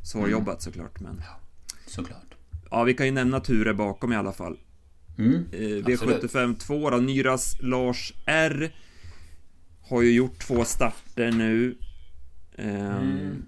svårjobbat 0.03 0.47
mm. 0.47 0.61
såklart. 0.61 1.01
Men... 1.01 1.23
Ja, 1.25 1.41
såklart. 1.87 2.35
Ja, 2.71 2.85
vi 2.85 2.95
kan 2.95 3.07
ju 3.07 3.13
nämna 3.13 3.41
Ture 3.41 3.75
bakom 3.75 4.13
i 4.13 4.17
alla 4.17 4.33
fall. 4.33 4.59
Mm, 5.19 5.47
eh, 5.53 5.59
V75 5.59 6.59
2 6.59 6.91
då, 6.91 6.97
Nyras 6.97 7.57
Lars 7.61 8.13
R. 8.27 8.75
Har 9.83 10.03
ju 10.03 10.13
gjort 10.13 10.39
två 10.39 10.65
starter 10.65 11.33
nu. 11.33 11.79
Um, 12.59 12.67
mm. 12.67 13.47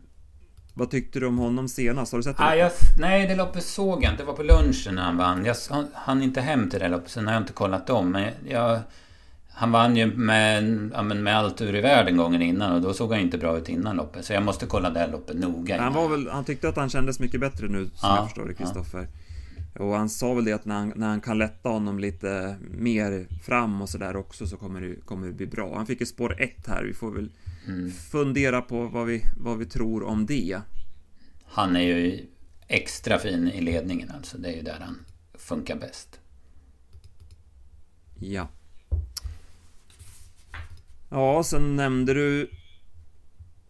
Vad 0.78 0.90
tyckte 0.90 1.20
du 1.20 1.26
om 1.26 1.38
honom 1.38 1.68
senast? 1.68 2.12
Har 2.12 2.18
du 2.18 2.22
sett 2.22 2.36
det? 2.36 2.42
Ah, 2.44 2.54
jag, 2.54 2.72
nej, 2.98 3.26
det 3.26 3.34
loppet 3.34 3.64
såg 3.64 4.04
jag 4.04 4.12
inte. 4.12 4.22
Det 4.22 4.26
var 4.26 4.34
på 4.34 4.42
lunchen 4.42 4.94
när 4.94 5.02
han 5.02 5.16
vann. 5.16 5.44
Jag 5.44 5.56
hann 5.92 6.22
inte 6.22 6.40
hem 6.40 6.70
till 6.70 6.80
det 6.80 6.88
loppet, 6.88 7.10
sen 7.10 7.26
har 7.26 7.34
jag 7.34 7.42
inte 7.42 7.52
kollat 7.52 7.90
om. 7.90 8.10
Men 8.10 8.32
jag, 8.48 8.80
han 9.50 9.72
vann 9.72 9.96
ju 9.96 10.06
med, 10.06 10.64
med 11.16 11.38
allt 11.38 11.60
ur 11.60 11.76
i 11.76 11.80
världen 11.80 12.16
gången 12.16 12.42
innan 12.42 12.72
och 12.72 12.80
då 12.80 12.94
såg 12.94 13.12
han 13.12 13.20
inte 13.20 13.38
bra 13.38 13.58
ut 13.58 13.68
innan 13.68 13.96
loppet. 13.96 14.24
Så 14.24 14.32
jag 14.32 14.42
måste 14.42 14.66
kolla 14.66 14.90
det 14.90 15.06
loppet 15.06 15.36
noga. 15.36 15.82
Han, 15.82 15.92
var 15.92 16.08
väl, 16.08 16.28
han 16.28 16.44
tyckte 16.44 16.68
att 16.68 16.76
han 16.76 16.90
kändes 16.90 17.20
mycket 17.20 17.40
bättre 17.40 17.68
nu, 17.68 17.84
som 17.84 18.08
ja, 18.08 18.16
jag 18.16 18.24
förstår 18.24 18.46
det, 18.48 18.54
Kristoffer. 18.54 19.08
Ja. 19.74 19.84
Och 19.84 19.94
han 19.94 20.08
sa 20.08 20.34
väl 20.34 20.44
det 20.44 20.52
att 20.52 20.64
när 20.64 20.74
han, 20.74 20.92
när 20.96 21.08
han 21.08 21.20
kan 21.20 21.38
lätta 21.38 21.68
honom 21.68 21.98
lite 21.98 22.56
mer 22.70 23.26
fram 23.42 23.82
och 23.82 23.88
sådär 23.88 24.16
också 24.16 24.46
så 24.46 24.56
kommer 24.56 24.80
det, 24.80 24.94
kommer 25.04 25.26
det 25.26 25.32
bli 25.32 25.46
bra. 25.46 25.76
Han 25.76 25.86
fick 25.86 26.00
ju 26.00 26.06
spår 26.06 26.42
1 26.42 26.50
här, 26.66 26.84
vi 26.84 26.94
får 26.94 27.10
väl 27.10 27.28
mm. 27.68 27.90
fundera 27.90 28.62
på 28.62 28.86
vad 28.86 29.06
vi, 29.06 29.24
vad 29.36 29.58
vi 29.58 29.66
tror 29.66 30.02
om 30.02 30.26
det. 30.26 30.60
Han 31.44 31.76
är 31.76 31.80
ju 31.80 32.26
extra 32.66 33.18
fin 33.18 33.48
i 33.48 33.60
ledningen 33.60 34.10
alltså. 34.10 34.38
Det 34.38 34.48
är 34.48 34.56
ju 34.56 34.62
där 34.62 34.80
han 34.80 35.04
funkar 35.34 35.76
bäst. 35.76 36.20
Ja. 38.20 38.48
Ja, 41.08 41.42
sen 41.42 41.76
nämnde 41.76 42.14
du 42.14 42.50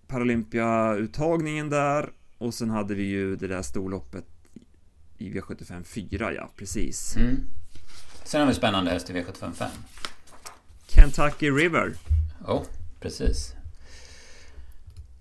Paralympia-uttagningen 0.07 1.71
där. 1.71 2.13
Och 2.39 2.55
sen 2.55 2.71
hade 2.71 2.95
vi 2.95 3.03
ju 3.03 3.37
det 3.37 3.49
där 3.49 3.63
storloppet 3.63 4.25
i 5.19 5.31
V75 5.31 5.83
4, 5.83 6.33
ja 6.33 6.51
precis. 6.57 7.17
Mm. 7.17 7.37
Sen 8.25 8.41
har 8.41 8.49
vi 8.49 8.55
spännande 8.55 8.91
häst 8.91 9.11
i 9.11 9.13
V75 9.13 9.53
5. 9.53 9.71
Kentucky 10.87 11.51
River. 11.51 11.95
Ja, 12.47 12.53
oh, 12.53 12.65
precis. 13.01 13.55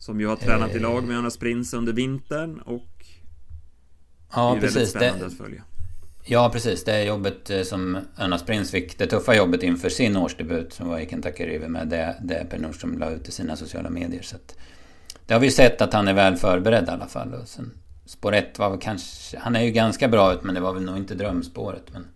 Som 0.08 0.20
ju 0.20 0.28
har 0.28 0.36
tränat 0.36 0.76
i 0.76 0.80
lag 0.80 1.04
med 1.04 1.16
Jonas 1.16 1.38
Prins 1.38 1.74
under 1.74 1.94
vintern 1.94 2.60
och 2.60 3.06
Ja, 4.34 4.52
det 4.52 4.58
är 4.58 4.62
precis. 4.62 4.90
spännande 4.90 5.20
det, 5.20 5.26
att 5.26 5.38
följa. 5.38 5.64
Ja, 6.24 6.50
precis. 6.54 6.84
Det 6.84 7.04
jobbet 7.04 7.50
eh, 7.50 7.62
som 7.62 7.98
Jonas 8.20 8.44
Prins 8.46 8.72
fick, 8.72 8.98
det 8.98 9.08
tuffa 9.08 9.36
jobbet 9.36 9.64
inför 9.64 9.90
sin 9.90 10.18
årsdebut 10.18 10.74
som 10.74 10.88
var 10.88 11.00
i 11.00 11.10
Kentucky 11.10 11.46
River 11.46 11.68
med 11.68 11.88
det, 11.88 12.16
det 12.22 12.48
Per 12.50 12.58
Nordström 12.58 13.00
la 13.00 13.10
ut 13.10 13.28
i 13.28 13.32
sina 13.32 13.56
sociala 13.56 13.90
medier. 13.90 14.22
Så 14.22 14.36
att 14.36 14.58
det 15.26 15.34
har 15.34 15.42
vi 15.42 15.52
sett 15.52 15.82
att 15.82 15.94
han 15.94 16.08
är 16.08 16.14
väl 16.14 16.36
förberedd 16.36 16.88
i 16.88 16.92
alla 16.92 17.08
fall. 17.08 17.34
Och 17.34 17.48
sen, 17.48 17.72
spår 18.06 18.36
1 18.36 18.60
var 18.60 18.70
väl 18.70 18.80
kanske... 18.80 19.38
Han 19.40 19.56
är 19.56 19.62
ju 19.62 19.72
ganska 19.72 20.08
bra 20.08 20.34
ut 20.34 20.44
men 20.44 20.56
det 20.56 20.62
var 20.62 20.74
väl 20.74 20.84
nog 20.84 20.98
inte 20.98 21.16
drömspåret. 21.16 21.94
Men 21.94 22.08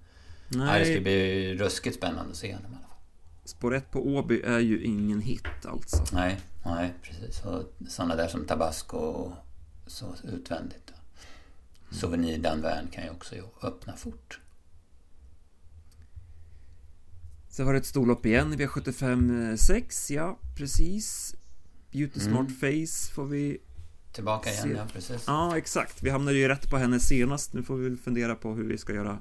Nej. 0.48 0.80
det 0.80 0.94
ska 0.94 1.02
bli 1.02 1.54
ruskigt 1.56 1.96
spännande 1.96 2.32
att 2.32 2.38
se 2.38 2.54
honom 2.54 2.72
i 2.72 2.76
alla 2.76 2.88
fall. 2.88 2.98
Spår 3.46 3.76
1 3.76 3.92
på 3.92 4.08
Åby 4.08 4.42
är 4.42 4.60
ju 4.60 4.84
ingen 4.84 5.22
hit 5.22 5.66
alltså. 5.66 6.04
Nej, 6.14 6.40
nej 6.66 6.94
precis. 7.02 7.46
Och 7.46 7.74
sådana 7.88 8.16
där 8.16 8.28
som 8.28 8.46
Tabasco 8.46 8.98
och 8.98 9.34
så 9.88 10.16
utvändigt. 10.24 10.88
Då. 10.88 10.94
Souvenir 11.96 12.38
Danvern 12.38 12.88
kan 12.88 13.04
ju 13.04 13.10
också 13.10 13.36
öppna 13.62 13.96
fort. 13.96 14.40
Sen 17.50 17.66
var 17.66 17.74
det 17.74 17.80
ett 17.80 17.86
storlopp 17.86 18.26
igen 18.26 18.54
i 18.54 18.56
V75 18.56 19.56
6, 19.56 20.12
ja 20.12 20.40
precis. 20.58 21.36
Beauty 21.92 22.20
mm. 22.20 22.34
Smart 22.34 22.52
Face 22.60 23.14
får 23.14 23.26
vi 23.26 23.58
Tillbaka 24.12 24.50
igen, 24.50 24.64
se. 24.64 24.70
ja 24.70 24.86
precis. 24.94 25.24
Ja, 25.28 25.58
exakt. 25.58 26.04
Vi 26.04 26.10
hamnade 26.10 26.38
ju 26.38 26.48
rätt 26.48 26.70
på 26.70 26.78
henne 26.78 27.00
senast. 27.00 27.54
Nu 27.54 27.64
får 27.64 27.76
vi 27.76 27.90
väl 27.90 27.98
fundera 27.98 28.36
på 28.36 28.54
hur 28.54 28.64
vi 28.64 28.78
ska 28.78 28.94
göra 28.94 29.20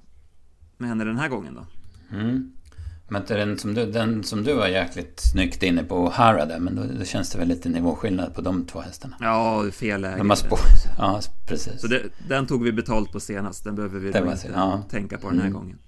med 0.77 0.89
henne 0.89 1.05
den 1.05 1.17
här 1.17 1.29
gången 1.29 1.55
då. 1.55 1.67
Mm. 2.17 2.53
Men 3.13 3.23
den 3.29 3.59
som, 3.59 3.75
du, 3.75 3.87
den 3.87 4.25
som 4.25 4.45
du 4.45 4.55
var 4.55 4.69
jäkligt 4.69 5.21
snyggt 5.21 5.63
inne 5.63 5.85
på, 5.85 6.11
Hara 6.11 6.47
där, 6.47 6.59
men 6.59 6.77
då, 6.77 6.83
då, 6.99 7.05
känns 7.05 7.31
det 7.31 7.39
väl 7.39 7.49
lite 7.49 7.69
nivåskillnad 7.69 8.35
på 8.35 8.41
de 8.41 8.67
två 8.67 8.81
hästarna. 8.81 9.17
Ja, 9.21 9.71
fel 9.73 10.01
läge. 10.01 10.19
De 10.19 10.31
har 10.31 10.37
spår. 10.37 10.59
Ja, 10.99 11.21
precis. 11.47 11.81
Så 11.81 11.87
det, 11.87 12.03
den 12.29 12.47
tog 12.47 12.65
vi 12.65 12.73
betalt 12.73 13.13
på 13.13 13.21
senast. 13.21 13.65
Den 13.65 13.75
behöver 13.75 13.99
vi 13.99 14.07
inte 14.07 14.51
ja. 14.55 14.83
tänka 14.91 15.19
på 15.19 15.29
den 15.29 15.39
här 15.39 15.47
mm. 15.47 15.61
gången. 15.61 15.79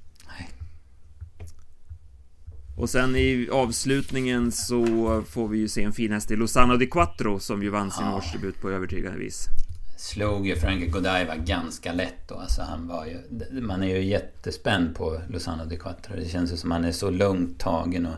Och 2.77 2.91
sen 2.91 3.17
i 3.17 3.49
avslutningen 3.53 4.53
så 4.53 5.23
får 5.29 5.49
vi 5.49 5.59
ju 5.59 5.69
se 5.69 5.83
en 5.83 5.93
fin 5.93 6.13
häst 6.13 6.31
i 6.31 6.37
Lozano 6.37 6.77
di 6.77 6.87
Quattro 6.87 7.39
som 7.39 7.63
ju 7.63 7.71
vann 7.71 7.91
sin 7.91 8.07
ja. 8.07 8.17
årsdebut 8.17 8.61
på 8.61 8.71
övertygande 8.71 9.19
vis. 9.19 9.49
Slog 9.97 10.47
ju 10.47 10.57
Frankie 10.57 10.89
Godiva 10.89 11.37
ganska 11.37 11.93
lätt 11.93 12.29
då. 12.29 12.35
Alltså 12.35 12.63
han 12.63 12.89
var 12.89 13.07
ju... 13.07 13.19
Man 13.61 13.83
är 13.83 13.87
ju 13.87 14.05
jättespänd 14.05 14.97
på 14.97 15.21
Luzano 15.29 15.65
di 15.65 15.77
Quattro. 15.77 16.17
Det 16.17 16.29
känns 16.29 16.53
ju 16.53 16.57
som 16.57 16.71
han 16.71 16.85
är 16.85 16.93
så 16.93 17.11
lugnt 17.11 17.61
tagen 17.61 18.07
och 18.07 18.17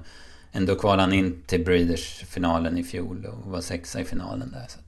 ändå 0.53 0.75
kvalade 0.77 1.03
han 1.03 1.13
in 1.13 1.43
till 1.47 1.65
Breeders-finalen 1.65 2.79
i 2.79 2.85
fjol 2.85 3.27
och 3.27 3.51
var 3.51 3.61
sexa 3.61 4.01
i 4.01 4.05
finalen 4.05 4.51
där. 4.51 4.67
Så 4.69 4.79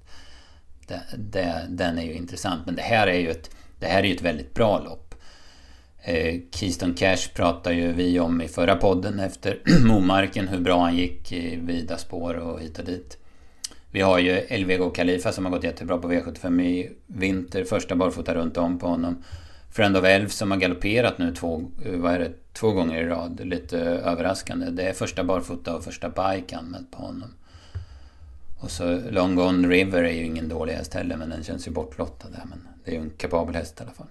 det, 0.87 1.03
det, 1.19 1.67
den 1.69 1.99
är 1.99 2.03
ju 2.03 2.13
intressant. 2.13 2.67
Men 2.67 2.77
det 2.77 2.83
här 2.83 3.07
är 3.07 3.19
ju 3.19 3.31
ett, 3.31 3.51
det 3.79 3.87
här 3.87 3.99
är 3.99 4.07
ju 4.07 4.15
ett 4.15 4.23
väldigt 4.23 4.55
bra 4.55 4.79
lopp. 4.79 5.15
Eh, 6.03 6.41
Keystone 6.51 6.95
Cash 6.95 7.35
pratade 7.35 7.77
ju 7.77 7.93
vi 7.93 8.21
om 8.21 8.43
i 8.43 8.49
förra 8.49 8.77
podden 8.77 9.21
efter 9.21 9.59
Momarken, 9.87 10.49
hur 10.49 10.61
bra 10.61 10.83
han 10.83 10.97
gick 10.97 11.33
i 11.33 11.57
vida 11.57 11.99
spår 11.99 12.35
och 12.35 12.61
hit 12.61 12.79
och 12.79 12.85
dit. 12.85 13.19
Vi 13.97 14.03
har 14.03 14.19
ju 14.19 14.31
Elvego 14.31 14.91
Khalifa 14.91 15.33
som 15.33 15.45
har 15.45 15.53
gått 15.53 15.65
jättebra 15.65 15.99
på 15.99 16.13
V75 16.13 16.63
i 16.63 16.97
vinter, 17.07 17.65
första 17.65 17.97
barfota 17.97 18.35
runt 18.35 18.57
om 18.57 18.79
på 18.79 18.87
honom. 18.87 19.23
Friend 19.71 19.97
of 19.97 20.05
Elf 20.05 20.33
som 20.33 20.51
har 20.51 20.59
galopperat 20.59 21.19
nu 21.19 21.35
två, 21.35 21.71
eh, 21.85 21.99
vad 21.99 22.15
är 22.15 22.19
det, 22.19 22.33
två 22.53 22.73
gånger 22.73 23.03
i 23.03 23.07
rad, 23.07 23.41
lite 23.45 23.79
överraskande. 23.79 24.71
Det 24.71 24.83
är 24.83 24.93
första 24.93 25.25
barfota 25.25 25.77
och 25.77 25.85
första 25.85 26.09
bike 26.09 26.57
anmält 26.57 26.91
på 26.91 26.99
honom. 26.99 27.29
Och 28.61 28.71
så 28.71 29.01
Long 29.11 29.35
Gone 29.35 29.69
River 29.69 30.03
är 30.03 30.13
ju 30.13 30.25
ingen 30.25 30.49
dålig 30.49 30.73
häst 30.73 30.95
heller, 30.95 31.17
men 31.17 31.31
den 31.31 31.45
känns 31.45 31.69
ju 31.69 31.73
bortlottad 31.73 32.29
där. 32.29 32.45
Men 32.49 32.69
det 32.85 32.91
är 32.91 32.95
ju 32.95 33.01
en 33.01 33.11
kapabel 33.11 33.55
häst 33.55 33.81
i 33.81 33.83
alla 33.83 33.93
fall. 33.93 34.11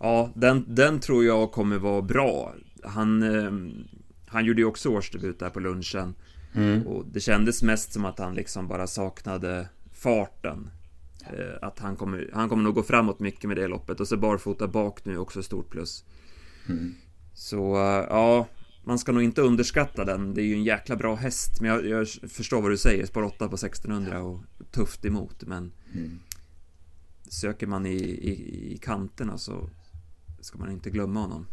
Ja, 0.00 0.30
den, 0.34 0.64
den 0.68 1.00
tror 1.00 1.24
jag 1.24 1.52
kommer 1.52 1.78
vara 1.78 2.02
bra. 2.02 2.54
Han, 2.82 3.22
eh, 3.22 3.52
han 4.26 4.44
gjorde 4.44 4.60
ju 4.60 4.66
också 4.66 4.88
årsdebut 4.88 5.38
där 5.38 5.50
på 5.50 5.60
lunchen. 5.60 6.14
Mm. 6.54 6.86
Och 6.86 7.04
det 7.06 7.20
kändes 7.20 7.62
mest 7.62 7.92
som 7.92 8.04
att 8.04 8.18
han 8.18 8.34
liksom 8.34 8.68
bara 8.68 8.86
saknade 8.86 9.68
farten. 9.92 10.70
Eh, 11.26 11.54
att 11.62 11.78
han 11.78 11.96
kommer, 11.96 12.30
han 12.32 12.48
kommer 12.48 12.62
nog 12.62 12.74
gå 12.74 12.82
framåt 12.82 13.20
mycket 13.20 13.44
med 13.44 13.56
det 13.56 13.66
loppet. 13.66 14.00
Och 14.00 14.08
så 14.08 14.16
barfota 14.16 14.68
bak 14.68 15.04
nu 15.04 15.18
också 15.18 15.42
stort 15.42 15.70
plus. 15.70 16.04
Mm. 16.68 16.94
Så 17.34 17.76
eh, 17.76 18.06
ja, 18.08 18.46
man 18.84 18.98
ska 18.98 19.12
nog 19.12 19.22
inte 19.22 19.42
underskatta 19.42 20.04
den. 20.04 20.34
Det 20.34 20.42
är 20.42 20.46
ju 20.46 20.54
en 20.54 20.64
jäkla 20.64 20.96
bra 20.96 21.14
häst. 21.14 21.60
Men 21.60 21.70
jag, 21.70 21.86
jag 21.86 22.08
förstår 22.08 22.62
vad 22.62 22.70
du 22.70 22.78
säger. 22.78 23.06
Spår 23.06 23.22
8 23.22 23.48
på 23.48 23.54
1600 23.54 24.22
och 24.22 24.40
tufft 24.70 25.04
emot. 25.04 25.42
Men 25.46 25.72
mm. 25.94 26.18
söker 27.28 27.66
man 27.66 27.86
i, 27.86 27.96
i, 27.98 28.72
i 28.74 28.78
kanterna 28.82 29.38
så 29.38 29.70
ska 30.40 30.58
man 30.58 30.70
inte 30.70 30.90
glömma 30.90 31.20
honom. 31.20 31.46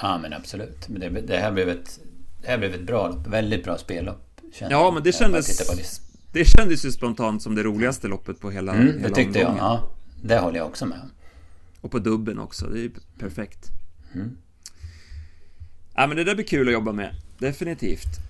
Ja 0.00 0.18
men 0.22 0.32
absolut. 0.32 0.88
Men 0.88 1.00
det, 1.00 1.20
det, 1.20 1.36
här 1.36 1.52
blev 1.52 1.68
ett, 1.68 2.00
det 2.42 2.48
här 2.48 2.58
blev 2.58 2.74
ett 2.74 2.86
bra. 2.86 3.24
Väldigt 3.26 3.64
bra 3.64 3.78
spellopp. 3.78 4.27
Ja 4.58 4.90
men 4.90 5.02
det 5.02 5.12
kändes... 5.12 6.00
Det 6.32 6.44
kändes 6.44 6.84
ju 6.84 6.92
spontant 6.92 7.42
som 7.42 7.54
det 7.54 7.62
roligaste 7.62 8.08
loppet 8.08 8.40
på 8.40 8.50
hela, 8.50 8.72
mm, 8.72 8.86
hela 8.86 9.08
Det 9.08 9.14
tyckte 9.14 9.38
omgången. 9.38 9.64
jag. 9.64 9.74
Ja, 9.74 9.90
det 10.22 10.38
håller 10.38 10.58
jag 10.58 10.66
också 10.66 10.86
med 10.86 11.00
om. 11.00 11.10
Och 11.80 11.90
på 11.90 11.98
dubben 11.98 12.38
också. 12.38 12.66
Det 12.66 12.78
är 12.78 12.82
ju 12.82 12.90
perfekt. 13.18 13.70
Mm. 14.14 14.36
Ja 15.94 16.06
men 16.06 16.16
det 16.16 16.24
där 16.24 16.34
blir 16.34 16.46
kul 16.46 16.68
att 16.68 16.72
jobba 16.72 16.92
med. 16.92 17.14
Definitivt. 17.38 18.28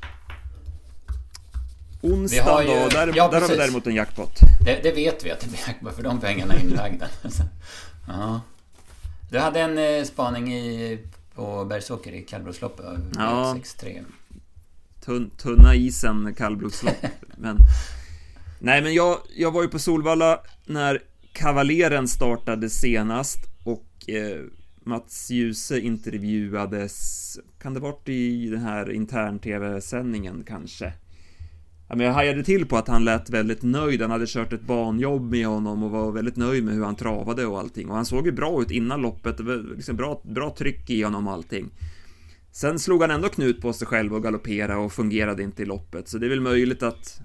Onsdag 2.00 2.62
ju... 2.62 2.68
då, 2.68 2.88
där, 2.88 3.12
ja, 3.16 3.28
där 3.28 3.40
har 3.40 3.48
vi 3.48 3.56
däremot 3.56 3.86
en 3.86 3.94
jackpot. 3.94 4.32
Det, 4.64 4.80
det, 4.82 4.92
vet 4.92 5.24
vi 5.24 5.30
att 5.30 5.40
det 5.40 5.48
blir 5.48 5.60
jackpot, 5.66 5.94
för 5.94 6.02
de 6.02 6.20
pengarna 6.20 6.54
är 6.54 6.60
inlagda. 6.60 7.08
ja. 8.08 8.40
Du 9.30 9.38
hade 9.38 9.60
en 9.60 9.78
eh, 9.78 10.04
spaning 10.04 10.54
i, 10.54 10.98
på 11.34 11.64
Bergsåker 11.64 12.12
i 12.12 12.22
kallblodsloppet. 12.22 12.86
Ja. 13.14 13.56
6-3. 13.62 14.04
Tun, 15.08 15.30
tunna 15.30 15.74
isen 15.74 16.34
kallblodslopp. 16.34 17.06
men... 17.36 17.58
Nej 18.58 18.82
men 18.82 18.94
jag, 18.94 19.18
jag 19.36 19.50
var 19.50 19.62
ju 19.62 19.68
på 19.68 19.78
Solvalla 19.78 20.40
när 20.66 21.02
Kavaleren 21.32 22.08
startade 22.08 22.70
senast 22.70 23.38
och 23.64 24.08
eh, 24.08 24.40
Mats 24.84 25.30
Djuse 25.30 25.80
intervjuades, 25.80 27.38
kan 27.58 27.74
det 27.74 27.80
varit 27.80 28.08
i 28.08 28.48
den 28.48 28.60
här 28.60 28.90
intern-tv-sändningen 28.92 30.44
kanske? 30.46 30.92
Ja, 31.88 31.96
men 31.96 32.06
jag 32.06 32.12
hajade 32.12 32.44
till 32.44 32.66
på 32.66 32.76
att 32.76 32.88
han 32.88 33.04
lät 33.04 33.30
väldigt 33.30 33.62
nöjd. 33.62 34.02
Han 34.02 34.10
hade 34.10 34.26
kört 34.26 34.52
ett 34.52 34.66
banjobb 34.66 35.30
med 35.30 35.46
honom 35.46 35.82
och 35.82 35.90
var 35.90 36.12
väldigt 36.12 36.36
nöjd 36.36 36.64
med 36.64 36.74
hur 36.74 36.84
han 36.84 36.96
travade 36.96 37.46
och 37.46 37.58
allting. 37.58 37.88
Och 37.88 37.96
han 37.96 38.06
såg 38.06 38.26
ju 38.26 38.32
bra 38.32 38.62
ut 38.62 38.70
innan 38.70 39.00
loppet. 39.00 39.36
Det 39.36 39.42
var 39.42 39.74
liksom 39.76 39.96
bra, 39.96 40.22
bra 40.24 40.54
tryck 40.58 40.90
i 40.90 41.02
honom 41.02 41.26
och 41.26 41.32
allting. 41.32 41.70
Sen 42.60 42.78
slog 42.78 43.00
han 43.00 43.10
ändå 43.10 43.28
knut 43.28 43.60
på 43.60 43.72
sig 43.72 43.86
själv 43.86 44.14
och 44.14 44.22
galopperade 44.22 44.76
och 44.76 44.92
fungerade 44.92 45.42
inte 45.42 45.62
i 45.62 45.66
loppet. 45.66 46.08
Så 46.08 46.18
det 46.18 46.26
är 46.26 46.30
väl 46.30 46.40
möjligt 46.40 46.82
att, 46.82 47.20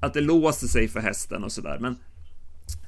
att 0.00 0.14
det 0.14 0.20
låser 0.20 0.66
sig 0.66 0.88
för 0.88 1.00
hästen 1.00 1.44
och 1.44 1.52
sådär. 1.52 1.78
Men 1.80 1.96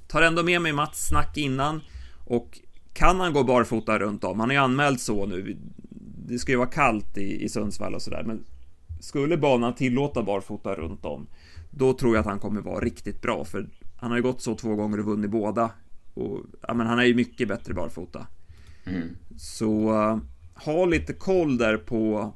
tar 0.09 0.22
ändå 0.22 0.43
med 0.43 0.62
mig 0.62 0.72
Mats 0.72 1.07
snack 1.07 1.36
innan. 1.36 1.80
Och 2.26 2.61
kan 2.93 3.20
han 3.20 3.32
gå 3.32 3.45
barfota 3.45 3.99
runt 3.99 4.24
om? 4.24 4.40
Han 4.40 4.49
har 4.49 4.55
ju 4.55 4.61
anmält 4.61 5.01
så 5.01 5.26
nu. 5.26 5.57
Det 6.28 6.38
ska 6.38 6.53
ju 6.53 6.59
vara 6.59 6.68
kallt 6.68 7.18
i, 7.18 7.45
i 7.45 7.49
Sundsvall 7.49 7.95
och 7.95 8.03
sådär. 8.03 8.22
Men 8.26 8.45
skulle 9.01 9.36
banan 9.36 9.74
tillåta 9.74 10.22
barfota 10.22 10.74
runt 10.74 11.05
om, 11.05 11.26
då 11.70 11.93
tror 11.93 12.14
jag 12.14 12.20
att 12.20 12.26
han 12.26 12.40
kommer 12.40 12.61
vara 12.61 12.84
riktigt 12.84 13.22
bra, 13.22 13.45
för 13.45 13.68
han 13.97 14.11
har 14.11 14.18
ju 14.18 14.22
gått 14.22 14.43
så 14.43 14.55
två 14.55 14.74
gånger 14.74 14.99
och 14.99 15.05
vunnit 15.05 15.30
båda. 15.30 15.70
Och, 16.14 16.40
ja, 16.68 16.74
men 16.74 16.86
han 16.86 16.99
är 16.99 17.05
ju 17.05 17.14
mycket 17.14 17.49
bättre 17.49 17.74
barfota. 17.74 18.26
Mm. 18.84 19.09
Så 19.36 19.93
ha 20.55 20.84
lite 20.84 21.12
koll 21.12 21.59
där 21.59 21.76
på 21.76 22.34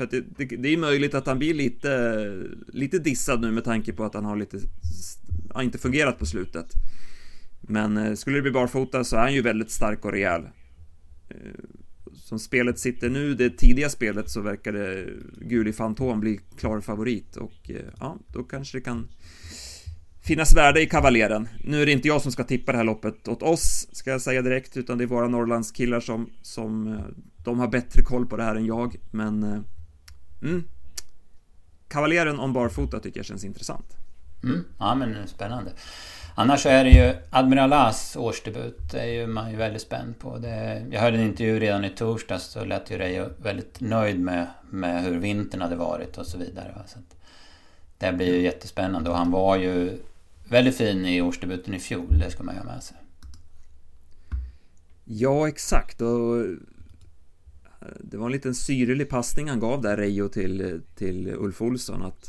för 0.00 0.04
att 0.04 0.10
det, 0.10 0.24
det, 0.36 0.56
det, 0.56 0.68
är 0.68 0.76
möjligt 0.76 1.14
att 1.14 1.26
han 1.26 1.38
blir 1.38 1.54
lite, 1.54 2.24
lite 2.68 2.98
dissad 2.98 3.40
nu 3.40 3.50
med 3.50 3.64
tanke 3.64 3.92
på 3.92 4.04
att 4.04 4.14
han 4.14 4.24
har 4.24 4.36
lite, 4.36 4.58
har 5.50 5.62
inte 5.62 5.78
fungerat 5.78 6.18
på 6.18 6.26
slutet. 6.26 6.66
Men 7.60 7.96
eh, 7.96 8.14
skulle 8.14 8.36
det 8.36 8.42
bli 8.42 8.50
barfota 8.50 9.04
så 9.04 9.16
är 9.16 9.20
han 9.20 9.34
ju 9.34 9.42
väldigt 9.42 9.70
stark 9.70 10.04
och 10.04 10.12
rejäl. 10.12 10.42
Eh, 11.28 11.36
som 12.14 12.38
spelet 12.38 12.78
sitter 12.78 13.10
nu, 13.10 13.34
det 13.34 13.50
tidiga 13.50 13.88
spelet, 13.88 14.30
så 14.30 14.40
verkar 14.40 14.72
det 14.72 15.08
Guli 15.40 15.72
Fantom 15.72 16.20
bli 16.20 16.40
klar 16.58 16.80
favorit 16.80 17.36
och 17.36 17.70
eh, 17.70 17.76
ja, 18.00 18.18
då 18.28 18.42
kanske 18.42 18.78
det 18.78 18.82
kan 18.82 19.08
finnas 20.30 20.54
värde 20.56 20.82
i 20.82 20.86
kavaleren. 20.86 21.48
Nu 21.64 21.82
är 21.82 21.86
det 21.86 21.92
inte 21.92 22.08
jag 22.08 22.22
som 22.22 22.32
ska 22.32 22.44
tippa 22.44 22.72
det 22.72 22.78
här 22.78 22.84
loppet 22.84 23.28
åt 23.28 23.42
oss, 23.42 23.88
ska 23.92 24.10
jag 24.10 24.20
säga 24.20 24.42
direkt, 24.42 24.76
utan 24.76 24.98
det 24.98 25.04
är 25.04 25.06
våra 25.06 25.28
Norrlandskillar 25.28 26.00
som, 26.00 26.30
som 26.42 26.92
eh, 26.92 27.00
de 27.44 27.58
har 27.58 27.68
bättre 27.68 28.02
koll 28.02 28.26
på 28.26 28.36
det 28.36 28.42
här 28.42 28.56
än 28.56 28.66
jag, 28.66 28.96
men 29.10 29.42
eh, 29.42 29.60
mm, 30.42 30.64
Kavaleren 31.88 32.38
om 32.38 32.52
barfota 32.52 33.00
tycker 33.00 33.18
jag 33.18 33.26
känns 33.26 33.44
intressant. 33.44 33.96
Mm, 34.42 34.64
ja 34.78 34.94
men 34.94 35.16
eh, 35.16 35.24
spännande. 35.26 35.70
Annars 36.34 36.66
är 36.66 36.84
det 36.84 36.90
ju 36.90 37.14
Admiral 37.30 37.72
As 37.72 38.16
årsdebut. 38.16 38.78
Det 38.92 39.00
är 39.00 39.12
ju 39.12 39.26
man 39.26 39.50
ju 39.50 39.56
väldigt 39.56 39.82
spänd 39.82 40.18
på. 40.18 40.38
Det, 40.38 40.86
jag 40.90 41.00
hörde 41.00 41.16
en 41.16 41.24
intervju 41.24 41.60
redan 41.60 41.84
i 41.84 41.90
torsdags 41.90 42.44
så 42.44 42.64
lät 42.64 42.90
ju 42.90 42.98
Reijo 42.98 43.28
väldigt 43.42 43.80
nöjd 43.80 44.20
med, 44.20 44.46
med 44.70 45.04
hur 45.04 45.18
vintern 45.18 45.60
hade 45.60 45.76
varit 45.76 46.18
och 46.18 46.26
så 46.26 46.38
vidare. 46.38 46.74
Så 46.86 46.98
det 47.98 48.12
blir 48.12 48.34
ju 48.34 48.42
jättespännande 48.42 49.10
och 49.10 49.16
han 49.16 49.30
var 49.30 49.56
ju 49.56 49.98
väldigt 50.50 50.76
fin 50.76 51.04
i 51.06 51.22
årsdebuten 51.22 51.74
i 51.74 51.78
fjol. 51.78 52.18
Det 52.18 52.30
ska 52.30 52.42
man 52.42 52.54
ju 52.54 52.60
ha 52.60 52.66
med 52.66 52.82
sig. 52.82 52.96
Ja, 55.04 55.48
exakt. 55.48 56.00
Och 56.00 56.44
det 58.00 58.16
var 58.16 58.26
en 58.26 58.32
liten 58.32 58.54
syrlig 58.54 59.08
passning 59.08 59.48
han 59.48 59.60
gav 59.60 59.82
där, 59.82 59.96
Reijo, 59.96 60.28
till, 60.28 60.80
till 60.94 61.34
Ulf 61.38 61.62
Olsson. 61.62 62.02
Att 62.02 62.28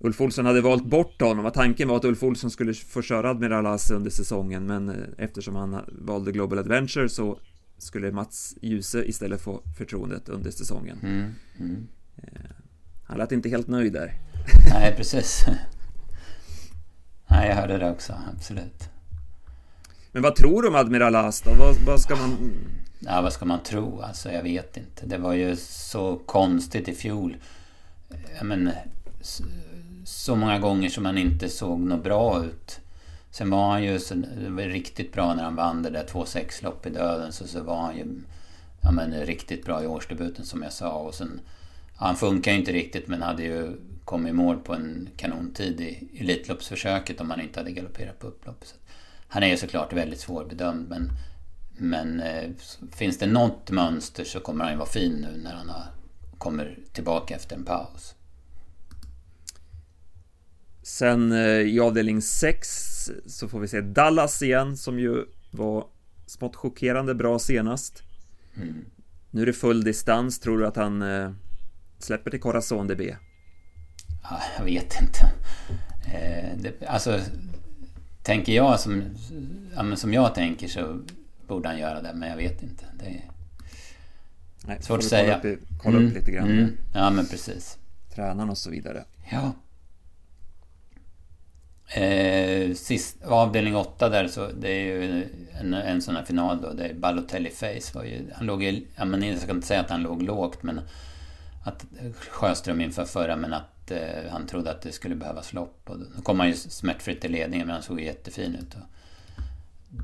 Ulf 0.00 0.20
Olsson 0.20 0.46
hade 0.46 0.60
valt 0.60 0.86
bort 0.86 1.20
honom 1.20 1.46
och 1.46 1.54
tanken 1.54 1.88
var 1.88 1.96
att 1.96 2.04
Ulf 2.04 2.22
Olsson 2.22 2.50
skulle 2.50 2.74
få 2.74 3.02
köra 3.02 3.30
Admiral 3.30 3.66
As 3.66 3.90
under 3.90 4.10
säsongen 4.10 4.66
men 4.66 4.88
eh, 4.88 4.94
eftersom 5.18 5.54
han 5.54 5.80
valde 5.88 6.32
Global 6.32 6.58
Adventure 6.58 7.08
så 7.08 7.40
skulle 7.78 8.12
Mats 8.12 8.56
Djuse 8.62 9.04
istället 9.04 9.40
få 9.40 9.62
förtroendet 9.78 10.28
under 10.28 10.50
säsongen. 10.50 10.98
Mm, 11.02 11.30
mm. 11.58 11.86
Eh, 12.16 12.50
han 13.04 13.18
lät 13.18 13.32
inte 13.32 13.48
helt 13.48 13.68
nöjd 13.68 13.92
där. 13.92 14.14
Nej, 14.70 14.94
precis. 14.96 15.44
Nej, 17.30 17.48
jag 17.48 17.56
hörde 17.56 17.78
det 17.78 17.90
också, 17.90 18.14
absolut. 18.36 18.88
Men 20.12 20.22
vad 20.22 20.36
tror 20.36 20.62
du 20.62 20.68
om 20.68 20.74
Admiral 20.74 21.16
As 21.16 21.42
då? 21.42 21.50
Vad, 21.58 21.76
vad, 21.86 22.00
ska 22.00 22.16
man... 22.16 22.52
Ja, 22.98 23.20
vad 23.20 23.32
ska 23.32 23.44
man 23.44 23.62
tro? 23.62 24.00
Alltså, 24.00 24.32
jag 24.32 24.42
vet 24.42 24.76
inte. 24.76 25.06
Det 25.06 25.18
var 25.18 25.32
ju 25.32 25.56
så 25.56 26.16
konstigt 26.26 26.88
i 26.88 26.94
fjol. 26.94 27.36
Ja, 28.38 28.44
men, 28.44 28.70
så, 30.04 30.36
många 30.36 30.58
gånger 30.58 30.88
som 30.88 31.04
han 31.04 31.18
inte 31.18 31.48
såg 31.48 31.80
något 31.80 32.04
bra 32.04 32.44
ut. 32.44 32.80
Sen 33.30 33.50
var 33.50 33.70
han 33.70 33.84
ju 33.84 33.98
så, 33.98 34.14
var 34.48 34.62
riktigt 34.62 35.12
bra 35.12 35.34
när 35.34 35.42
han 35.42 35.56
vann 35.56 35.82
det 35.82 35.90
där 35.90 36.04
2-6 36.04 36.64
lopp 36.64 36.86
i 36.86 36.90
döden. 36.90 37.32
Så, 37.32 37.46
så 37.46 37.62
var 37.62 37.80
han 37.80 37.96
ju 37.96 38.06
ja, 38.80 38.90
men, 38.90 39.12
riktigt 39.12 39.64
bra 39.64 39.82
i 39.82 39.86
årsdebuten 39.86 40.44
som 40.44 40.62
jag 40.62 40.72
sa. 40.72 40.92
Och 40.92 41.14
sen, 41.14 41.40
han 41.96 42.16
funkar 42.16 42.52
ju 42.52 42.58
inte 42.58 42.72
riktigt 42.72 43.08
men 43.08 43.22
hade 43.22 43.42
ju 43.42 43.76
kommit 44.10 44.30
i 44.30 44.32
mål 44.32 44.58
på 44.58 44.74
en 44.74 45.08
kanontid 45.16 45.80
i 45.80 46.08
Elitloppsförsöket 46.20 47.20
om 47.20 47.30
han 47.30 47.40
inte 47.40 47.60
hade 47.60 47.72
galopperat 47.72 48.18
på 48.18 48.26
upplopp. 48.26 48.64
Så 48.64 48.76
han 49.28 49.42
är 49.42 49.46
ju 49.46 49.56
såklart 49.56 49.92
väldigt 49.92 50.20
svårbedömd 50.20 50.88
men, 50.88 51.12
men 51.78 52.20
eh, 52.20 52.50
finns 52.92 53.18
det 53.18 53.26
något 53.26 53.70
mönster 53.70 54.24
så 54.24 54.40
kommer 54.40 54.64
han 54.64 54.72
ju 54.72 54.78
vara 54.78 54.88
fin 54.88 55.12
nu 55.12 55.42
när 55.42 55.54
han 55.54 55.68
har, 55.68 55.84
kommer 56.38 56.78
tillbaka 56.92 57.34
efter 57.34 57.56
en 57.56 57.64
paus. 57.64 58.14
Sen 60.82 61.32
eh, 61.32 61.60
i 61.60 61.80
avdelning 61.80 62.22
6 62.22 63.10
så 63.26 63.48
får 63.48 63.60
vi 63.60 63.68
se 63.68 63.80
Dallas 63.80 64.42
igen 64.42 64.76
som 64.76 64.98
ju 64.98 65.24
var 65.50 65.86
smått 66.26 66.56
chockerande 66.56 67.14
bra 67.14 67.38
senast. 67.38 68.02
Mm. 68.56 68.84
Nu 69.30 69.42
är 69.42 69.46
det 69.46 69.52
full 69.52 69.84
distans, 69.84 70.40
tror 70.40 70.58
du 70.58 70.66
att 70.66 70.76
han 70.76 71.02
eh, 71.02 71.30
släpper 71.98 72.30
till 72.30 72.40
Corazon 72.40 72.86
DB? 72.86 73.00
Ja, 74.22 74.42
jag 74.58 74.64
vet 74.64 75.00
inte. 75.00 75.32
Eh, 76.14 76.56
det, 76.56 76.86
alltså, 76.86 77.20
tänker 78.22 78.52
jag 78.52 78.80
som, 78.80 79.04
ja, 79.76 79.96
som 79.96 80.12
jag 80.12 80.34
tänker 80.34 80.68
så 80.68 81.00
borde 81.46 81.68
han 81.68 81.78
göra 81.78 82.02
det, 82.02 82.12
men 82.14 82.28
jag 82.28 82.36
vet 82.36 82.62
inte. 82.62 82.84
Det 82.98 83.06
är 83.06 83.30
Nej, 84.64 84.76
svårt 84.80 84.98
att 84.98 85.04
säga. 85.04 85.38
Kolla, 85.42 85.54
upp, 85.54 85.60
kolla 85.78 85.96
mm, 85.98 86.08
upp 86.08 86.14
lite 86.14 86.30
grann. 86.30 86.50
Mm, 86.50 86.76
ja, 86.94 87.10
men 87.10 87.26
precis. 87.26 87.78
Tränaren 88.14 88.50
och 88.50 88.58
så 88.58 88.70
vidare. 88.70 89.04
Ja. 89.30 89.52
Eh, 92.00 92.74
sist, 92.74 93.22
avdelning 93.24 93.76
8 93.76 94.08
där 94.08 94.28
så 94.28 94.48
det 94.60 94.68
är 94.68 94.84
ju 94.84 95.24
en, 95.60 95.74
en 95.74 96.02
sån 96.02 96.16
här 96.16 96.24
final 96.24 96.62
då. 96.62 96.72
Det 96.72 96.84
är 96.84 96.94
Balotelli 96.94 97.50
Face 97.50 97.94
var 97.98 98.04
ju, 98.04 98.30
han 98.34 98.46
låg 98.46 98.62
ju, 98.62 98.86
ja, 98.96 99.04
men 99.04 99.22
jag 99.22 99.38
ska 99.38 99.50
inte 99.50 99.66
säga 99.66 99.80
att 99.80 99.90
han 99.90 100.02
låg 100.02 100.22
lågt 100.22 100.62
men 100.62 100.80
att 101.64 101.84
Sjöström 102.28 102.80
inför 102.80 103.04
förra 103.04 103.36
men 103.36 103.54
att 103.54 103.79
eh, 103.90 104.30
han 104.30 104.46
trodde 104.46 104.70
att 104.70 104.82
det 104.82 104.92
skulle 104.92 105.14
behövas 105.14 105.52
lopp. 105.52 105.80
Och 105.84 105.98
då 105.98 106.22
kom 106.22 106.40
han 106.40 106.48
ju 106.48 106.54
smärtfritt 106.54 107.24
i 107.24 107.28
ledningen 107.28 107.66
men 107.66 107.74
han 107.74 107.82
såg 107.82 108.00
jättefin 108.00 108.54
ut. 108.54 108.74
Och 108.74 108.80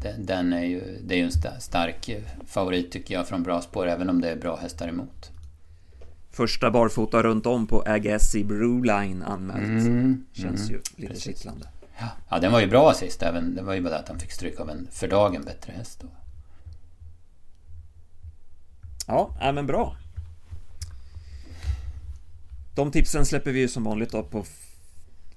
den, 0.02 0.26
den, 0.26 0.52
är 0.52 0.64
ju, 0.64 0.98
det 1.04 1.14
är 1.14 1.18
ju 1.18 1.24
en 1.24 1.60
stark 1.60 2.10
favorit 2.46 2.92
tycker 2.92 3.14
jag 3.14 3.28
från 3.28 3.42
bra 3.42 3.62
spår 3.62 3.86
även 3.86 4.10
om 4.10 4.20
det 4.20 4.30
är 4.30 4.36
bra 4.36 4.56
hästar 4.56 4.88
emot. 4.88 5.30
Första 6.30 6.70
barfota 6.70 7.22
runt 7.22 7.46
om 7.46 7.66
på 7.66 7.82
Agassi 7.86 8.44
Brewline 8.44 9.22
anmält. 9.22 9.86
Mm, 9.86 10.26
Känns 10.32 10.68
mm, 10.68 10.72
ju 10.72 10.82
lite 10.96 11.12
precis. 11.12 11.24
kittlande. 11.24 11.68
Ja. 11.98 12.06
ja, 12.30 12.38
den 12.38 12.52
var 12.52 12.60
ju 12.60 12.66
bra 12.66 12.94
sist. 12.94 13.22
Även, 13.22 13.54
det 13.54 13.62
var 13.62 13.74
ju 13.74 13.80
bara 13.80 13.98
att 13.98 14.08
han 14.08 14.18
fick 14.18 14.32
stryk 14.32 14.60
av 14.60 14.70
en 14.70 14.88
för 14.90 15.08
dagen 15.08 15.42
bättre 15.44 15.72
häst 15.72 16.00
då. 16.02 16.08
Ja, 19.06 19.36
äh, 19.42 19.52
men 19.52 19.66
bra. 19.66 19.96
De 22.76 22.90
tipsen 22.90 23.26
släpper 23.26 23.52
vi 23.52 23.60
ju 23.60 23.68
som 23.68 23.84
vanligt 23.84 24.10
då 24.10 24.22
på 24.22 24.44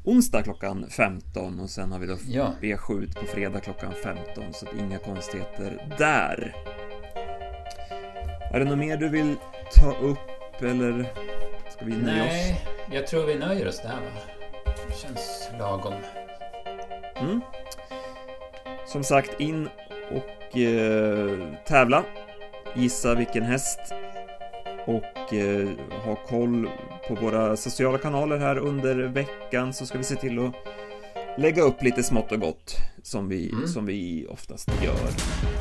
onsdag 0.03 0.43
klockan 0.43 0.85
15 0.89 1.59
och 1.59 1.69
sen 1.69 1.91
har 1.91 1.99
vi 1.99 2.07
då 2.07 2.17
ja. 2.27 2.53
B7 2.61 3.19
på 3.19 3.25
fredag 3.25 3.59
klockan 3.59 3.93
15 4.03 4.53
så 4.53 4.65
inga 4.79 4.97
konstigheter 4.97 5.95
där. 5.97 6.55
Är 8.53 8.59
det 8.59 8.65
något 8.65 8.77
mer 8.77 8.97
du 8.97 9.09
vill 9.09 9.35
ta 9.75 9.91
upp 9.91 10.61
eller 10.61 11.13
ska 11.71 11.85
vi 11.85 11.91
nöja 11.91 12.23
oss? 12.23 12.31
Nej, 12.31 12.65
jag 12.91 13.07
tror 13.07 13.25
vi 13.25 13.35
nöjer 13.35 13.67
oss 13.67 13.81
där 13.81 13.89
va? 13.89 14.41
Det 14.87 14.95
känns 14.95 15.49
lagom. 15.59 15.93
Mm. 17.21 17.41
Som 18.87 19.03
sagt, 19.03 19.39
in 19.39 19.69
och 20.11 20.57
eh, 20.57 21.53
tävla. 21.67 22.03
Gissa 22.75 23.15
vilken 23.15 23.43
häst. 23.43 23.79
Och 24.85 25.33
eh, 25.33 25.69
ha 26.05 26.15
koll 26.15 26.69
på 27.07 27.15
våra 27.15 27.57
sociala 27.57 27.97
kanaler 27.97 28.37
här 28.37 28.57
under 28.57 28.95
veckan 28.95 29.73
så 29.73 29.85
ska 29.85 29.97
vi 29.97 30.03
se 30.03 30.15
till 30.15 30.39
att 30.39 30.53
lägga 31.37 31.61
upp 31.61 31.83
lite 31.83 32.03
smått 32.03 32.31
och 32.31 32.39
gott 32.39 32.75
som 33.03 33.29
vi, 33.29 33.49
mm. 33.49 33.67
som 33.67 33.85
vi 33.85 34.27
oftast 34.29 34.69
gör. 34.83 35.09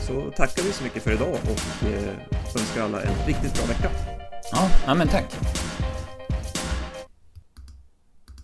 Så 0.06 0.30
tackar 0.30 0.62
vi 0.62 0.72
så 0.72 0.84
mycket 0.84 1.02
för 1.02 1.12
idag 1.12 1.28
och 1.42 1.88
eh, 1.88 2.14
önskar 2.56 2.82
alla 2.82 3.02
en 3.02 3.26
riktigt 3.26 3.54
bra 3.54 3.66
vecka. 3.66 3.90
Ja, 4.86 4.94
men 4.94 5.08
tack. 5.08 5.34